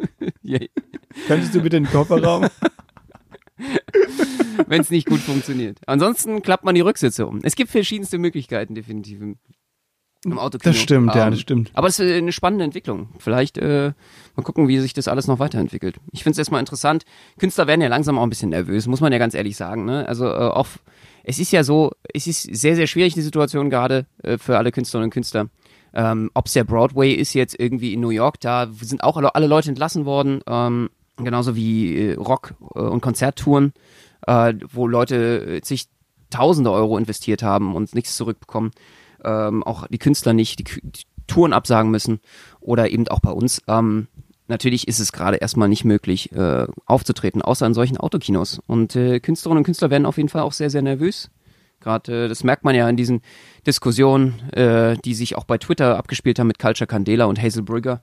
ja. 0.42 0.60
Könntest 1.28 1.56
du 1.56 1.62
bitte 1.62 1.78
den 1.78 1.90
Kofferraum? 1.90 2.48
Wenn 4.68 4.82
es 4.82 4.90
nicht 4.90 5.08
gut 5.08 5.20
funktioniert. 5.20 5.80
Ansonsten 5.88 6.42
klappt 6.42 6.66
man 6.66 6.76
die 6.76 6.82
Rücksitze 6.82 7.26
um. 7.26 7.40
Es 7.44 7.56
gibt 7.56 7.72
verschiedenste 7.72 8.18
Möglichkeiten, 8.18 8.76
definitiv 8.76 9.22
im, 9.22 9.38
im 10.26 10.40
Autokino. 10.40 10.74
Das 10.74 10.82
stimmt, 10.82 11.12
um, 11.12 11.18
ja, 11.18 11.30
das 11.30 11.40
ähm, 11.40 11.42
stimmt. 11.42 11.72
Aber 11.74 11.88
es 11.88 12.00
ist 12.00 12.12
eine 12.12 12.32
spannende 12.32 12.66
Entwicklung. 12.66 13.10
Vielleicht 13.20 13.58
äh, 13.58 13.94
mal 14.36 14.44
gucken, 14.44 14.68
wie 14.68 14.80
sich 14.80 14.94
das 14.94 15.08
alles 15.08 15.28
noch 15.28 15.40
weiterentwickelt. 15.40 15.98
Ich 16.12 16.24
finde 16.24 16.34
es 16.34 16.38
erstmal 16.40 16.60
interessant. 16.60 17.06
Künstler 17.40 17.68
werden 17.68 17.82
ja 17.82 17.88
langsam 17.88 18.18
auch 18.18 18.24
ein 18.24 18.30
bisschen 18.30 18.50
nervös, 18.50 18.88
muss 18.88 19.02
man 19.02 19.14
ja 19.14 19.20
ganz 19.20 19.34
ehrlich 19.34 19.56
sagen. 19.56 19.86
Ne? 19.86 20.08
Also 20.08 20.26
äh, 20.26 20.30
auch, 20.30 20.68
es 21.24 21.40
ist 21.40 21.52
ja 21.52 21.64
so, 21.64 21.92
es 22.14 22.28
ist 22.28 22.44
sehr, 22.44 22.76
sehr 22.76 22.88
schwierig, 22.88 23.14
die 23.14 23.22
Situation 23.22 23.70
gerade 23.70 24.06
äh, 24.24 24.38
für 24.38 24.58
alle 24.58 24.72
Künstlerinnen 24.72 25.08
und 25.08 25.14
Künstler. 25.14 25.50
Ähm, 25.96 26.30
Ob 26.34 26.48
es 26.48 26.54
der 26.54 26.66
Broadway 26.66 27.14
ist 27.14 27.34
jetzt 27.34 27.58
irgendwie 27.58 27.94
in 27.94 28.02
New 28.02 28.10
York, 28.10 28.40
da 28.42 28.68
sind 28.82 29.04
auch 29.04 29.18
alle, 29.18 29.48
Leute 29.48 29.70
entlassen 29.70 30.06
worden. 30.06 30.42
Ähm, 30.46 30.90
genauso 31.18 31.56
wie 31.56 32.10
äh, 32.10 32.14
Rock- 32.16 32.56
äh, 32.76 32.80
und 32.80 33.02
Konzerttouren, 33.02 33.74
äh, 34.28 34.54
wo 34.72 34.88
Leute 34.88 35.62
sich 35.64 35.88
Tausende 36.32 36.72
Euro 36.72 36.98
investiert 36.98 37.44
haben 37.44 37.76
und 37.76 37.96
nichts 37.96 38.18
zurückbekommen. 38.18 38.72
Ähm, 39.24 39.64
auch 39.64 39.88
die 39.88 40.00
Künstler 40.00 40.34
nicht, 40.34 40.60
die, 40.60 40.66
die, 40.82 41.04
Touren 41.28 41.54
absagen 41.54 41.90
müssen 41.90 42.20
oder 42.60 42.90
eben 42.92 43.08
auch 43.08 43.20
bei 43.20 43.32
uns. 43.32 43.62
Ähm, 43.68 44.08
natürlich 44.48 44.88
ist 44.88 45.00
es 45.00 45.12
gerade 45.12 45.38
erstmal 45.38 45.70
nicht 45.70 45.86
möglich, 45.86 46.32
äh, 46.34 46.68
aufzutreten, 46.86 47.42
außer 47.42 47.66
in 47.66 47.74
solchen 47.74 47.98
Autokinos. 47.98 48.60
Und 48.68 48.96
äh, 48.96 49.20
Künstlerinnen 49.20 49.60
und 49.60 49.64
Künstler 49.64 49.90
werden 49.90 50.06
auf 50.06 50.18
jeden 50.18 50.30
Fall 50.30 50.42
auch 50.42 50.52
sehr, 50.52 50.70
sehr 50.70 50.82
nervös. 50.82 51.30
Gerade, 51.86 52.26
äh, 52.26 52.28
das 52.28 52.44
merkt 52.44 52.64
man 52.64 52.74
ja 52.74 52.90
in 52.90 52.98
diesen 52.98 53.22
Diskussionen, 53.68 54.40
äh, 54.54 54.98
die 55.06 55.14
sich 55.14 55.38
auch 55.38 55.44
bei 55.44 55.60
Twitter 55.60 55.98
abgespielt 55.98 56.40
haben 56.40 56.48
mit 56.48 56.58
Culture 56.58 56.88
Candela 56.88 57.26
und 57.26 57.42
Hazel 57.42 57.62
Brugger. 57.62 58.02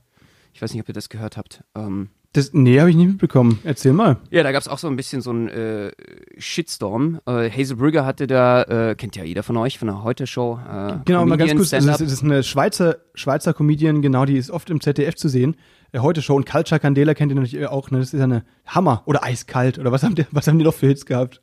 Ich 0.53 0.61
weiß 0.61 0.71
nicht, 0.73 0.81
ob 0.81 0.87
ihr 0.87 0.93
das 0.93 1.09
gehört 1.09 1.35
habt. 1.35 1.63
Ähm, 1.75 2.09
das, 2.31 2.51
nee, 2.53 2.79
habe 2.79 2.89
ich 2.89 2.95
nicht 2.95 3.07
mitbekommen. 3.07 3.59
Erzähl 3.63 3.91
mal. 3.91 4.17
Ja, 4.31 4.41
da 4.41 4.53
gab 4.53 4.61
es 4.61 4.69
auch 4.69 4.79
so 4.79 4.87
ein 4.87 4.95
bisschen 4.95 5.21
so 5.21 5.31
einen 5.31 5.49
äh, 5.49 5.91
Shitstorm. 6.37 7.19
Äh, 7.27 7.49
Hazel 7.51 7.75
Brügger 7.75 8.05
hatte 8.05 8.25
da, 8.25 8.63
äh, 8.63 8.95
kennt 8.95 9.17
ja 9.17 9.25
jeder 9.25 9.43
von 9.43 9.57
euch 9.57 9.77
von 9.77 9.89
der 9.89 10.01
Heute-Show. 10.01 10.59
Äh, 10.65 10.93
genau, 11.03 11.25
mal 11.25 11.37
ganz 11.37 11.53
kurz, 11.53 11.71
das 11.71 11.85
ist, 11.85 11.99
das 11.99 12.11
ist, 12.11 12.23
eine 12.23 12.41
Schweizer, 12.41 12.99
Schweizer 13.15 13.53
Comedian, 13.53 14.01
genau, 14.01 14.23
die 14.23 14.37
ist 14.37 14.49
oft 14.49 14.69
im 14.69 14.79
ZDF 14.79 15.15
zu 15.15 15.27
sehen. 15.27 15.57
Heute-Show 15.95 16.35
und 16.35 16.49
Culture 16.49 16.79
Candela 16.79 17.13
kennt 17.13 17.33
ihr 17.33 17.35
natürlich 17.35 17.67
auch, 17.67 17.91
ne? 17.91 17.99
Das 17.99 18.13
ist 18.13 18.17
ja 18.17 18.23
eine 18.23 18.45
Hammer 18.65 19.03
oder 19.05 19.23
eiskalt 19.23 19.77
oder 19.77 19.91
was 19.91 20.01
haben 20.03 20.15
die, 20.15 20.25
was 20.31 20.47
haben 20.47 20.57
die 20.57 20.65
noch 20.65 20.73
für 20.73 20.87
Hits 20.87 21.05
gehabt? 21.05 21.41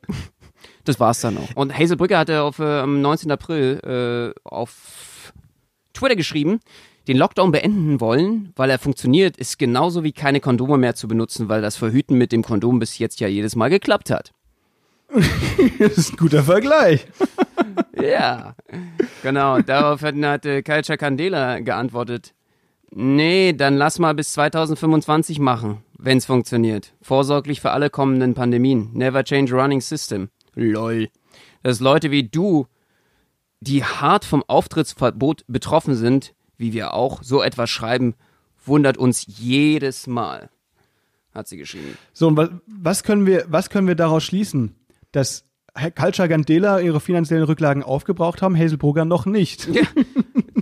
Das 0.83 0.99
war's 0.99 1.21
dann 1.21 1.37
auch. 1.37 1.49
Und 1.55 1.77
Hazel 1.77 1.97
Brügger 1.97 2.19
hatte 2.19 2.41
auf, 2.41 2.59
äh, 2.59 2.79
am 2.79 3.01
19. 3.01 3.31
April 3.31 4.33
äh, 4.35 4.39
auf 4.43 5.33
Twitter 5.93 6.15
geschrieben, 6.15 6.59
den 7.07 7.17
Lockdown 7.17 7.51
beenden 7.51 7.99
wollen, 7.99 8.53
weil 8.55 8.69
er 8.69 8.79
funktioniert, 8.79 9.37
ist 9.37 9.59
genauso 9.59 10.03
wie 10.03 10.11
keine 10.11 10.39
Kondome 10.39 10.77
mehr 10.77 10.95
zu 10.95 11.07
benutzen, 11.07 11.49
weil 11.49 11.61
das 11.61 11.77
Verhüten 11.77 12.17
mit 12.17 12.31
dem 12.31 12.43
Kondom 12.43 12.79
bis 12.79 12.97
jetzt 12.99 13.19
ja 13.19 13.27
jedes 13.27 13.55
Mal 13.55 13.69
geklappt 13.69 14.09
hat. 14.09 14.31
das 15.79 15.97
ist 15.97 16.13
ein 16.13 16.17
guter 16.17 16.43
Vergleich. 16.43 17.05
ja, 18.01 18.55
genau. 19.23 19.59
Daraufhin 19.61 20.25
hat 20.25 20.45
äh, 20.45 20.61
Culture 20.61 20.97
Candela 20.97 21.59
geantwortet. 21.59 22.33
Nee, 22.93 23.53
dann 23.53 23.75
lass 23.75 23.99
mal 23.99 24.13
bis 24.13 24.33
2025 24.33 25.39
machen, 25.39 25.83
wenn's 25.97 26.25
funktioniert. 26.25 26.93
Vorsorglich 27.01 27.61
für 27.61 27.71
alle 27.71 27.89
kommenden 27.89 28.33
Pandemien. 28.33 28.89
Never 28.93 29.23
change 29.23 29.53
running 29.53 29.81
system. 29.81 30.29
Lol. 30.55 31.09
Dass 31.63 31.79
Leute 31.79 32.11
wie 32.11 32.23
du, 32.23 32.67
die 33.59 33.83
hart 33.83 34.25
vom 34.25 34.43
Auftrittsverbot 34.47 35.43
betroffen 35.47 35.95
sind, 35.95 36.33
wie 36.57 36.73
wir 36.73 36.93
auch 36.93 37.23
so 37.23 37.41
etwas 37.41 37.69
schreiben, 37.69 38.15
wundert 38.65 38.97
uns 38.97 39.25
jedes 39.27 40.07
Mal, 40.07 40.49
hat 41.33 41.47
sie 41.47 41.57
geschrieben. 41.57 41.97
So, 42.13 42.27
und 42.27 42.37
was, 42.37 42.49
was, 42.67 43.03
können, 43.03 43.25
wir, 43.25 43.45
was 43.47 43.69
können 43.69 43.87
wir 43.87 43.95
daraus 43.95 44.23
schließen? 44.23 44.75
Dass 45.11 45.45
Culture 45.95 46.27
Gandela 46.27 46.79
ihre 46.79 46.99
finanziellen 46.99 47.45
Rücklagen 47.45 47.83
aufgebraucht 47.83 48.41
haben, 48.41 48.57
Hazelbrugger 48.57 49.05
noch 49.05 49.25
nicht. 49.25 49.67
Ja, 49.73 49.83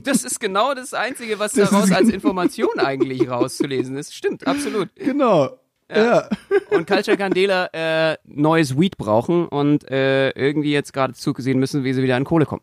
das 0.03 0.23
ist 0.23 0.39
genau 0.39 0.73
das 0.73 0.93
Einzige, 0.93 1.39
was 1.39 1.53
das 1.53 1.69
daraus 1.69 1.91
als 1.91 2.09
Information 2.09 2.79
eigentlich 2.79 3.29
rauszulesen 3.29 3.97
ist. 3.97 4.13
Stimmt, 4.13 4.47
absolut. 4.47 4.95
Genau. 4.95 5.58
Ja. 5.93 6.29
Und 6.71 6.87
Culture 6.87 7.17
Candela 7.17 7.69
äh, 7.73 8.17
neues 8.25 8.79
Weed 8.79 8.97
brauchen 8.97 9.47
und 9.47 9.89
äh, 9.89 10.29
irgendwie 10.31 10.71
jetzt 10.71 10.93
gerade 10.93 11.13
zugesehen 11.13 11.59
müssen, 11.59 11.83
wie 11.83 11.93
sie 11.93 12.03
wieder 12.03 12.15
an 12.15 12.25
Kohle 12.25 12.45
kommen 12.45 12.61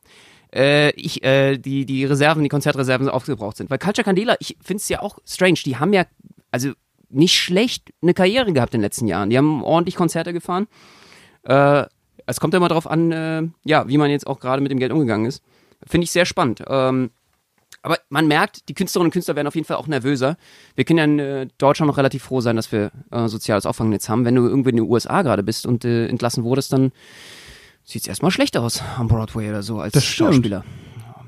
äh, 0.55 0.91
ich, 0.93 1.23
äh, 1.23 1.59
die, 1.59 1.87
die 1.87 2.05
Reserven, 2.05 2.43
die 2.43 2.49
Konzertreserven 2.49 3.09
aufgebraucht 3.09 3.57
sind. 3.57 3.71
Weil 3.71 3.79
Culture 3.79 4.05
Candela, 4.05 4.37
ich 4.41 4.57
finde 4.63 4.81
es 4.81 4.89
ja 4.89 5.03
auch 5.03 5.19
strange, 5.27 5.59
die 5.65 5.77
haben 5.77 5.93
ja, 5.93 6.05
also 6.51 6.73
nicht 7.09 7.35
schlecht 7.35 7.91
eine 8.03 8.15
Karriere 8.15 8.53
gehabt 8.53 8.75
in 8.75 8.81
den 8.81 8.85
letzten 8.85 9.07
Jahren. 9.07 9.31
Die 9.31 9.39
haben 9.39 9.63
ordentlich 9.63 9.97
Konzerte 9.97 10.33
gefahren. 10.33 10.67
Äh, 11.45 11.85
es 12.27 12.41
kommt 12.41 12.55
ja 12.55 12.59
immer 12.59 12.69
darauf 12.69 12.89
an, 12.89 13.13
äh, 13.13 13.43
ja, 13.65 13.89
wie 13.89 13.99
man 13.99 14.11
jetzt 14.11 14.27
auch 14.27 14.41
gerade 14.41 14.63
mit 14.63 14.73
dem 14.73 14.79
Geld 14.79 14.93
umgegangen 14.93 15.27
ist. 15.27 15.43
Finde 15.87 16.05
ich 16.05 16.11
sehr 16.11 16.25
spannend. 16.25 16.63
Ähm, 16.67 17.11
aber 17.83 17.99
man 18.09 18.27
merkt, 18.27 18.69
die 18.69 18.75
Künstlerinnen 18.75 19.09
und 19.09 19.13
Künstler 19.13 19.37
werden 19.37 19.47
auf 19.47 19.55
jeden 19.55 19.67
Fall 19.67 19.77
auch 19.77 19.87
nervöser. 19.87 20.37
Wir 20.75 20.85
können 20.85 20.99
ja 20.99 21.05
in 21.05 21.19
äh, 21.19 21.49
Deutschland 21.59 21.89
noch 21.89 21.99
relativ 21.99 22.25
froh 22.25 22.41
sein, 22.41 22.57
dass 22.57 22.73
wir 22.73 22.91
äh, 23.11 23.29
soziales 23.29 23.67
Auffangnetz 23.67 24.09
haben. 24.09 24.25
Wenn 24.25 24.35
du 24.35 24.47
irgendwo 24.47 24.71
in 24.71 24.77
den 24.77 24.85
USA 24.87 25.23
gerade 25.23 25.43
bist 25.43 25.67
und 25.67 25.85
äh, 25.85 26.07
entlassen 26.09 26.45
wurdest, 26.45 26.73
dann 26.73 26.93
sieht 27.85 28.03
es 28.03 28.09
erstmal 28.09 28.31
schlecht 28.31 28.57
aus 28.57 28.83
am 28.97 29.09
Broadway 29.09 29.49
oder 29.49 29.63
so 29.63 29.81
als 29.81 30.05
Schauspieler. 30.05 30.65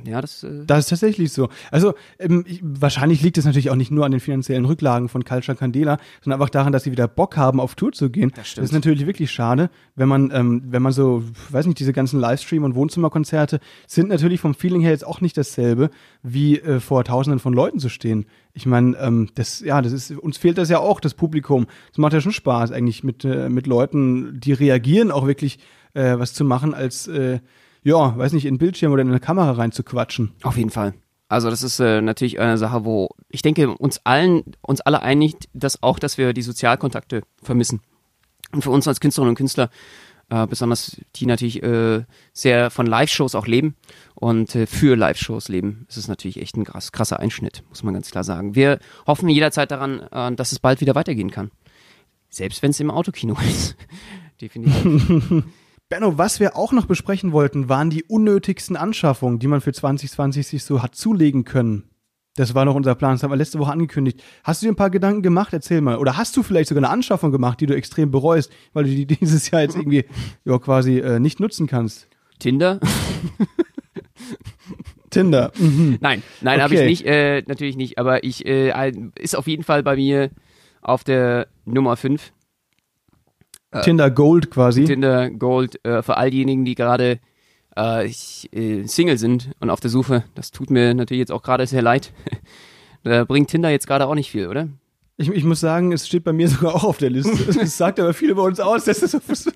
Ja, 0.09 0.21
das, 0.21 0.43
äh 0.43 0.65
das 0.67 0.81
ist 0.81 0.89
tatsächlich 0.89 1.33
so. 1.33 1.49
Also 1.71 1.95
ähm, 2.19 2.45
ich, 2.47 2.61
wahrscheinlich 2.63 3.23
liegt 3.23 3.39
es 3.39 3.45
natürlich 3.45 3.71
auch 3.71 3.77
nicht 3.77 3.91
nur 3.91 4.05
an 4.05 4.11
den 4.11 4.21
finanziellen 4.21 4.65
Rücklagen 4.65 5.09
von 5.09 5.25
Culture 5.25 5.57
Candela, 5.57 5.99
sondern 6.23 6.41
einfach 6.41 6.51
daran, 6.51 6.73
dass 6.73 6.85
sie 6.85 6.93
wieder 6.93 7.09
Bock 7.09 7.37
haben, 7.37 7.61
auf 7.61 7.75
Tour 7.75 7.93
zu 7.93 8.11
gehen. 8.11 8.33
Das, 8.35 8.49
stimmt. 8.49 8.63
das 8.63 8.71
ist 8.71 8.75
natürlich 8.75 9.07
wirklich 9.07 9.31
schade, 9.31 9.71
wenn 9.95 10.09
man, 10.09 10.31
ähm, 10.33 10.63
wenn 10.67 10.83
man 10.83 10.93
so, 10.93 11.23
weiß 11.51 11.67
nicht, 11.67 11.79
diese 11.79 11.93
ganzen 11.93 12.21
Livestream- 12.21 12.65
und 12.65 12.75
Wohnzimmerkonzerte 12.75 13.61
sind 13.87 14.09
natürlich 14.09 14.41
vom 14.41 14.55
Feeling 14.55 14.81
her 14.81 14.91
jetzt 14.91 15.07
auch 15.07 15.21
nicht 15.21 15.37
dasselbe, 15.37 15.91
wie 16.23 16.59
äh, 16.59 16.81
vor 16.81 17.05
Tausenden 17.05 17.39
von 17.39 17.53
Leuten 17.53 17.79
zu 17.79 17.89
stehen. 17.89 18.27
Ich 18.55 18.67
meine, 18.67 18.97
ähm, 18.99 19.29
das, 19.35 19.61
ja, 19.61 19.81
das 19.83 19.93
ist, 19.93 20.11
uns 20.11 20.39
fehlt 20.39 20.59
das 20.59 20.69
ja 20.69 20.79
auch, 20.81 21.01
das 21.01 21.15
Publikum. 21.15 21.67
Es 21.93 21.99
macht 21.99 22.13
ja 22.13 22.21
schon 22.21 22.33
Spaß 22.33 22.73
eigentlich 22.73 23.05
mit, 23.05 23.25
äh, 23.25 23.49
mit 23.49 23.67
Leuten, 23.67 24.41
die 24.41 24.53
reagieren, 24.53 25.11
auch 25.11 25.27
wirklich 25.27 25.59
äh, 25.95 26.19
was 26.19 26.35
zu 26.35 26.45
machen, 26.45 26.75
als 26.75 27.07
äh, 27.09 27.41
ja, 27.89 28.17
weiß 28.19 28.35
nicht, 28.35 28.45
in 28.45 28.55
den 28.55 28.59
Bildschirm 28.59 28.93
oder 28.93 29.01
in 29.01 29.09
eine 29.09 29.19
Kamera 29.19 29.53
reinzuquatschen. 29.53 30.33
Auf 30.43 30.59
jeden 30.59 30.71
Fall. 30.71 30.93
Also 31.29 31.49
das 31.49 31.63
ist 31.63 31.81
äh, 31.81 32.03
natürlich 32.03 32.39
eine 32.39 32.59
Sache, 32.59 32.85
wo 32.85 33.09
ich 33.31 33.41
denke, 33.41 33.69
uns 33.75 34.01
allen, 34.05 34.43
uns 34.61 34.83
alle 34.83 35.03
einigt, 35.03 35.49
dass 35.55 35.83
auch, 35.83 35.99
dass 35.99 36.19
wir 36.19 36.35
die 36.35 36.43
Sozialkontakte 36.43 37.23
vermissen. 37.43 37.81
Und 38.53 38.63
für 38.63 38.71
uns 38.71 38.87
als 38.87 39.01
Künstlerinnen 39.01 39.31
und 39.31 39.37
Künstler, 39.37 39.71
äh, 40.29 40.47
besonders 40.47 40.99
die 41.17 41.25
natürlich 41.25 41.63
äh, 41.63 42.05
sehr 42.35 42.71
von 42.71 42.87
Live-Shows 42.87 43.35
auch 43.35 43.47
leben 43.47 43.77
und 44.15 44.55
äh, 44.55 44.67
für 44.67 44.95
Live-Shows 44.95 45.49
leben, 45.49 45.87
ist 45.89 45.97
es 45.97 46.09
natürlich 46.09 46.41
echt 46.41 46.57
ein 46.57 46.65
krass, 46.65 46.93
krasser 46.93 47.21
Einschnitt, 47.21 47.63
muss 47.71 47.83
man 47.83 47.95
ganz 47.95 48.11
klar 48.11 48.25
sagen. 48.25 48.55
Wir 48.55 48.81
hoffen 49.07 49.31
jederzeit 49.31 49.71
daran, 49.71 50.01
äh, 50.11 50.35
dass 50.35 50.53
es 50.53 50.59
bald 50.59 50.83
wieder 50.83 50.95
weitergehen 50.95 51.31
kann. 51.31 51.51
Selbst 52.29 52.63
wenn 52.63 52.71
es 52.71 52.81
im 52.81 52.91
Autokino 52.91 53.35
ist. 53.49 53.77
Definitiv. 54.41 55.45
Benno, 55.89 56.19
was 56.19 56.39
wir 56.39 56.55
auch 56.55 56.73
noch 56.73 56.85
besprechen 56.85 57.33
wollten, 57.33 57.71
waren 57.71 57.89
die 57.89 58.05
unnötigsten 58.05 58.77
Anschaffungen, 58.77 59.39
die 59.39 59.47
man 59.47 59.63
für 59.63 59.73
2020 59.73 60.47
sich 60.47 60.63
so 60.63 60.83
hat 60.83 60.95
zulegen 60.95 61.45
können. 61.45 61.85
Das 62.37 62.55
war 62.55 62.67
noch 62.67 62.75
unser 62.75 62.95
Plan, 62.95 63.15
das 63.15 63.23
haben 63.23 63.33
wir 63.33 63.37
letzte 63.37 63.59
Woche 63.59 63.73
angekündigt. 63.73 64.23
Hast 64.45 64.61
du 64.61 64.67
dir 64.67 64.73
ein 64.73 64.77
paar 64.77 64.91
Gedanken 64.91 65.23
gemacht? 65.23 65.53
Erzähl 65.53 65.81
mal. 65.81 65.97
Oder 65.97 66.17
hast 66.17 66.37
du 66.37 66.43
vielleicht 66.43 66.69
sogar 66.69 66.85
eine 66.85 66.93
Anschaffung 66.93 67.33
gemacht, 67.33 67.61
die 67.61 67.67
du 67.67 67.75
extrem 67.75 68.11
bereust, 68.11 68.53
weil 68.75 68.85
du 68.85 68.91
die 68.91 69.07
dieses 69.21 69.51
Jahr 69.51 69.63
jetzt 69.63 69.77
irgendwie 69.77 70.05
ja, 70.45 70.59
quasi 70.59 70.99
äh, 70.99 71.19
nicht 71.19 71.41
nutzen 71.41 71.67
kannst? 71.67 72.07
Tinder? 72.39 72.81
Tinder. 75.11 75.53
Mhm. 75.59 75.97
Nein, 76.01 76.23
nein, 76.43 76.57
okay. 76.57 76.63
habe 76.63 76.75
ich 76.75 76.83
nicht, 76.83 77.07
äh, 77.07 77.43
natürlich 77.47 77.77
nicht. 77.77 77.99
Aber 77.99 78.23
ich 78.25 78.45
äh, 78.45 78.93
ist 79.19 79.37
auf 79.37 79.49
jeden 79.49 79.65
Fall 79.65 79.83
bei 79.83 79.97
mir 79.97 80.31
auf 80.83 81.03
der 81.03 81.49
Nummer 81.65 81.97
5 81.97 82.23
äh, 82.23 82.31
Tinder 83.83 84.11
Gold 84.11 84.51
quasi. 84.51 84.85
Tinder 84.85 85.31
Gold 85.31 85.85
äh, 85.85 86.03
für 86.03 86.17
all 86.17 86.31
diejenigen, 86.31 86.65
die 86.65 86.75
gerade 86.75 87.21
äh, 87.77 88.07
äh, 88.07 88.87
Single 88.87 89.19
sind 89.19 89.51
und 89.61 89.71
auf 89.71 89.81
der 89.81 89.91
Suche. 89.91 90.25
Das 90.35 90.51
tut 90.51 90.71
mir 90.71 90.95
natürlich 90.95 91.21
jetzt 91.21 91.33
auch 91.33 91.43
gerade 91.43 91.67
sehr 91.67 91.83
leid. 91.83 92.13
da 93.05 93.25
bringt 93.25 93.51
Tinder 93.51 93.71
jetzt 93.71 93.87
gerade 93.87 94.07
auch 94.07 94.15
nicht 94.15 94.31
viel, 94.31 94.49
oder? 94.49 94.69
Ich, 95.21 95.29
ich, 95.29 95.43
muss 95.43 95.59
sagen, 95.59 95.91
es 95.91 96.07
steht 96.07 96.23
bei 96.23 96.33
mir 96.33 96.49
sogar 96.49 96.77
auch 96.77 96.85
auf 96.85 96.99
der 96.99 97.11
Liste. 97.11 97.33
Es 97.61 97.77
sagt 97.77 97.99
aber 97.99 98.15
viel 98.15 98.31
über 98.31 98.45
uns 98.45 98.61
aus, 98.61 98.85
dass, 98.85 99.01
das, 99.01 99.11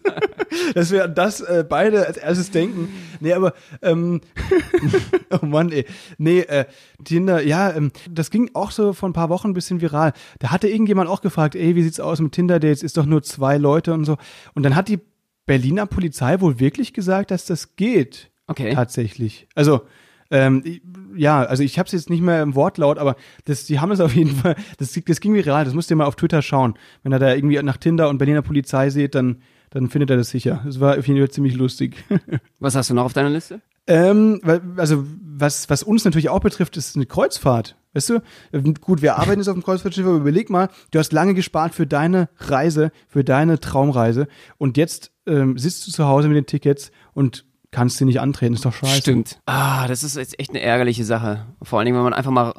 dass 0.74 0.90
wir 0.90 1.04
an 1.04 1.14
das 1.14 1.40
äh, 1.40 1.64
beide 1.66 2.04
als 2.04 2.16
erstes 2.16 2.50
denken. 2.50 2.88
Nee, 3.20 3.32
aber, 3.32 3.54
ähm, 3.80 4.20
oh 5.30 5.46
Mann, 5.46 5.70
ey. 5.70 5.86
Nee, 6.18 6.40
äh, 6.40 6.64
Tinder, 7.04 7.42
ja, 7.42 7.72
ähm, 7.72 7.92
das 8.10 8.30
ging 8.30 8.50
auch 8.54 8.72
so 8.72 8.92
vor 8.92 9.08
ein 9.08 9.12
paar 9.12 9.28
Wochen 9.28 9.50
ein 9.50 9.54
bisschen 9.54 9.80
viral. 9.80 10.12
Da 10.40 10.50
hatte 10.50 10.66
irgendjemand 10.66 11.08
auch 11.08 11.20
gefragt, 11.20 11.54
ey, 11.54 11.76
wie 11.76 11.84
sieht's 11.84 12.00
aus 12.00 12.20
mit 12.20 12.32
Tinder-Dates? 12.32 12.82
Ist 12.82 12.96
doch 12.96 13.06
nur 13.06 13.22
zwei 13.22 13.56
Leute 13.56 13.94
und 13.94 14.04
so. 14.04 14.16
Und 14.54 14.64
dann 14.64 14.74
hat 14.74 14.88
die 14.88 14.98
Berliner 15.46 15.86
Polizei 15.86 16.40
wohl 16.40 16.58
wirklich 16.58 16.92
gesagt, 16.92 17.30
dass 17.30 17.44
das 17.46 17.76
geht. 17.76 18.32
Okay. 18.48 18.74
Tatsächlich. 18.74 19.46
Also, 19.54 19.82
ähm, 20.32 20.64
ja, 21.14 21.44
also 21.44 21.62
ich 21.62 21.78
habe 21.78 21.86
es 21.86 21.92
jetzt 21.92 22.10
nicht 22.10 22.22
mehr 22.22 22.42
im 22.42 22.54
Wortlaut, 22.54 22.98
aber 22.98 23.16
das, 23.44 23.66
die 23.66 23.80
haben 23.80 23.92
es 23.92 24.00
auf 24.00 24.14
jeden 24.14 24.34
Fall, 24.34 24.56
das, 24.78 24.98
das 25.06 25.20
ging 25.20 25.34
viral, 25.34 25.66
das 25.66 25.74
müsst 25.74 25.90
ihr 25.90 25.96
mal 25.96 26.06
auf 26.06 26.16
Twitter 26.16 26.40
schauen. 26.40 26.74
Wenn 27.02 27.12
er 27.12 27.18
da 27.18 27.34
irgendwie 27.34 27.62
nach 27.62 27.76
Tinder 27.76 28.08
und 28.08 28.16
Berliner 28.16 28.42
Polizei 28.42 28.88
seht, 28.88 29.14
dann, 29.14 29.42
dann 29.70 29.90
findet 29.90 30.10
er 30.10 30.16
das 30.16 30.30
sicher. 30.30 30.62
Das 30.64 30.80
war 30.80 30.98
auf 30.98 31.06
jeden 31.06 31.20
Fall 31.20 31.30
ziemlich 31.30 31.54
lustig. 31.54 32.02
Was 32.60 32.74
hast 32.74 32.88
du 32.88 32.94
noch 32.94 33.04
auf 33.04 33.12
deiner 33.12 33.28
Liste? 33.30 33.60
Ähm, 33.86 34.40
also 34.76 35.04
was, 35.20 35.68
was 35.68 35.82
uns 35.82 36.04
natürlich 36.04 36.28
auch 36.28 36.38
betrifft, 36.38 36.76
ist 36.76 36.94
eine 36.94 37.04
Kreuzfahrt. 37.04 37.76
Weißt 37.94 38.10
du? 38.10 38.22
Gut, 38.80 39.02
wir 39.02 39.16
arbeiten 39.16 39.40
jetzt 39.40 39.48
auf 39.48 39.54
dem 39.54 39.64
Kreuzfahrtschiff, 39.64 40.06
aber 40.06 40.18
überleg 40.18 40.50
mal, 40.50 40.68
du 40.92 40.98
hast 41.00 41.12
lange 41.12 41.34
gespart 41.34 41.74
für 41.74 41.86
deine 41.86 42.28
Reise, 42.36 42.92
für 43.08 43.24
deine 43.24 43.58
Traumreise 43.58 44.28
und 44.56 44.76
jetzt 44.76 45.10
ähm, 45.26 45.58
sitzt 45.58 45.86
du 45.86 45.90
zu 45.90 46.06
Hause 46.06 46.28
mit 46.28 46.36
den 46.36 46.46
Tickets 46.46 46.92
und 47.12 47.44
kannst 47.72 48.00
du 48.00 48.04
nicht 48.04 48.20
antreten, 48.20 48.54
ist 48.54 48.64
doch 48.64 48.72
scheiße. 48.72 49.00
Stimmt. 49.00 49.38
Ah, 49.46 49.88
das 49.88 50.04
ist 50.04 50.16
jetzt 50.16 50.38
echt 50.38 50.50
eine 50.50 50.60
ärgerliche 50.60 51.04
Sache. 51.04 51.46
Vor 51.62 51.78
allen 51.78 51.86
Dingen, 51.86 51.96
wenn 51.96 52.04
man 52.04 52.14
einfach 52.14 52.30
mal, 52.30 52.52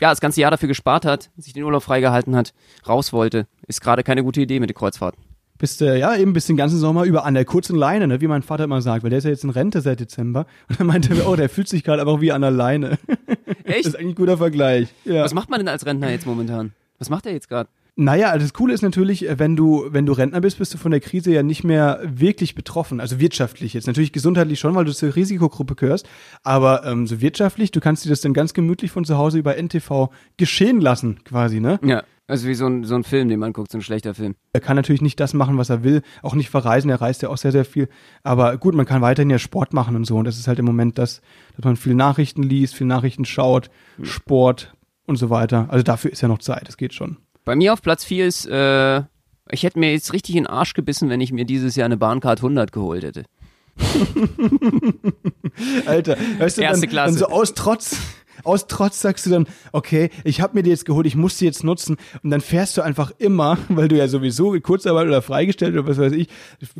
ja, 0.00 0.08
das 0.10 0.20
ganze 0.20 0.40
Jahr 0.40 0.50
dafür 0.50 0.68
gespart 0.68 1.04
hat, 1.04 1.30
sich 1.36 1.52
den 1.52 1.64
Urlaub 1.64 1.82
freigehalten 1.82 2.34
hat, 2.34 2.54
raus 2.88 3.12
wollte, 3.12 3.46
ist 3.66 3.82
gerade 3.82 4.02
keine 4.02 4.22
gute 4.24 4.40
Idee 4.40 4.60
mit 4.60 4.70
der 4.70 4.76
Kreuzfahrt. 4.76 5.16
Bist 5.58 5.82
du, 5.82 5.98
ja, 5.98 6.16
eben 6.16 6.32
bis 6.32 6.46
den 6.46 6.56
ganzen 6.56 6.78
Sommer 6.78 7.04
über 7.04 7.26
an 7.26 7.34
der 7.34 7.44
kurzen 7.44 7.76
Leine, 7.76 8.06
ne, 8.06 8.22
wie 8.22 8.28
mein 8.28 8.42
Vater 8.42 8.64
immer 8.64 8.80
sagt, 8.80 9.02
weil 9.02 9.10
der 9.10 9.18
ist 9.18 9.24
ja 9.24 9.30
jetzt 9.30 9.44
in 9.44 9.50
Rente 9.50 9.82
seit 9.82 10.00
Dezember. 10.00 10.46
Und 10.70 10.80
er 10.80 10.86
meinte, 10.86 11.26
oh, 11.26 11.36
der 11.36 11.50
fühlt 11.50 11.68
sich 11.68 11.84
gerade 11.84 12.00
einfach 12.00 12.22
wie 12.22 12.32
an 12.32 12.40
der 12.40 12.50
Leine. 12.50 12.98
Echt? 13.64 13.80
Das 13.80 13.86
ist 13.88 13.96
eigentlich 13.96 14.12
ein 14.12 14.14
guter 14.14 14.38
Vergleich. 14.38 14.88
Ja. 15.04 15.22
Was 15.22 15.34
macht 15.34 15.50
man 15.50 15.60
denn 15.60 15.68
als 15.68 15.84
Rentner 15.84 16.10
jetzt 16.10 16.24
momentan? 16.24 16.72
Was 16.98 17.10
macht 17.10 17.26
er 17.26 17.32
jetzt 17.32 17.48
gerade? 17.48 17.68
Naja, 17.96 18.30
also 18.30 18.44
das 18.44 18.52
Coole 18.52 18.72
ist 18.72 18.82
natürlich, 18.82 19.28
äh, 19.28 19.38
wenn 19.38 19.56
du, 19.56 19.86
wenn 19.90 20.06
du 20.06 20.12
Rentner 20.12 20.40
bist, 20.40 20.58
bist 20.58 20.74
du 20.74 20.78
von 20.78 20.90
der 20.90 21.00
Krise 21.00 21.32
ja 21.32 21.42
nicht 21.42 21.64
mehr 21.64 22.00
wirklich 22.04 22.54
betroffen. 22.54 23.00
Also 23.00 23.20
wirtschaftlich 23.20 23.74
jetzt. 23.74 23.86
Natürlich 23.86 24.12
gesundheitlich 24.12 24.60
schon, 24.60 24.74
weil 24.74 24.84
du 24.84 24.94
zur 24.94 25.14
Risikogruppe 25.14 25.74
gehörst. 25.74 26.08
Aber 26.42 26.84
ähm, 26.84 27.06
so 27.06 27.20
wirtschaftlich, 27.20 27.70
du 27.70 27.80
kannst 27.80 28.04
dir 28.04 28.10
das 28.10 28.20
dann 28.20 28.32
ganz 28.32 28.54
gemütlich 28.54 28.90
von 28.90 29.04
zu 29.04 29.18
Hause 29.18 29.38
über 29.38 29.56
NTV 29.56 30.10
geschehen 30.36 30.80
lassen, 30.80 31.22
quasi, 31.24 31.60
ne? 31.60 31.78
Ja. 31.84 32.02
Also 32.30 32.46
wie 32.46 32.54
so 32.54 32.66
ein, 32.66 32.84
so 32.84 32.94
ein 32.94 33.02
Film, 33.02 33.28
den 33.28 33.40
man 33.40 33.52
guckt, 33.52 33.72
so 33.72 33.78
ein 33.78 33.82
schlechter 33.82 34.14
Film. 34.14 34.36
Er 34.52 34.60
kann 34.60 34.76
natürlich 34.76 35.02
nicht 35.02 35.18
das 35.18 35.34
machen, 35.34 35.58
was 35.58 35.68
er 35.68 35.82
will, 35.82 36.02
auch 36.22 36.36
nicht 36.36 36.48
verreisen, 36.48 36.88
er 36.88 37.00
reist 37.00 37.22
ja 37.22 37.28
auch 37.28 37.36
sehr, 37.36 37.50
sehr 37.50 37.64
viel. 37.64 37.88
Aber 38.22 38.56
gut, 38.56 38.76
man 38.76 38.86
kann 38.86 39.02
weiterhin 39.02 39.30
ja 39.30 39.40
Sport 39.40 39.72
machen 39.72 39.96
und 39.96 40.04
so. 40.04 40.16
Und 40.16 40.26
das 40.26 40.38
ist 40.38 40.46
halt 40.46 40.60
im 40.60 40.64
Moment 40.64 40.96
das, 40.96 41.22
dass 41.56 41.64
man 41.64 41.74
viel 41.74 41.96
Nachrichten 41.96 42.44
liest, 42.44 42.76
viel 42.76 42.86
Nachrichten 42.86 43.24
schaut, 43.24 43.68
hm. 43.96 44.04
Sport 44.04 44.76
und 45.06 45.16
so 45.16 45.28
weiter. 45.28 45.66
Also 45.70 45.82
dafür 45.82 46.12
ist 46.12 46.20
ja 46.20 46.28
noch 46.28 46.38
Zeit, 46.38 46.68
das 46.68 46.76
geht 46.76 46.94
schon. 46.94 47.16
Bei 47.50 47.56
mir 47.56 47.72
auf 47.72 47.82
Platz 47.82 48.04
4 48.04 48.28
ist, 48.28 48.46
äh, 48.46 49.02
ich 49.50 49.64
hätte 49.64 49.80
mir 49.80 49.90
jetzt 49.90 50.12
richtig 50.12 50.36
in 50.36 50.44
den 50.44 50.46
Arsch 50.46 50.72
gebissen, 50.72 51.08
wenn 51.08 51.20
ich 51.20 51.32
mir 51.32 51.44
dieses 51.44 51.74
Jahr 51.74 51.86
eine 51.86 51.96
Bahncard 51.96 52.38
100 52.38 52.70
geholt 52.70 53.02
hätte. 53.02 53.24
Alter, 55.84 56.16
weißt 56.38 56.58
du, 56.58 56.62
Erste 56.62 56.82
dann, 56.82 56.90
Klasse. 56.90 57.18
dann 57.18 57.18
so 57.18 57.26
aus 57.26 57.54
Trotz 57.54 57.96
aus 58.44 58.66
Trotz 58.66 59.00
sagst 59.00 59.26
du 59.26 59.30
dann, 59.30 59.46
okay, 59.72 60.10
ich 60.24 60.40
habe 60.40 60.54
mir 60.54 60.62
die 60.62 60.70
jetzt 60.70 60.84
geholt, 60.84 61.06
ich 61.06 61.16
muss 61.16 61.38
sie 61.38 61.44
jetzt 61.44 61.64
nutzen 61.64 61.96
und 62.22 62.30
dann 62.30 62.40
fährst 62.40 62.76
du 62.76 62.82
einfach 62.82 63.12
immer, 63.18 63.58
weil 63.68 63.88
du 63.88 63.96
ja 63.96 64.08
sowieso 64.08 64.58
Kurzarbeit 64.60 65.06
oder 65.06 65.22
freigestellt 65.22 65.74
oder 65.74 65.86
was 65.86 65.98
weiß 65.98 66.12
ich, 66.12 66.28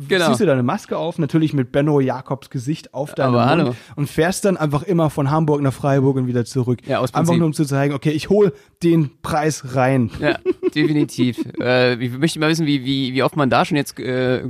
genau. 0.07 0.27
ziehst 0.27 0.41
du 0.41 0.45
deine 0.45 0.63
Maske 0.63 0.97
auf, 0.97 1.17
natürlich 1.17 1.53
mit 1.53 1.71
Benno 1.71 1.99
Jakobs 1.99 2.49
Gesicht 2.49 2.93
auf 2.93 3.15
deinem 3.15 3.35
Aber 3.35 3.45
Mund 3.45 3.61
hallo. 3.61 3.75
und 3.95 4.09
fährst 4.09 4.45
dann 4.45 4.57
einfach 4.57 4.83
immer 4.83 5.09
von 5.09 5.31
Hamburg 5.31 5.61
nach 5.61 5.73
Freiburg 5.73 6.17
und 6.17 6.27
wieder 6.27 6.45
zurück. 6.45 6.79
Ja, 6.87 6.99
aus 6.99 7.13
Einfach 7.13 7.35
nur 7.35 7.45
um 7.45 7.53
zu 7.53 7.65
zeigen, 7.65 7.93
okay, 7.93 8.11
ich 8.11 8.29
hole 8.29 8.53
den 8.83 9.11
Preis 9.21 9.75
rein. 9.75 10.11
Ja, 10.19 10.37
definitiv. 10.73 11.37
äh, 11.59 11.95
ich 12.03 12.17
möchte 12.17 12.39
mal 12.39 12.49
wissen, 12.49 12.65
wie, 12.65 12.85
wie, 12.85 13.13
wie 13.13 13.23
oft 13.23 13.35
man 13.35 13.49
da 13.49 13.65
schon 13.65 13.77
jetzt 13.77 13.99
äh, 13.99 14.43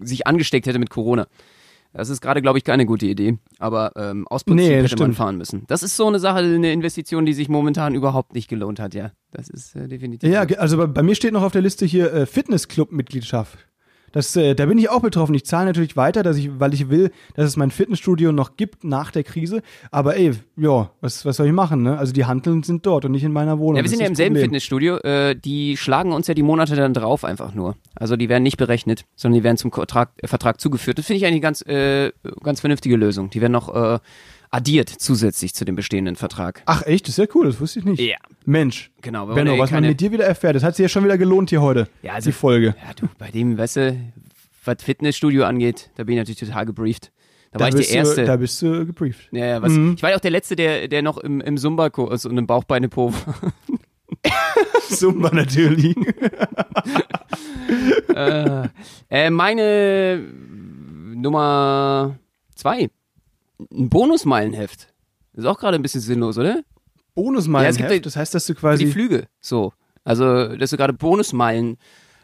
sich 0.00 0.26
angesteckt 0.26 0.66
hätte 0.66 0.78
mit 0.78 0.90
Corona. 0.90 1.26
Das 1.92 2.08
ist 2.08 2.20
gerade, 2.20 2.40
glaube 2.40 2.58
ich, 2.58 2.64
keine 2.64 2.86
gute 2.86 3.06
Idee. 3.06 3.38
Aber 3.58 3.92
ähm, 3.96 4.26
aus 4.28 4.44
Prinzip 4.44 4.66
nee, 4.66 4.76
hätte 4.76 4.88
stimmt. 4.88 5.00
man 5.00 5.12
fahren 5.14 5.36
müssen. 5.36 5.64
Das 5.66 5.82
ist 5.82 5.96
so 5.96 6.06
eine 6.06 6.18
Sache, 6.18 6.38
eine 6.38 6.72
Investition, 6.72 7.26
die 7.26 7.34
sich 7.34 7.48
momentan 7.48 7.94
überhaupt 7.94 8.34
nicht 8.34 8.48
gelohnt 8.48 8.80
hat, 8.80 8.94
ja. 8.94 9.12
Das 9.30 9.48
ist 9.48 9.76
äh, 9.76 9.88
definitiv. 9.88 10.30
Ja, 10.30 10.42
also 10.42 10.76
bei, 10.78 10.86
bei, 10.86 11.02
mir 11.02 11.14
steht 11.14 11.32
noch 11.32 11.42
auf 11.42 11.52
der 11.52 11.62
Liste 11.62 11.84
hier 11.84 12.12
äh, 12.12 12.26
Fitnessclub-Mitgliedschaft. 12.26 13.58
Das, 14.12 14.36
äh, 14.36 14.54
da 14.54 14.66
bin 14.66 14.78
ich 14.78 14.90
auch 14.90 15.00
betroffen. 15.00 15.34
Ich 15.34 15.44
zahle 15.44 15.66
natürlich 15.66 15.96
weiter, 15.96 16.22
dass 16.22 16.36
ich, 16.36 16.60
weil 16.60 16.74
ich 16.74 16.88
will, 16.90 17.10
dass 17.34 17.46
es 17.46 17.56
mein 17.56 17.70
Fitnessstudio 17.70 18.32
noch 18.32 18.56
gibt 18.56 18.84
nach 18.84 19.10
der 19.10 19.24
Krise. 19.24 19.62
Aber 19.90 20.16
ey, 20.16 20.32
ja, 20.56 20.90
was, 21.00 21.24
was 21.24 21.36
soll 21.36 21.46
ich 21.46 21.52
machen? 21.52 21.82
Ne? 21.82 21.98
Also 21.98 22.12
die 22.12 22.24
Handeln 22.24 22.62
sind 22.62 22.86
dort 22.86 23.04
und 23.04 23.12
nicht 23.12 23.24
in 23.24 23.32
meiner 23.32 23.58
Wohnung. 23.58 23.76
Ja, 23.76 23.82
wir 23.82 23.90
sind 23.90 24.00
ja 24.00 24.06
im 24.06 24.14
selben 24.14 24.36
Fitnessstudio. 24.36 24.98
Äh, 24.98 25.34
die 25.34 25.76
schlagen 25.76 26.12
uns 26.12 26.26
ja 26.26 26.34
die 26.34 26.42
Monate 26.42 26.76
dann 26.76 26.94
drauf 26.94 27.24
einfach 27.24 27.54
nur. 27.54 27.76
Also 27.94 28.16
die 28.16 28.28
werden 28.28 28.42
nicht 28.42 28.58
berechnet, 28.58 29.04
sondern 29.16 29.40
die 29.40 29.44
werden 29.44 29.56
zum 29.56 29.72
Vertrag, 29.72 30.10
äh, 30.18 30.28
Vertrag 30.28 30.60
zugeführt. 30.60 30.98
Das 30.98 31.06
finde 31.06 31.18
ich 31.18 31.24
eigentlich 31.24 31.34
eine 31.34 31.40
ganz, 31.40 31.62
äh, 31.62 32.12
ganz 32.42 32.60
vernünftige 32.60 32.96
Lösung. 32.96 33.30
Die 33.30 33.40
werden 33.40 33.52
noch 33.52 33.74
äh, 33.74 33.98
addiert 34.52 34.90
zusätzlich 34.90 35.54
zu 35.54 35.64
dem 35.64 35.74
bestehenden 35.74 36.14
Vertrag. 36.14 36.62
Ach 36.66 36.86
echt, 36.86 37.08
das 37.08 37.18
ist 37.18 37.18
ja 37.18 37.24
cool, 37.34 37.46
das 37.46 37.58
wusste 37.58 37.80
ich 37.80 37.84
nicht. 37.84 38.00
Ja. 38.00 38.18
Mensch. 38.44 38.90
Genau. 39.00 39.26
Benno, 39.26 39.58
was 39.58 39.70
man 39.70 39.82
mit 39.82 40.00
dir 40.00 40.12
wieder 40.12 40.26
erfährt, 40.26 40.54
das 40.54 40.62
hat 40.62 40.76
sich 40.76 40.84
ja 40.84 40.88
schon 40.88 41.04
wieder 41.04 41.18
gelohnt 41.18 41.50
hier 41.50 41.62
heute, 41.62 41.88
ja, 42.02 42.12
also, 42.12 42.28
die 42.28 42.32
Folge. 42.32 42.76
Ja, 42.86 42.92
du, 42.94 43.08
bei 43.18 43.30
dem, 43.30 43.58
weißt 43.58 43.76
du, 43.76 44.12
was 44.64 44.76
Fitnessstudio 44.82 45.44
angeht, 45.44 45.90
da 45.96 46.04
bin 46.04 46.14
ich 46.14 46.18
natürlich 46.18 46.40
total 46.40 46.66
gebrieft. 46.66 47.10
Da, 47.50 47.58
da 47.58 47.64
war 47.64 47.68
ich 47.68 47.86
der 47.86 47.96
Erste. 47.96 48.22
Du, 48.22 48.26
da 48.26 48.36
bist 48.36 48.62
du 48.62 48.86
gebrieft. 48.86 49.28
Ja, 49.32 49.46
ja, 49.46 49.62
was, 49.62 49.72
mhm. 49.72 49.94
Ich 49.96 50.02
war 50.02 50.10
ja 50.10 50.16
auch 50.16 50.20
der 50.20 50.30
Letzte, 50.30 50.54
der, 50.54 50.86
der 50.86 51.02
noch 51.02 51.18
im, 51.18 51.40
im 51.40 51.56
Zumba, 51.56 51.88
also 51.88 52.28
in 52.28 52.38
einem 52.38 52.46
Bauchbeine-Po 52.46 53.12
war. 53.12 53.52
Zumba 54.88 55.30
natürlich. 55.32 55.96
äh, 58.14 58.68
äh, 59.08 59.30
meine 59.30 60.22
Nummer 61.14 62.18
zwei 62.54 62.90
ein 63.70 63.88
Bonusmeilenheft. 63.88 64.92
ist 65.34 65.46
auch 65.46 65.58
gerade 65.58 65.76
ein 65.76 65.82
bisschen 65.82 66.00
sinnlos, 66.00 66.38
oder? 66.38 66.62
Bonusmeilenheft? 67.14 67.90
Ja, 67.90 67.98
das 67.98 68.16
heißt, 68.16 68.34
dass 68.34 68.46
du 68.46 68.54
quasi. 68.54 68.86
Die 68.86 68.90
Flüge, 68.90 69.26
so. 69.40 69.72
Also, 70.04 70.56
dass 70.56 70.70
du 70.70 70.76
gerade 70.76 70.92
Bonusmeilen 70.92 71.78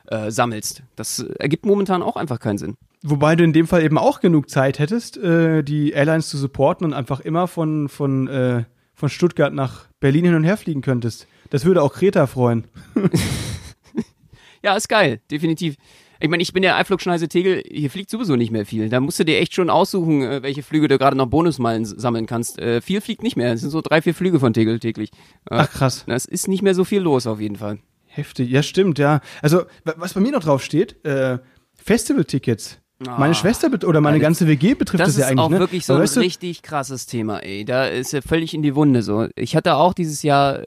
äh, 0.07 0.31
sammelst. 0.31 0.83
Das 0.97 1.21
ergibt 1.21 1.67
momentan 1.67 2.03
auch 2.03 2.17
einfach 2.17 2.41
keinen 2.41 2.59
Sinn. 2.59 2.77
Wobei 3.03 3.37
du 3.37 3.45
in 3.45 3.53
dem 3.53 3.67
Fall 3.67 3.83
eben 3.83 3.99
auch 3.99 4.21
genug 4.21 4.51
Zeit 4.51 4.79
hättest, 4.79 5.17
äh, 5.19 5.63
die 5.63 5.93
Airlines 5.93 6.29
zu 6.29 6.39
supporten 6.39 6.87
und 6.87 6.95
einfach 6.95 7.21
immer 7.21 7.47
von, 7.47 7.89
von, 7.89 8.27
äh, 8.27 8.65
von 8.95 9.09
Stuttgart 9.09 9.53
nach 9.53 9.87
Berlin 10.01 10.25
hin 10.25 10.35
und 10.35 10.45
her 10.45 10.57
fliegen 10.57 10.83
könntest. 10.83 11.29
Das 11.51 11.65
würde 11.65 11.83
auch 11.83 11.93
Kreta 11.93 12.27
freuen. 12.27 12.65
ja, 14.63 14.77
ist 14.77 14.89
geil, 14.89 15.21
definitiv. 15.31 15.77
Ich 16.21 16.29
meine, 16.29 16.43
ich 16.43 16.53
bin 16.53 16.63
der 16.63 16.77
Eiflugschneise 16.77 17.29
Tegel, 17.29 17.63
hier 17.71 17.91
fliegt 17.91 18.11
sowieso 18.11 18.37
nicht 18.37 18.51
mehr 18.51 18.67
viel. 18.67 18.89
Da 18.89 19.01
musst 19.01 19.21
du 19.21 19.25
dir 19.25 19.39
echt 19.39 19.55
schon 19.55 19.71
aussuchen, 19.71 20.23
äh, 20.23 20.43
welche 20.43 20.63
Flüge 20.63 20.89
du 20.89 20.99
gerade 20.99 21.17
noch 21.17 21.27
Bonusmeilen 21.27 21.85
sammeln 21.85 22.27
kannst. 22.27 22.59
Äh, 22.59 22.81
viel 22.81 23.01
fliegt 23.01 23.23
nicht 23.23 23.37
mehr. 23.37 23.53
Es 23.53 23.61
sind 23.61 23.71
so 23.71 23.81
drei, 23.81 24.03
vier 24.03 24.15
Flüge 24.15 24.41
von 24.41 24.53
Tegel 24.53 24.81
täglich. 24.81 25.11
Äh, 25.51 25.57
Ach 25.57 25.71
krass. 25.71 26.05
Das 26.07 26.25
ist 26.25 26.49
nicht 26.49 26.63
mehr 26.63 26.75
so 26.75 26.85
viel 26.85 27.01
los 27.01 27.27
auf 27.27 27.41
jeden 27.41 27.57
Fall. 27.57 27.79
Heftig, 28.07 28.51
ja 28.51 28.63
stimmt, 28.63 28.99
ja. 28.99 29.21
Also, 29.43 29.65
was 29.85 30.15
bei 30.15 30.21
mir 30.21 30.33
noch 30.33 30.43
drauf 30.43 30.65
steht, 30.65 31.05
äh, 31.05 31.39
Festival-Tickets. 31.77 32.81
Oh, 33.07 33.11
meine 33.17 33.35
Schwester 33.35 33.71
oder 33.87 34.01
meine 34.01 34.19
ganze 34.19 34.49
WG 34.49 34.75
betrifft 34.75 35.01
das, 35.01 35.15
das 35.15 35.19
ja 35.19 35.27
eigentlich. 35.27 35.37
Das 35.37 35.45
ist 35.45 35.47
auch 35.47 35.51
ne? 35.51 35.59
wirklich 35.61 35.87
so 35.87 35.95
ein 35.95 36.01
richtig 36.01 36.63
krasses 36.63 37.07
Thema, 37.07 37.39
ey. 37.39 37.65
Da 37.65 37.87
ist 37.87 38.13
er 38.13 38.23
völlig 38.23 38.55
in 38.55 38.63
die 38.63 38.75
Wunde 38.75 39.03
so. 39.03 39.29
Ich 39.37 39.55
hatte 39.55 39.77
auch 39.77 39.95
dieses 39.95 40.25
Jahr 40.25 40.63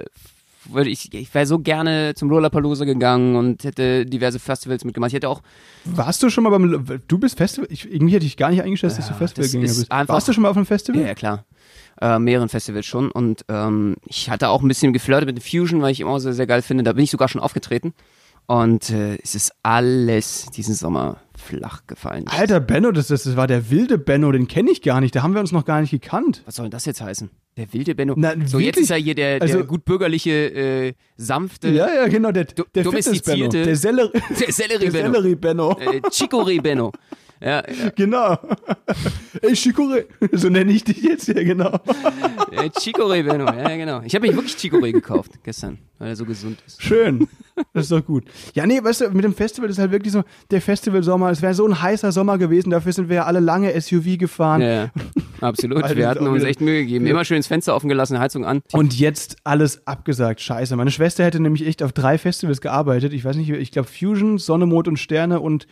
würde 0.66 0.90
ich, 0.90 1.14
ich 1.14 1.34
wäre 1.34 1.46
so 1.46 1.60
gerne 1.60 2.14
zum 2.16 2.30
Lollapalooza 2.30 2.86
gegangen 2.86 3.36
und 3.36 3.64
hätte 3.64 4.06
diverse 4.06 4.40
Festivals 4.40 4.86
mitgemacht. 4.86 5.10
Ich 5.10 5.16
hätte 5.16 5.30
auch. 5.30 5.42
Warst 5.86 6.22
du 6.24 6.30
schon 6.30 6.44
mal 6.44 6.50
beim, 6.50 7.02
du 7.08 7.18
bist 7.18 7.38
Festival? 7.38 7.68
Ich, 7.72 7.92
irgendwie 7.92 8.14
hätte 8.14 8.26
ich 8.26 8.38
gar 8.38 8.50
nicht 8.50 8.62
eingeschätzt, 8.62 8.98
dass 8.98 9.08
du 9.08 9.14
Festivalgänger 9.14 9.64
bist. 9.64 9.90
Warst 9.90 10.28
du 10.28 10.34
schon 10.34 10.44
mal 10.44 10.50
auf 10.50 10.58
einem 10.58 10.66
Festival? 10.66 11.02
Ja, 11.02 11.08
ja 11.08 11.16
klar. 11.16 11.46
Äh, 12.00 12.20
mehreren 12.20 12.50
Festivals 12.50 12.86
schon 12.86 13.12
und 13.12 13.46
ähm, 13.48 13.96
ich 14.08 14.30
hatte 14.30 14.50
auch 14.50 14.62
ein 14.62 14.68
bisschen 14.68 14.92
geflirtet 14.94 15.28
mit 15.28 15.44
Fusion, 15.44 15.82
weil 15.82 15.92
ich 15.92 16.00
immer 16.00 16.20
sehr, 16.20 16.34
sehr 16.34 16.48
geil 16.48 16.62
finde. 16.62 16.84
Da 16.84 16.94
bin 16.94 17.04
ich 17.04 17.12
sogar 17.12 17.28
schon 17.28 17.42
aufgetreten. 17.42 17.94
Und 18.48 18.90
äh, 18.90 19.18
es 19.22 19.36
ist 19.36 19.54
alles 19.64 20.48
diesen 20.48 20.74
Sommer 20.76 21.18
flach 21.42 21.88
gefallen. 21.88 22.26
Alter 22.28 22.60
Benno, 22.60 22.92
das, 22.92 23.08
das, 23.08 23.24
das 23.24 23.36
war 23.36 23.48
der 23.48 23.70
wilde 23.70 23.98
Benno, 23.98 24.32
den 24.32 24.48
kenne 24.48 24.72
ich 24.72 24.82
gar 24.82 25.02
nicht. 25.02 25.16
Da 25.16 25.24
haben 25.24 25.34
wir 25.34 25.42
uns 25.42 25.52
noch 25.52 25.66
gar 25.66 25.82
nicht 25.82 25.92
gekannt. 25.92 26.44
Was 26.46 26.56
soll 26.56 26.66
denn 26.66 26.72
das 26.72 26.86
jetzt 26.86 27.02
heißen? 27.02 27.30
Der 27.58 27.74
wilde 27.74 27.96
Benno. 27.96 28.14
Na, 28.16 28.34
so, 28.46 28.60
wirklich? 28.60 28.66
jetzt 28.68 28.78
ist 28.78 28.92
er 28.92 28.98
hier 28.98 29.16
der, 29.16 29.40
der 29.40 29.50
also, 29.50 29.66
gut 29.66 29.84
bürgerliche, 29.84 30.32
äh, 30.32 30.94
sanfte. 31.18 31.70
Ja, 31.70 31.94
ja, 31.94 32.08
genau, 32.08 32.32
der, 32.32 32.46
der 32.46 32.84
domestizierte. 32.84 33.50
Benno. 33.58 33.66
Der 33.66 33.76
Sellerie, 33.76 34.22
der 34.40 34.54
Sellerie 34.54 34.90
Benno. 34.90 34.92
Der 34.92 34.92
Sellerie 34.92 35.36
Benno. 35.36 35.72
Äh, 35.80 36.02
Chicorée 36.10 36.62
Benno. 36.62 36.92
Ja, 37.42 37.64
ja. 37.68 37.90
Genau. 37.96 38.38
Ey, 39.42 39.54
Chicorée. 39.54 40.06
So 40.32 40.50
nenne 40.50 40.72
ich 40.72 40.84
dich 40.84 41.02
jetzt, 41.02 41.28
ja, 41.28 41.44
genau. 41.44 41.80
Äh, 42.52 42.70
Chicorée 42.78 43.24
Benno, 43.24 43.46
ja, 43.46 43.78
genau. 43.78 44.02
Ich 44.04 44.14
habe 44.14 44.28
mich 44.28 44.36
wirklich 44.36 44.56
Chicorée 44.56 44.92
gekauft 44.92 45.32
gestern, 45.42 45.78
weil 46.00 46.10
er 46.10 46.16
so 46.18 46.26
gesund 46.26 46.62
ist. 46.68 46.82
Schön. 46.82 47.28
Das 47.74 47.84
ist 47.84 47.92
doch 47.92 48.04
gut. 48.04 48.24
Ja, 48.56 48.66
nee, 48.66 48.82
weißt 48.84 49.02
du, 49.02 49.10
mit 49.12 49.24
dem 49.24 49.36
Festival 49.36 49.70
ist 49.70 49.78
halt 49.78 49.92
wirklich 49.92 50.12
so, 50.12 50.24
der 50.50 50.62
Festivalsommer, 50.62 51.30
es 51.30 51.42
wäre 51.42 51.54
so 51.54 51.68
ein 51.68 51.80
heißer 51.80 52.12
Sommer 52.12 52.38
gewesen, 52.38 52.72
dafür 52.72 52.92
sind 52.92 53.08
wir 53.10 53.18
ja 53.18 53.26
alle 53.26 53.40
lange 53.40 53.80
SUV 53.80 54.18
gefahren. 54.18 54.62
Ja, 54.62 54.68
ja. 54.68 54.92
absolut. 55.42 55.84
wir 55.96 56.08
hatten 56.08 56.26
uns 56.28 56.44
echt 56.44 56.60
Mühe 56.60 56.82
gegeben. 56.82 57.06
Immer 57.06 57.24
schön 57.24 57.38
das 57.38 57.48
Fenster 57.48 57.76
offen 57.76 57.88
gelassen, 57.88 58.18
Heizung 58.20 58.46
an. 58.46 58.62
Und 58.72 58.98
jetzt 58.98 59.38
alles 59.44 59.86
abgesagt. 59.86 60.42
Scheiße. 60.42 60.76
Meine 60.76 60.92
Schwester 60.92 61.24
hätte 61.24 61.40
nämlich 61.40 61.68
echt 61.68 61.84
auf 61.84 61.94
drei 61.94 62.18
Festivals 62.18 62.62
gearbeitet. 62.62 63.14
Ich 63.14 63.24
weiß 63.24 63.36
nicht, 63.36 63.50
ich 63.50 63.72
glaube 63.72 63.88
Fusion, 63.88 64.40
Sonne, 64.40 64.66
Mond 64.66 64.88
und 64.88 64.98
Sterne 64.98 65.40
und 65.40 65.68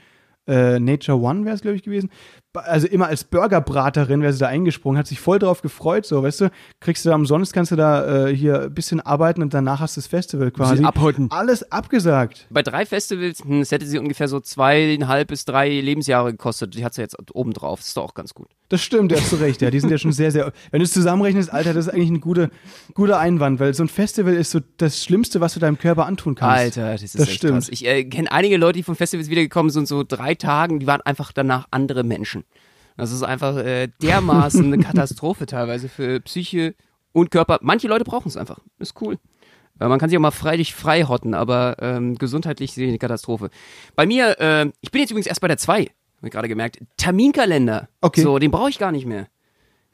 Nature 0.49 1.17
One 1.17 1.45
wäre 1.45 1.55
es, 1.55 1.61
glaube 1.61 1.77
ich, 1.77 1.83
gewesen 1.83 2.09
also 2.53 2.87
immer 2.87 3.07
als 3.07 3.23
Burgerbraterin 3.23 4.21
wäre 4.21 4.33
sie 4.33 4.39
da 4.39 4.47
eingesprungen, 4.47 4.97
hat 4.97 5.07
sich 5.07 5.19
voll 5.19 5.39
drauf 5.39 5.61
gefreut, 5.61 6.05
so, 6.05 6.23
weißt 6.23 6.41
du, 6.41 6.51
kriegst 6.79 7.05
du 7.05 7.09
da 7.09 7.15
umsonst, 7.15 7.53
kannst 7.53 7.71
du 7.71 7.75
da 7.75 8.27
äh, 8.27 8.35
hier 8.35 8.63
ein 8.63 8.73
bisschen 8.73 8.99
arbeiten 8.99 9.41
und 9.41 9.53
danach 9.53 9.79
hast 9.79 9.97
du 9.97 10.01
das 10.01 10.07
Festival 10.07 10.49
quasi. 10.51 10.83
Abholten. 10.83 11.29
Alles 11.29 11.71
abgesagt. 11.71 12.47
Bei 12.49 12.63
drei 12.63 12.85
Festivals, 12.85 13.43
hm, 13.43 13.59
das 13.59 13.71
hätte 13.71 13.85
sie 13.85 13.99
ungefähr 13.99 14.27
so 14.27 14.39
zweieinhalb 14.39 15.27
bis 15.27 15.45
drei 15.45 15.69
Lebensjahre 15.69 16.31
gekostet. 16.31 16.73
Die 16.73 16.83
hat 16.83 16.93
sie 16.93 17.01
jetzt 17.01 17.17
oben 17.33 17.53
drauf. 17.53 17.79
Das 17.79 17.89
ist 17.89 17.97
doch 17.97 18.03
auch 18.03 18.13
ganz 18.15 18.33
gut. 18.33 18.47
Das 18.69 18.81
stimmt, 18.81 19.11
ja, 19.11 19.19
hast 19.19 19.31
du 19.31 19.37
recht, 19.37 19.61
ja. 19.61 19.71
Die 19.71 19.79
sind 19.79 19.89
ja 19.89 19.97
schon 19.97 20.11
sehr, 20.11 20.31
sehr. 20.31 20.51
Wenn 20.71 20.79
du 20.79 20.85
es 20.85 20.91
zusammenrechnest, 20.91 21.51
Alter, 21.51 21.73
das 21.73 21.87
ist 21.87 21.93
eigentlich 21.93 22.11
ein 22.11 22.21
guter, 22.21 22.49
guter 22.93 23.19
Einwand, 23.19 23.59
weil 23.59 23.73
so 23.73 23.83
ein 23.83 23.89
Festival 23.89 24.33
ist 24.33 24.51
so 24.51 24.59
das 24.77 25.03
Schlimmste, 25.03 25.41
was 25.41 25.55
du 25.55 25.59
deinem 25.59 25.79
Körper 25.79 26.05
antun 26.05 26.35
kannst. 26.35 26.77
Alter, 26.77 26.91
das 26.91 27.01
ist 27.01 27.19
das 27.19 27.31
stimmt. 27.31 27.53
Krass. 27.53 27.69
Ich 27.69 27.85
äh, 27.85 28.05
kenne 28.05 28.31
einige 28.31 28.57
Leute, 28.57 28.77
die 28.77 28.83
von 28.83 28.95
Festivals 28.95 29.29
wiedergekommen 29.29 29.71
sind, 29.71 29.87
so 29.87 30.03
drei 30.07 30.35
Tagen, 30.35 30.79
die 30.79 30.87
waren 30.87 31.01
einfach 31.01 31.31
danach 31.31 31.67
andere 31.71 32.03
Menschen. 32.03 32.43
Das 32.99 33.11
ist 33.11 33.23
einfach 33.23 33.55
äh, 33.57 33.87
dermaßen 34.01 34.65
eine 34.65 34.77
Katastrophe 34.83 35.45
teilweise 35.45 35.87
für 35.89 36.19
Psyche 36.19 36.75
und 37.13 37.31
Körper. 37.31 37.59
Manche 37.61 37.87
Leute 37.87 38.03
brauchen 38.03 38.27
es 38.27 38.37
einfach. 38.37 38.59
Ist 38.77 39.01
cool. 39.01 39.17
Äh, 39.79 39.87
man 39.87 39.99
kann 39.99 40.09
sich 40.09 40.17
auch 40.17 40.21
mal 40.21 40.31
freilich 40.31 40.73
frei 40.75 41.03
hotten, 41.03 41.33
aber 41.33 41.77
ähm, 41.79 42.15
gesundheitlich 42.15 42.73
sehe 42.73 42.85
ich 42.85 42.89
eine 42.89 42.99
Katastrophe. 42.99 43.49
Bei 43.95 44.05
mir, 44.05 44.39
äh, 44.39 44.71
ich 44.81 44.91
bin 44.91 45.01
jetzt 45.01 45.11
übrigens 45.11 45.27
erst 45.27 45.41
bei 45.41 45.47
der 45.47 45.57
2, 45.57 45.73
habe 45.73 45.87
ich 46.23 46.31
gerade 46.31 46.49
gemerkt. 46.49 46.79
Terminkalender. 46.97 47.87
Okay. 48.01 48.21
So, 48.21 48.37
den 48.37 48.51
brauche 48.51 48.69
ich 48.69 48.79
gar 48.79 48.91
nicht 48.91 49.05
mehr. 49.05 49.27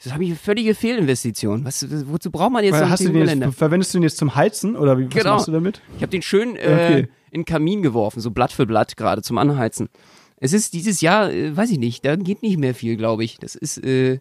Das 0.04 0.12
habe 0.12 0.24
ich 0.24 0.30
eine 0.32 0.38
völlige 0.38 0.76
Fehlinvestition. 0.76 1.64
Was, 1.64 1.86
wozu 2.08 2.30
braucht 2.32 2.52
man 2.52 2.64
jetzt 2.64 2.74
Weil, 2.74 2.82
so 2.82 2.86
einen 2.86 2.98
Terminkalender? 2.98 3.48
Jetzt, 3.48 3.58
verwendest 3.58 3.94
du 3.94 4.00
den 4.00 4.04
jetzt 4.04 4.18
zum 4.18 4.36
Heizen 4.36 4.76
oder 4.76 4.98
wie, 4.98 5.06
was 5.06 5.14
genau. 5.14 5.36
machst 5.36 5.48
du 5.48 5.52
damit? 5.52 5.82
Ich 5.96 6.02
habe 6.02 6.10
den 6.10 6.22
schön 6.22 6.56
äh, 6.56 6.60
okay. 6.60 7.08
in 7.32 7.42
den 7.42 7.46
Kamin 7.46 7.82
geworfen, 7.82 8.20
so 8.20 8.32
Blatt 8.32 8.52
für 8.52 8.66
Blatt 8.66 8.98
gerade 8.98 9.22
zum 9.22 9.38
Anheizen. 9.38 9.90
Es 10.38 10.54
ist 10.54 10.74
dieses 10.74 11.02
Jahr, 11.02 11.32
äh, 11.32 11.56
weiß 11.56 11.72
ich 11.72 11.80
nicht, 11.80 12.06
da 12.06 12.16
geht 12.16 12.42
nicht 12.42 12.58
mehr 12.58 12.76
viel, 12.76 12.98
glaube 12.98 13.24
ich. 13.24 13.38
Das 13.38 13.56
ist, 13.56 13.78
äh, 13.84 14.20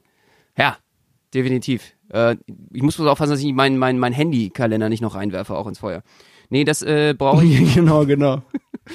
ja, 0.56 0.78
definitiv. 1.32 1.94
Äh, 2.10 2.36
ich 2.72 2.82
muss 2.82 2.96
bloß 2.96 3.08
aufpassen, 3.08 3.32
dass 3.32 3.40
ich 3.40 3.52
meinen 3.52 3.78
mein, 3.78 3.98
mein 3.98 4.12
Handy-Kalender 4.12 4.88
nicht 4.88 5.00
noch 5.00 5.14
reinwerfe, 5.14 5.56
auch 5.56 5.66
ins 5.66 5.78
Feuer. 5.78 6.02
Nee, 6.50 6.64
das 6.64 6.82
äh, 6.82 7.14
brauche 7.16 7.44
ich. 7.44 7.74
genau, 7.74 8.06
genau. 8.06 8.42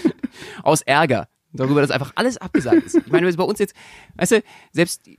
Aus 0.64 0.82
Ärger 0.82 1.28
darüber, 1.52 1.82
dass 1.82 1.92
einfach 1.92 2.14
alles 2.16 2.38
abgesagt 2.38 2.86
ist. 2.86 2.96
Ich 2.96 3.12
meine, 3.12 3.32
bei 3.34 3.44
uns 3.44 3.60
jetzt, 3.60 3.76
weißt 4.18 4.34
du, 4.34 4.44
selbst 4.72 5.10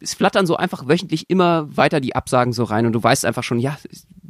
es 0.00 0.14
flattern 0.14 0.46
so 0.46 0.56
einfach 0.56 0.88
wöchentlich 0.88 1.28
immer 1.28 1.68
weiter 1.76 2.00
die 2.00 2.16
Absagen 2.16 2.52
so 2.52 2.64
rein 2.64 2.86
und 2.86 2.92
du 2.92 3.02
weißt 3.02 3.26
einfach 3.26 3.42
schon, 3.42 3.58
ja, 3.58 3.76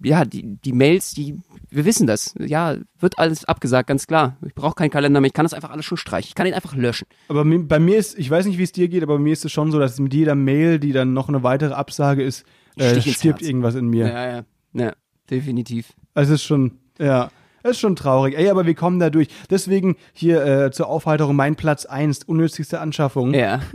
ja, 0.02 0.24
die, 0.24 0.56
die 0.64 0.72
Mails, 0.72 1.12
die 1.12 1.40
wir 1.70 1.84
wissen 1.84 2.06
das. 2.06 2.34
Ja, 2.38 2.76
wird 2.98 3.18
alles 3.18 3.44
abgesagt, 3.44 3.88
ganz 3.88 4.06
klar. 4.06 4.36
Ich 4.46 4.54
brauche 4.54 4.74
keinen 4.74 4.90
Kalender 4.90 5.20
mehr. 5.20 5.28
Ich 5.28 5.34
kann 5.34 5.44
das 5.44 5.52
einfach 5.52 5.70
alles 5.70 5.84
schon 5.84 5.98
streichen. 5.98 6.28
Ich 6.28 6.34
kann 6.34 6.46
ihn 6.46 6.54
einfach 6.54 6.74
löschen. 6.74 7.06
Aber 7.28 7.44
bei 7.44 7.78
mir 7.78 7.98
ist, 7.98 8.18
ich 8.18 8.30
weiß 8.30 8.46
nicht, 8.46 8.58
wie 8.58 8.62
es 8.62 8.72
dir 8.72 8.88
geht, 8.88 9.02
aber 9.02 9.16
bei 9.16 9.22
mir 9.22 9.32
ist 9.32 9.44
es 9.44 9.52
schon 9.52 9.70
so, 9.70 9.78
dass 9.78 9.98
mit 9.98 10.14
jeder 10.14 10.34
Mail, 10.34 10.78
die 10.78 10.92
dann 10.92 11.12
noch 11.12 11.28
eine 11.28 11.42
weitere 11.42 11.74
Absage 11.74 12.22
ist, 12.22 12.44
äh, 12.76 13.00
stirbt 13.00 13.42
irgendwas 13.42 13.74
in 13.74 13.88
mir. 13.88 14.08
Ja, 14.08 14.30
ja, 14.30 14.44
ja, 14.72 14.92
definitiv. 15.30 15.92
Also 16.14 16.34
es 16.34 16.40
ist 16.40 16.46
schon, 16.46 16.78
ja. 16.98 17.30
Es 17.64 17.72
ist 17.72 17.80
schon 17.80 17.96
traurig. 17.96 18.38
Ey, 18.38 18.48
aber 18.50 18.66
wir 18.66 18.74
kommen 18.74 19.00
da 19.00 19.10
durch. 19.10 19.28
Deswegen 19.50 19.96
hier 20.12 20.44
äh, 20.44 20.70
zur 20.70 20.86
Aufheiterung 20.86 21.34
mein 21.34 21.56
Platz 21.56 21.86
1, 21.86 22.24
unnötigste 22.24 22.80
Anschaffung. 22.80 23.34
Ja. 23.34 23.60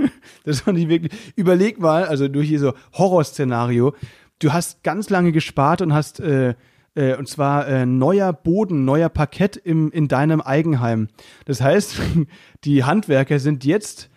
Das 0.46 0.62
fand 0.62 0.78
ich 0.78 0.90
wirklich. 0.90 1.14
Überleg 1.38 1.80
mal, 1.80 2.04
also 2.04 2.28
durch 2.28 2.50
hier 2.50 2.60
so 2.60 2.74
Horrorszenario. 2.94 3.94
Du 4.40 4.54
hast 4.54 4.84
ganz 4.84 5.10
lange 5.10 5.32
gespart 5.32 5.82
und 5.82 5.94
hast 5.94 6.20
äh, 6.20 6.56
äh, 6.96 7.16
und 7.16 7.28
zwar 7.28 7.68
äh, 7.68 7.86
neuer 7.86 8.34
Boden, 8.34 8.86
neuer 8.86 9.10
Parkett 9.10 9.58
im, 9.58 9.92
in 9.92 10.08
deinem 10.08 10.42
Eigenheim. 10.42 11.08
Das 11.46 11.62
heißt, 11.62 12.00
die 12.64 12.84
Handwerker 12.84 13.40
sind 13.40 13.66
jetzt 13.66 14.10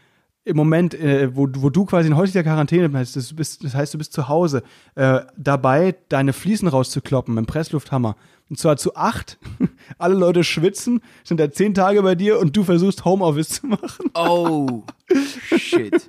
im 0.44 0.56
Moment, 0.56 0.94
äh, 0.94 1.34
wo, 1.34 1.48
wo 1.56 1.70
du 1.70 1.84
quasi 1.86 2.08
in 2.08 2.16
häuslicher 2.16 2.44
Quarantäne 2.44 2.88
bist, 2.88 3.16
das, 3.16 3.34
bist, 3.34 3.64
das 3.64 3.74
heißt, 3.74 3.94
du 3.94 3.98
bist 3.98 4.12
zu 4.12 4.28
Hause, 4.28 4.62
äh, 4.94 5.20
dabei, 5.36 5.96
deine 6.08 6.32
Fliesen 6.32 6.68
rauszukloppen 6.68 7.34
mit 7.34 7.44
dem 7.44 7.46
Presslufthammer. 7.46 8.16
Und 8.48 8.60
zwar 8.60 8.76
zu 8.76 8.94
acht. 8.94 9.38
Alle 9.98 10.14
Leute 10.14 10.44
schwitzen, 10.44 11.00
sind 11.24 11.40
da 11.40 11.50
zehn 11.50 11.74
Tage 11.74 12.00
bei 12.02 12.14
dir 12.14 12.38
und 12.38 12.56
du 12.56 12.62
versuchst 12.62 13.04
Homeoffice 13.04 13.48
zu 13.48 13.66
machen. 13.66 14.10
Oh, 14.14 14.84
shit. 15.56 16.08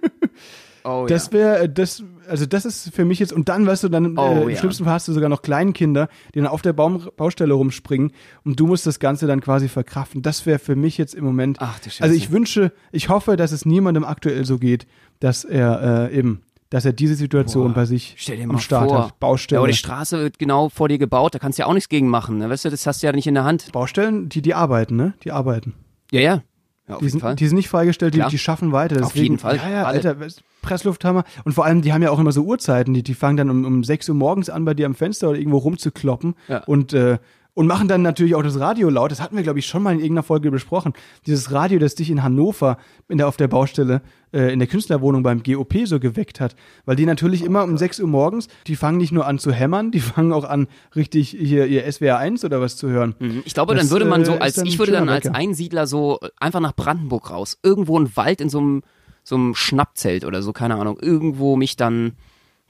Oh, 0.87 1.05
das 1.05 1.33
wäre, 1.33 1.59
äh, 1.59 1.69
das, 1.69 2.01
also 2.29 2.45
das 2.45 2.65
ist 2.65 2.93
für 2.93 3.03
mich 3.03 3.19
jetzt, 3.19 3.33
und 3.33 3.49
dann, 3.49 3.67
weißt 3.67 3.83
du, 3.83 3.89
dann 3.89 4.17
oh, 4.17 4.21
äh, 4.21 4.43
im 4.43 4.49
ja. 4.49 4.55
schlimmsten 4.55 4.85
Fall 4.85 4.93
hast 4.93 5.07
du 5.07 5.13
sogar 5.13 5.27
noch 5.27 5.41
Kleinkinder, 5.41 6.07
die 6.33 6.39
dann 6.39 6.47
auf 6.47 6.61
der 6.61 6.73
Baum, 6.73 7.09
Baustelle 7.17 7.53
rumspringen 7.53 8.11
und 8.45 8.59
du 8.59 8.67
musst 8.67 8.87
das 8.87 8.99
Ganze 8.99 9.27
dann 9.27 9.41
quasi 9.41 9.67
verkraften. 9.67 10.21
Das 10.21 10.45
wäre 10.45 10.59
für 10.59 10.75
mich 10.75 10.97
jetzt 10.97 11.13
im 11.13 11.25
Moment. 11.25 11.57
Ach, 11.59 11.79
du 11.79 11.89
also 11.99 12.15
ich 12.15 12.31
wünsche, 12.31 12.71
ich 12.91 13.09
hoffe, 13.09 13.35
dass 13.35 13.51
es 13.51 13.65
niemandem 13.65 14.05
aktuell 14.05 14.45
so 14.45 14.57
geht, 14.57 14.87
dass 15.19 15.43
er 15.43 16.09
äh, 16.09 16.17
eben 16.17 16.41
dass 16.69 16.83
er 16.83 16.91
diese 16.91 17.15
Situation 17.15 17.69
Boah, 17.69 17.75
bei 17.75 17.85
sich 17.85 18.15
stell 18.17 18.37
dir 18.37 18.47
mal 18.47 18.55
am 18.55 18.59
Start 18.59 18.89
vor. 18.89 19.05
hat. 19.05 19.19
Baustelle. 19.19 19.57
Ja, 19.57 19.61
aber 19.61 19.69
die 19.69 19.77
Straße 19.77 20.19
wird 20.19 20.37
genau 20.37 20.69
vor 20.69 20.89
dir 20.89 20.97
gebaut, 20.97 21.33
da 21.33 21.39
kannst 21.39 21.57
du 21.57 21.61
ja 21.61 21.67
auch 21.67 21.73
nichts 21.73 21.89
gegen 21.89 22.09
machen. 22.09 22.39
Ne? 22.39 22.49
Weißt 22.49 22.65
du, 22.65 22.69
das 22.69 22.85
hast 22.85 23.01
du 23.01 23.07
ja 23.07 23.13
nicht 23.13 23.27
in 23.27 23.35
der 23.35 23.45
Hand. 23.45 23.71
Baustellen, 23.71 24.27
die, 24.27 24.41
die 24.41 24.53
arbeiten, 24.53 24.97
ne? 24.97 25.13
Die 25.23 25.31
arbeiten. 25.31 25.73
Ja, 26.11 26.19
ja. 26.19 26.43
Ja 26.87 26.97
die, 26.99 27.09
sind, 27.09 27.39
die 27.39 27.47
sind 27.47 27.55
nicht 27.55 27.69
freigestellt, 27.69 28.13
die, 28.13 28.23
die 28.29 28.37
schaffen 28.37 28.71
weiter. 28.71 28.95
Deswegen, 28.95 29.07
auf 29.07 29.15
jeden 29.15 29.39
Fall. 29.39 29.57
Ja, 29.57 29.69
ja, 29.69 29.83
Alter, 29.83 30.15
Presslufthammer. 30.61 31.23
Und 31.43 31.53
vor 31.53 31.65
allem, 31.65 31.81
die 31.81 31.93
haben 31.93 32.01
ja 32.01 32.11
auch 32.11 32.19
immer 32.19 32.31
so 32.31 32.43
Uhrzeiten, 32.43 32.93
die, 32.93 33.03
die 33.03 33.13
fangen 33.13 33.37
dann 33.37 33.49
um, 33.49 33.65
um 33.65 33.83
6 33.83 34.09
Uhr 34.09 34.15
morgens 34.15 34.49
an, 34.49 34.65
bei 34.65 34.73
dir 34.73 34.85
am 34.85 34.95
Fenster 34.95 35.29
oder 35.29 35.39
irgendwo 35.39 35.57
rumzukloppen. 35.57 36.35
Ja. 36.47 36.63
Und 36.65 36.93
äh, 36.93 37.17
und 37.57 37.65
machen 37.65 37.87
dann 37.87 38.03
natürlich 38.03 38.35
auch 38.35 38.43
das 38.43 38.59
Radio 38.59 38.87
laut. 38.87 39.09
Das 39.09 39.19
hatten 39.19 39.35
wir, 39.35 39.41
glaube 39.41 39.57
ich, 39.57 39.65
schon 39.65 39.81
mal 39.81 39.91
in 39.91 39.97
irgendeiner 39.97 40.21
Folge 40.21 40.51
besprochen. 40.51 40.93
Dieses 41.25 41.51
Radio, 41.51 41.79
das 41.79 41.95
dich 41.95 42.11
in 42.11 42.21
Hannover 42.21 42.77
in 43.09 43.17
der, 43.17 43.27
auf 43.27 43.35
der 43.35 43.47
Baustelle, 43.47 44.03
äh, 44.31 44.53
in 44.53 44.59
der 44.59 44.67
Künstlerwohnung 44.67 45.23
beim 45.23 45.41
GOP 45.41 45.87
so 45.87 45.99
geweckt 45.99 46.39
hat. 46.39 46.55
Weil 46.85 46.97
die 46.97 47.07
natürlich 47.07 47.43
immer 47.43 47.63
um 47.63 47.75
6 47.75 47.99
Uhr 48.01 48.07
morgens, 48.07 48.47
die 48.67 48.75
fangen 48.75 48.99
nicht 48.99 49.11
nur 49.11 49.25
an 49.25 49.39
zu 49.39 49.51
hämmern, 49.51 49.89
die 49.89 49.99
fangen 50.01 50.33
auch 50.33 50.43
an, 50.43 50.67
richtig 50.95 51.31
hier 51.31 51.65
ihr 51.65 51.91
SWR 51.91 52.19
1 52.19 52.45
oder 52.45 52.61
was 52.61 52.77
zu 52.77 52.89
hören. 52.89 53.15
Mhm. 53.17 53.41
Ich 53.43 53.55
glaube, 53.55 53.73
das, 53.73 53.85
dann 53.85 53.91
würde 53.91 54.05
man 54.05 54.23
so, 54.23 54.33
äh, 54.33 54.37
als 54.37 54.59
ich 54.59 54.77
würde 54.77 54.91
dann 54.91 55.09
als 55.09 55.25
Einsiedler 55.25 55.87
so 55.87 56.19
einfach 56.39 56.59
nach 56.59 56.75
Brandenburg 56.75 57.31
raus. 57.31 57.57
Irgendwo 57.63 57.97
ein 57.97 58.15
Wald 58.15 58.39
in 58.39 58.49
so 58.49 58.59
einem 58.59 58.83
so 59.23 59.33
einem 59.33 59.55
Schnappzelt 59.55 60.25
oder 60.25 60.43
so, 60.43 60.53
keine 60.53 60.75
Ahnung, 60.75 60.99
irgendwo 61.01 61.55
mich 61.55 61.75
dann 61.75 62.13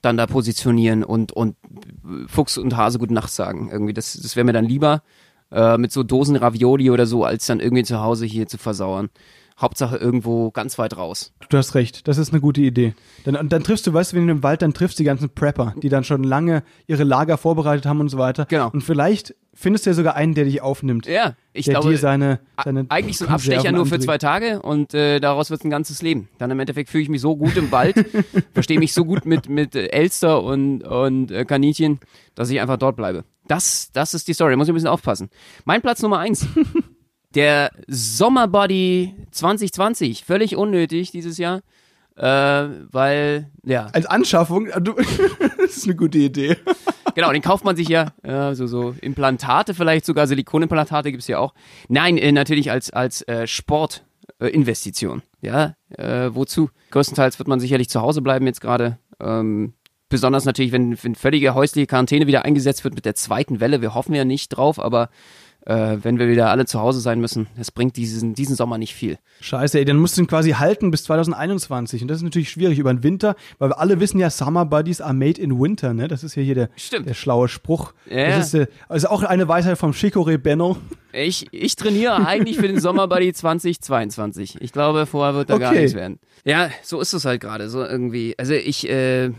dann 0.07 0.17
da 0.17 0.25
positionieren 0.25 1.03
und, 1.03 1.31
und 1.31 1.55
Fuchs 2.27 2.57
und 2.57 2.75
Hase 2.75 2.97
gute 2.97 3.13
Nacht 3.13 3.29
sagen. 3.29 3.69
Irgendwie, 3.71 3.93
das, 3.93 4.13
das 4.13 4.35
wäre 4.35 4.45
mir 4.45 4.53
dann 4.53 4.65
lieber, 4.65 5.03
äh, 5.51 5.77
mit 5.77 5.91
so 5.91 6.03
Dosen 6.03 6.35
Ravioli 6.35 6.89
oder 6.89 7.05
so, 7.05 7.23
als 7.23 7.45
dann 7.45 7.59
irgendwie 7.59 7.83
zu 7.83 7.99
Hause 7.99 8.25
hier 8.25 8.47
zu 8.47 8.57
versauern. 8.57 9.09
Hauptsache 9.59 9.97
irgendwo 9.97 10.51
ganz 10.51 10.77
weit 10.77 10.97
raus. 10.97 11.33
Du 11.49 11.57
hast 11.57 11.73
recht, 11.73 12.07
das 12.07 12.19
ist 12.19 12.31
eine 12.31 12.41
gute 12.41 12.61
Idee. 12.61 12.93
Dann, 13.25 13.49
dann 13.49 13.63
triffst 13.63 13.87
du, 13.87 13.93
weißt 13.93 14.13
du, 14.13 14.17
wenn 14.17 14.27
du 14.27 14.33
im 14.33 14.43
Wald, 14.43 14.61
dann 14.61 14.73
triffst 14.73 14.99
du 14.99 15.03
die 15.03 15.05
ganzen 15.05 15.29
Prepper, 15.29 15.73
die 15.81 15.89
dann 15.89 16.03
schon 16.03 16.23
lange 16.23 16.63
ihre 16.85 17.03
Lager 17.03 17.37
vorbereitet 17.37 17.87
haben 17.87 17.99
und 17.99 18.09
so 18.09 18.19
weiter. 18.19 18.45
Genau. 18.45 18.69
Und 18.69 18.81
vielleicht 18.81 19.33
findest 19.55 19.85
du 19.85 19.89
ja 19.89 19.93
sogar 19.95 20.15
einen, 20.15 20.35
der 20.35 20.45
dich 20.45 20.61
aufnimmt. 20.61 21.07
Ja, 21.07 21.35
ich 21.53 21.65
der 21.65 21.75
glaube. 21.75 21.89
dir 21.89 21.97
seine, 21.97 22.39
seine 22.63 22.85
eigentlich 22.89 23.17
so 23.17 23.25
ein 23.25 23.31
Abstecher 23.31 23.71
nur 23.71 23.87
für 23.87 23.99
zwei 23.99 24.19
Tage 24.19 24.61
und 24.61 24.93
äh, 24.93 25.19
daraus 25.19 25.49
wird 25.49 25.65
ein 25.65 25.71
ganzes 25.71 26.03
Leben. 26.03 26.29
Dann 26.37 26.51
im 26.51 26.59
Endeffekt 26.59 26.91
fühle 26.91 27.01
ich 27.01 27.09
mich 27.09 27.21
so 27.21 27.35
gut 27.35 27.57
im 27.57 27.71
Wald, 27.71 28.05
verstehe 28.53 28.77
mich 28.77 28.93
so 28.93 29.05
gut 29.05 29.25
mit, 29.25 29.49
mit 29.49 29.75
Elster 29.75 30.43
und, 30.43 30.83
und 30.83 31.31
äh, 31.31 31.45
Kaninchen, 31.45 31.99
dass 32.35 32.51
ich 32.51 32.61
einfach 32.61 32.77
dort 32.77 32.95
bleibe. 32.95 33.23
Das, 33.47 33.91
das 33.91 34.13
ist 34.13 34.27
die 34.27 34.33
Story, 34.33 34.51
da 34.51 34.57
muss 34.57 34.67
ich 34.67 34.73
ein 34.73 34.75
bisschen 34.75 34.89
aufpassen. 34.89 35.29
Mein 35.65 35.81
Platz 35.81 36.03
Nummer 36.03 36.19
eins. 36.19 36.45
Der 37.37 37.69
Sommerbody 37.85 39.13
2020, 39.29 40.25
völlig 40.25 40.55
unnötig 40.55 41.11
dieses 41.11 41.37
Jahr. 41.37 41.61
Äh, 42.15 42.23
weil, 42.23 43.51
ja. 43.63 43.89
Als 43.93 44.07
Anschaffung, 44.07 44.69
du, 44.79 44.93
das 45.59 45.77
ist 45.77 45.83
eine 45.83 45.95
gute 45.95 46.17
Idee. 46.17 46.57
genau, 47.13 47.31
den 47.31 47.43
kauft 47.43 47.63
man 47.63 47.75
sich 47.75 47.89
ja, 47.89 48.07
ja 48.25 48.55
so, 48.55 48.65
so 48.65 48.95
Implantate 49.01 49.75
vielleicht 49.75 50.07
sogar, 50.07 50.25
Silikonimplantate 50.25 51.11
gibt's 51.11 51.27
ja 51.27 51.37
auch. 51.37 51.53
Nein, 51.89 52.17
äh, 52.17 52.31
natürlich 52.31 52.71
als, 52.71 52.89
als 52.89 53.21
äh, 53.27 53.45
Sportinvestition. 53.45 55.21
Ja, 55.39 55.75
äh, 55.89 56.31
wozu? 56.33 56.71
Größtenteils 56.89 57.37
wird 57.37 57.47
man 57.47 57.59
sicherlich 57.59 57.87
zu 57.87 58.01
Hause 58.01 58.23
bleiben 58.23 58.47
jetzt 58.47 58.61
gerade. 58.61 58.97
Ähm, 59.21 59.75
besonders 60.09 60.45
natürlich, 60.45 60.71
wenn, 60.71 60.97
wenn 61.03 61.13
völlige 61.13 61.53
häusliche 61.53 61.85
Quarantäne 61.85 62.25
wieder 62.25 62.45
eingesetzt 62.45 62.83
wird 62.83 62.95
mit 62.95 63.05
der 63.05 63.13
zweiten 63.13 63.59
Welle. 63.59 63.81
Wir 63.81 63.93
hoffen 63.93 64.15
ja 64.15 64.25
nicht 64.25 64.49
drauf, 64.49 64.79
aber 64.79 65.09
äh, 65.65 65.97
wenn 66.01 66.17
wir 66.17 66.29
wieder 66.29 66.49
alle 66.49 66.65
zu 66.65 66.79
Hause 66.79 66.99
sein 67.01 67.19
müssen. 67.19 67.47
Es 67.59 67.71
bringt 67.71 67.97
diesen, 67.97 68.33
diesen 68.33 68.55
Sommer 68.55 68.77
nicht 68.77 68.93
viel. 68.93 69.17
Scheiße, 69.41 69.79
ey, 69.79 69.85
dann 69.85 69.97
musst 69.97 70.17
du 70.17 70.21
ihn 70.21 70.27
quasi 70.27 70.51
halten 70.51 70.91
bis 70.91 71.03
2021. 71.03 72.01
Und 72.01 72.07
das 72.07 72.17
ist 72.17 72.23
natürlich 72.23 72.49
schwierig 72.49 72.79
über 72.79 72.93
den 72.93 73.03
Winter, 73.03 73.35
weil 73.59 73.69
wir 73.69 73.79
alle 73.79 73.99
wissen 73.99 74.19
ja, 74.19 74.29
Summer 74.29 74.65
Buddies 74.65 75.01
are 75.01 75.13
made 75.13 75.41
in 75.41 75.59
winter, 75.59 75.93
ne? 75.93 76.07
Das 76.07 76.23
ist 76.23 76.35
ja 76.35 76.41
hier 76.41 76.55
der, 76.55 76.69
der 77.05 77.13
schlaue 77.13 77.49
Spruch. 77.49 77.93
Ja. 78.09 78.37
Das 78.37 78.53
ist, 78.53 78.69
also 78.87 79.09
auch 79.09 79.23
eine 79.23 79.47
Weisheit 79.47 79.77
vom 79.77 79.91
Chicoré 79.91 80.37
Benno. 80.37 80.77
Ich, 81.11 81.47
ich 81.51 81.75
trainiere 81.75 82.25
eigentlich 82.25 82.57
für 82.57 82.67
den 82.67 82.79
Sommer 82.79 83.07
Buddy 83.07 83.33
2022. 83.33 84.61
Ich 84.61 84.71
glaube, 84.71 85.05
vorher 85.05 85.35
wird 85.35 85.49
da 85.49 85.55
okay. 85.55 85.63
gar 85.63 85.73
nichts 85.73 85.95
werden. 85.95 86.19
Ja, 86.45 86.69
so 86.83 87.01
ist 87.01 87.13
es 87.13 87.25
halt 87.25 87.41
gerade. 87.41 87.69
So 87.69 87.83
irgendwie. 87.83 88.35
Also 88.37 88.53
ich 88.53 88.87
äh, 88.89 89.31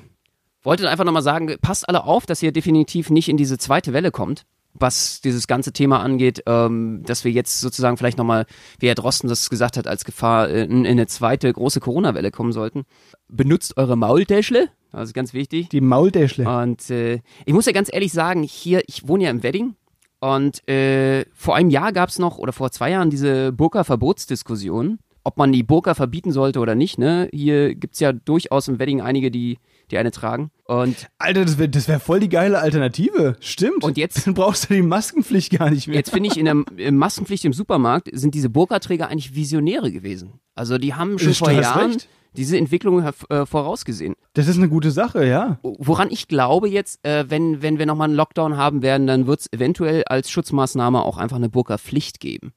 wollte 0.63 0.89
einfach 0.91 1.05
nochmal 1.05 1.23
sagen, 1.23 1.57
passt 1.63 1.89
alle 1.89 2.05
auf, 2.05 2.27
dass 2.27 2.43
ihr 2.43 2.53
definitiv 2.53 3.11
nicht 3.11 3.29
in 3.29 3.37
diese 3.37 3.57
zweite 3.57 3.93
Welle 3.93 4.11
kommt 4.11 4.45
was 4.81 5.21
dieses 5.21 5.47
ganze 5.47 5.73
Thema 5.73 6.01
angeht, 6.01 6.43
ähm, 6.47 7.03
dass 7.05 7.25
wir 7.25 7.33
jetzt 7.33 7.61
sozusagen 7.61 7.97
vielleicht 7.97 8.19
nochmal, 8.19 8.47
wie 8.79 8.89
Herr 8.89 8.95
Drosten 8.95 9.29
das 9.29 9.51
gesagt 9.51 9.77
hat, 9.77 9.87
als 9.87 10.05
Gefahr 10.05 10.49
in, 10.49 10.85
in 10.85 10.87
eine 10.87 11.07
zweite 11.07 11.53
große 11.53 11.81
Corona-Welle 11.81 12.31
kommen 12.31 12.53
sollten. 12.53 12.85
Benutzt 13.29 13.77
eure 13.77 13.97
Maultäschle, 13.97 14.69
das 14.93 15.11
ist 15.11 15.15
ganz 15.15 15.35
wichtig. 15.35 15.69
Die 15.69 15.81
Maultäschle. 15.81 16.49
Und 16.49 16.89
äh, 16.91 17.21
ich 17.45 17.53
muss 17.53 17.67
ja 17.67 17.73
ganz 17.73 17.91
ehrlich 17.93 18.13
sagen, 18.13 18.43
hier, 18.43 18.83
ich 18.87 19.07
wohne 19.07 19.25
ja 19.25 19.31
im 19.31 19.43
Wedding 19.43 19.75
und 20.21 20.67
äh, 20.69 21.25
vor 21.35 21.57
einem 21.57 21.71
Jahr 21.71 21.93
gab 21.93 22.09
es 22.09 22.19
noch, 22.19 22.39
oder 22.39 22.53
vor 22.53 22.71
zwei 22.71 22.91
Jahren, 22.91 23.11
diese 23.11 23.53
Burka-Verbotsdiskussion, 23.53 24.99
ob 25.25 25.37
man 25.37 25.53
die 25.53 25.63
Burka 25.63 25.95
verbieten 25.95 26.33
sollte 26.33 26.59
oder 26.59 26.75
nicht. 26.75 26.99
Ne? 26.99 27.29
Hier 27.33 27.75
gibt 27.75 27.95
es 27.95 28.01
ja 28.01 28.13
durchaus 28.13 28.69
im 28.69 28.79
Wedding 28.79 29.01
einige, 29.01 29.31
die 29.31 29.59
die 29.91 29.99
eine 29.99 30.11
tragen. 30.11 30.51
Und 30.65 31.09
Alter, 31.19 31.45
das 31.45 31.59
wäre 31.59 31.69
das 31.69 31.89
wär 31.89 32.01
voll 32.01 32.21
die 32.21 32.29
geile 32.29 32.59
Alternative. 32.59 33.37
Stimmt. 33.41 33.85
Und 33.85 33.97
jetzt 33.97 34.27
Dann 34.27 34.35
brauchst 34.35 34.69
du 34.69 34.75
die 34.75 34.83
Maskenpflicht 34.83 35.59
gar 35.59 35.71
nicht 35.71 35.89
mehr. 35.89 35.97
Jetzt 35.97 36.11
finde 36.11 36.29
ich, 36.31 36.37
in 36.37 36.45
der 36.45 36.65
in 36.77 36.97
Maskenpflicht 36.97 37.45
im 37.45 37.53
Supermarkt 37.53 38.09
sind 38.13 38.35
diese 38.35 38.51
Burka-Träger 38.51 39.09
eigentlich 39.09 39.35
Visionäre 39.35 39.91
gewesen. 39.91 40.35
Also 40.55 40.79
die 40.79 40.95
haben 40.95 41.19
schon 41.19 41.35
vor 41.35 41.51
Jahren 41.51 41.93
recht. 41.93 42.09
diese 42.37 42.59
Entwicklung 42.59 43.03
äh, 43.03 43.47
vorausgesehen. 43.47 44.15
Das 44.35 44.49
ist 44.49 44.57
eine 44.59 44.69
gute 44.69 44.91
Sache, 44.91 45.25
ja. 45.27 45.59
Woran 45.63 46.11
ich 46.11 46.29
glaube 46.29 46.69
jetzt, 46.69 47.05
äh, 47.05 47.25
wenn, 47.29 47.63
wenn 47.63 47.79
wir 47.79 47.87
nochmal 47.87 48.09
einen 48.09 48.17
Lockdown 48.17 48.57
haben 48.57 48.83
werden, 48.83 49.07
dann 49.07 49.27
wird 49.27 49.41
es 49.41 49.53
eventuell 49.53 50.05
als 50.05 50.31
Schutzmaßnahme 50.31 51.03
auch 51.03 51.17
einfach 51.17 51.37
eine 51.37 51.49
Burka-Pflicht 51.49 52.21
geben. 52.21 52.53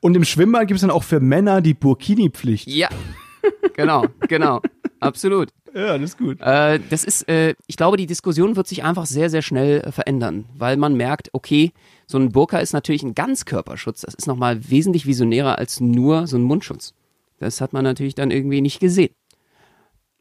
Und 0.00 0.14
im 0.16 0.24
Schwimmbad 0.24 0.68
gibt 0.68 0.76
es 0.76 0.82
dann 0.82 0.90
auch 0.90 1.02
für 1.02 1.20
Männer 1.20 1.60
die 1.60 1.74
Burkini-Pflicht. 1.74 2.68
Ja, 2.68 2.88
genau, 3.76 4.06
genau. 4.28 4.60
Absolut. 5.04 5.50
Ja, 5.74 5.98
das 5.98 6.10
ist 6.10 6.18
gut. 6.18 6.40
Äh, 6.40 6.78
das 6.88 7.02
ist, 7.02 7.28
äh, 7.28 7.56
ich 7.66 7.76
glaube, 7.76 7.96
die 7.96 8.06
Diskussion 8.06 8.54
wird 8.54 8.68
sich 8.68 8.84
einfach 8.84 9.06
sehr, 9.06 9.28
sehr 9.28 9.42
schnell 9.42 9.80
äh, 9.80 9.90
verändern, 9.90 10.44
weil 10.56 10.76
man 10.76 10.94
merkt, 10.94 11.30
okay, 11.32 11.72
so 12.06 12.16
ein 12.16 12.28
Burka 12.30 12.60
ist 12.60 12.72
natürlich 12.72 13.02
ein 13.02 13.16
Ganzkörperschutz. 13.16 14.02
Das 14.02 14.14
ist 14.14 14.28
nochmal 14.28 14.70
wesentlich 14.70 15.04
visionärer 15.04 15.58
als 15.58 15.80
nur 15.80 16.28
so 16.28 16.36
ein 16.36 16.44
Mundschutz. 16.44 16.94
Das 17.40 17.60
hat 17.60 17.72
man 17.72 17.82
natürlich 17.82 18.14
dann 18.14 18.30
irgendwie 18.30 18.60
nicht 18.60 18.78
gesehen. 18.78 19.12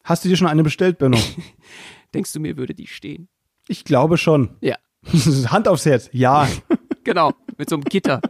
Hast 0.04 0.26
du 0.26 0.30
dir 0.30 0.38
schon 0.38 0.48
eine 0.48 0.64
bestellt, 0.64 0.98
Benno? 0.98 1.20
Denkst 2.16 2.34
du, 2.34 2.40
mir 2.40 2.58
würde 2.58 2.74
die 2.74 2.88
stehen? 2.88 3.28
Ich 3.68 3.86
glaube 3.86 4.18
schon. 4.18 4.56
Ja. 4.60 4.78
Hand 5.52 5.68
aufs 5.68 5.86
Herz. 5.86 6.10
Ja. 6.14 6.48
genau, 7.04 7.32
mit 7.60 7.70
so 7.70 7.76
einem 7.76 7.84
Gitter. 7.84 8.22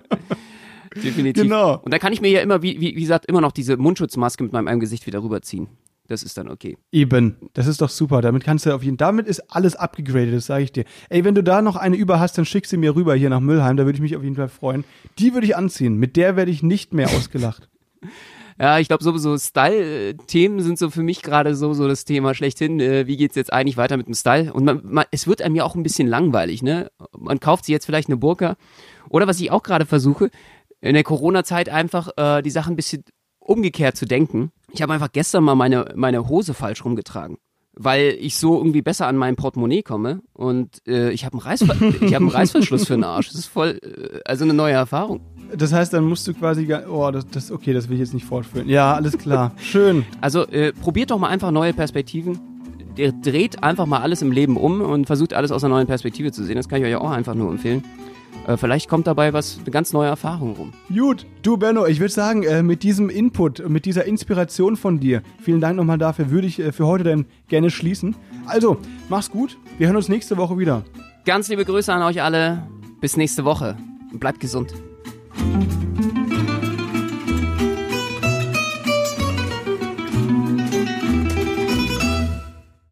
Definitiv. 0.95 1.43
Genau. 1.43 1.79
Und 1.79 1.93
da 1.93 1.99
kann 1.99 2.13
ich 2.13 2.21
mir 2.21 2.29
ja 2.29 2.41
immer, 2.41 2.61
wie, 2.61 2.79
wie, 2.79 2.95
wie 2.95 3.01
gesagt, 3.01 3.25
immer 3.27 3.41
noch 3.41 3.51
diese 3.51 3.77
Mundschutzmaske 3.77 4.43
mit 4.43 4.51
meinem 4.51 4.79
Gesicht 4.79 5.07
wieder 5.07 5.23
rüberziehen. 5.23 5.67
Das 6.07 6.21
ist 6.21 6.37
dann 6.37 6.49
okay. 6.49 6.77
Eben, 6.91 7.37
das 7.53 7.65
ist 7.67 7.81
doch 7.81 7.89
super. 7.89 8.21
Damit 8.21 8.43
kannst 8.43 8.65
du 8.65 8.73
auf 8.73 8.83
jeden 8.83 8.97
damit 8.97 9.25
ist 9.25 9.39
alles 9.51 9.75
abgegradet, 9.75 10.33
das 10.33 10.47
sage 10.47 10.65
ich 10.65 10.71
dir. 10.71 10.83
Ey, 11.09 11.23
wenn 11.23 11.35
du 11.35 11.43
da 11.43 11.61
noch 11.61 11.77
eine 11.77 11.95
über 11.95 12.19
hast, 12.19 12.37
dann 12.37 12.45
schick 12.45 12.65
sie 12.65 12.77
mir 12.77 12.95
rüber 12.95 13.15
hier 13.15 13.29
nach 13.29 13.39
Müllheim, 13.39 13.77
da 13.77 13.85
würde 13.85 13.95
ich 13.95 14.01
mich 14.01 14.17
auf 14.17 14.23
jeden 14.23 14.35
Fall 14.35 14.49
freuen. 14.49 14.83
Die 15.17 15.33
würde 15.33 15.47
ich 15.47 15.55
anziehen. 15.55 15.95
Mit 15.95 16.17
der 16.17 16.35
werde 16.35 16.51
ich 16.51 16.61
nicht 16.61 16.93
mehr 16.93 17.09
ausgelacht. 17.09 17.69
Ja, 18.59 18.77
ich 18.77 18.87
glaube, 18.87 19.03
sowieso 19.03 19.35
Style-Themen 19.35 20.61
sind 20.61 20.77
so 20.77 20.91
für 20.91 21.01
mich 21.01 21.23
gerade 21.23 21.55
so, 21.55 21.73
so 21.73 21.87
das 21.87 22.05
Thema 22.05 22.35
schlechthin. 22.35 22.79
Äh, 22.79 23.07
wie 23.07 23.17
geht's 23.17 23.35
jetzt 23.35 23.51
eigentlich 23.51 23.77
weiter 23.77 23.97
mit 23.97 24.05
dem 24.05 24.13
Style? 24.13 24.53
Und 24.53 24.63
man, 24.63 24.81
man, 24.83 25.05
es 25.11 25.27
wird 25.27 25.41
einem 25.41 25.55
ja 25.55 25.63
auch 25.63 25.75
ein 25.75 25.83
bisschen 25.83 26.07
langweilig, 26.07 26.61
ne? 26.61 26.91
Man 27.17 27.39
kauft 27.39 27.65
sich 27.65 27.73
jetzt 27.73 27.85
vielleicht 27.85 28.09
eine 28.09 28.17
Burka. 28.17 28.55
Oder 29.09 29.27
was 29.27 29.39
ich 29.39 29.49
auch 29.49 29.63
gerade 29.63 29.85
versuche, 29.85 30.29
in 30.81 30.93
der 30.93 31.03
Corona-Zeit 31.03 31.69
einfach 31.69 32.09
äh, 32.15 32.41
die 32.41 32.51
Sachen 32.51 32.73
ein 32.73 32.75
bisschen 32.75 33.03
umgekehrt 33.39 33.97
zu 33.97 34.05
denken. 34.05 34.51
Ich 34.73 34.81
habe 34.81 34.91
einfach 34.91 35.11
gestern 35.11 35.43
mal 35.43 35.53
meine, 35.53 35.93
meine 35.95 36.27
Hose 36.27 36.55
falsch 36.55 36.83
rumgetragen. 36.83 37.37
Weil 37.75 38.17
ich 38.19 38.37
so 38.37 38.57
irgendwie 38.57 38.81
besser 38.81 39.07
an 39.07 39.17
mein 39.17 39.35
Portemonnaie 39.35 39.81
komme 39.81 40.21
und 40.33 40.87
äh, 40.87 41.11
ich 41.11 41.25
habe 41.25 41.33
einen, 41.33 41.41
Reißver 41.41 41.73
hab 42.13 42.21
einen 42.21 42.27
Reißverschluss 42.27 42.85
für 42.85 42.93
den 42.93 43.03
Arsch. 43.03 43.29
Das 43.29 43.37
ist 43.37 43.47
voll, 43.47 43.79
äh, 43.81 44.19
also 44.25 44.43
eine 44.43 44.53
neue 44.53 44.73
Erfahrung. 44.73 45.21
Das 45.55 45.73
heißt, 45.73 45.93
dann 45.93 46.03
musst 46.03 46.27
du 46.27 46.33
quasi, 46.33 46.71
oh, 46.87 47.09
das, 47.11 47.27
das, 47.27 47.51
okay, 47.51 47.73
das 47.73 47.87
will 47.87 47.95
ich 47.95 48.01
jetzt 48.01 48.13
nicht 48.13 48.25
fortführen. 48.25 48.67
Ja, 48.67 48.93
alles 48.93 49.17
klar. 49.17 49.53
Schön. 49.57 50.05
Also 50.21 50.45
äh, 50.47 50.71
probiert 50.71 51.09
doch 51.09 51.17
mal 51.17 51.29
einfach 51.29 51.51
neue 51.51 51.73
Perspektiven. 51.73 52.39
Der 52.97 53.11
dreht 53.11 53.63
einfach 53.63 53.87
mal 53.87 54.01
alles 54.01 54.21
im 54.21 54.31
Leben 54.31 54.55
um 54.57 54.81
und 54.81 55.05
versucht 55.05 55.33
alles 55.33 55.51
aus 55.51 55.63
einer 55.63 55.73
neuen 55.73 55.87
Perspektive 55.87 56.31
zu 56.31 56.43
sehen. 56.43 56.57
Das 56.57 56.69
kann 56.69 56.79
ich 56.81 56.87
euch 56.87 56.95
auch 56.95 57.09
einfach 57.09 57.33
nur 57.33 57.49
empfehlen. 57.49 57.83
Äh, 58.47 58.57
vielleicht 58.57 58.89
kommt 58.89 59.07
dabei 59.07 59.33
was, 59.33 59.59
eine 59.59 59.71
ganz 59.71 59.93
neue 59.93 60.09
Erfahrung 60.09 60.55
rum. 60.55 60.73
Gut, 60.93 61.25
du 61.41 61.57
Benno, 61.57 61.85
ich 61.85 61.99
würde 61.99 62.13
sagen, 62.13 62.43
äh, 62.43 62.63
mit 62.63 62.83
diesem 62.83 63.09
Input, 63.09 63.67
mit 63.69 63.85
dieser 63.85 64.05
Inspiration 64.05 64.75
von 64.75 64.99
dir, 64.99 65.21
vielen 65.41 65.61
Dank 65.61 65.77
nochmal 65.77 65.97
dafür, 65.97 66.29
würde 66.29 66.47
ich 66.47 66.59
äh, 66.59 66.71
für 66.71 66.85
heute 66.85 67.03
dann 67.03 67.25
gerne 67.47 67.69
schließen. 67.69 68.15
Also, 68.45 68.77
mach's 69.09 69.31
gut, 69.31 69.57
wir 69.77 69.87
hören 69.87 69.95
uns 69.95 70.09
nächste 70.09 70.37
Woche 70.37 70.57
wieder. 70.57 70.83
Ganz 71.25 71.47
liebe 71.47 71.63
Grüße 71.63 71.93
an 71.93 72.01
euch 72.03 72.21
alle, 72.21 72.67
bis 72.99 73.15
nächste 73.15 73.45
Woche. 73.45 73.77
Bleibt 74.13 74.39
gesund. 74.39 74.73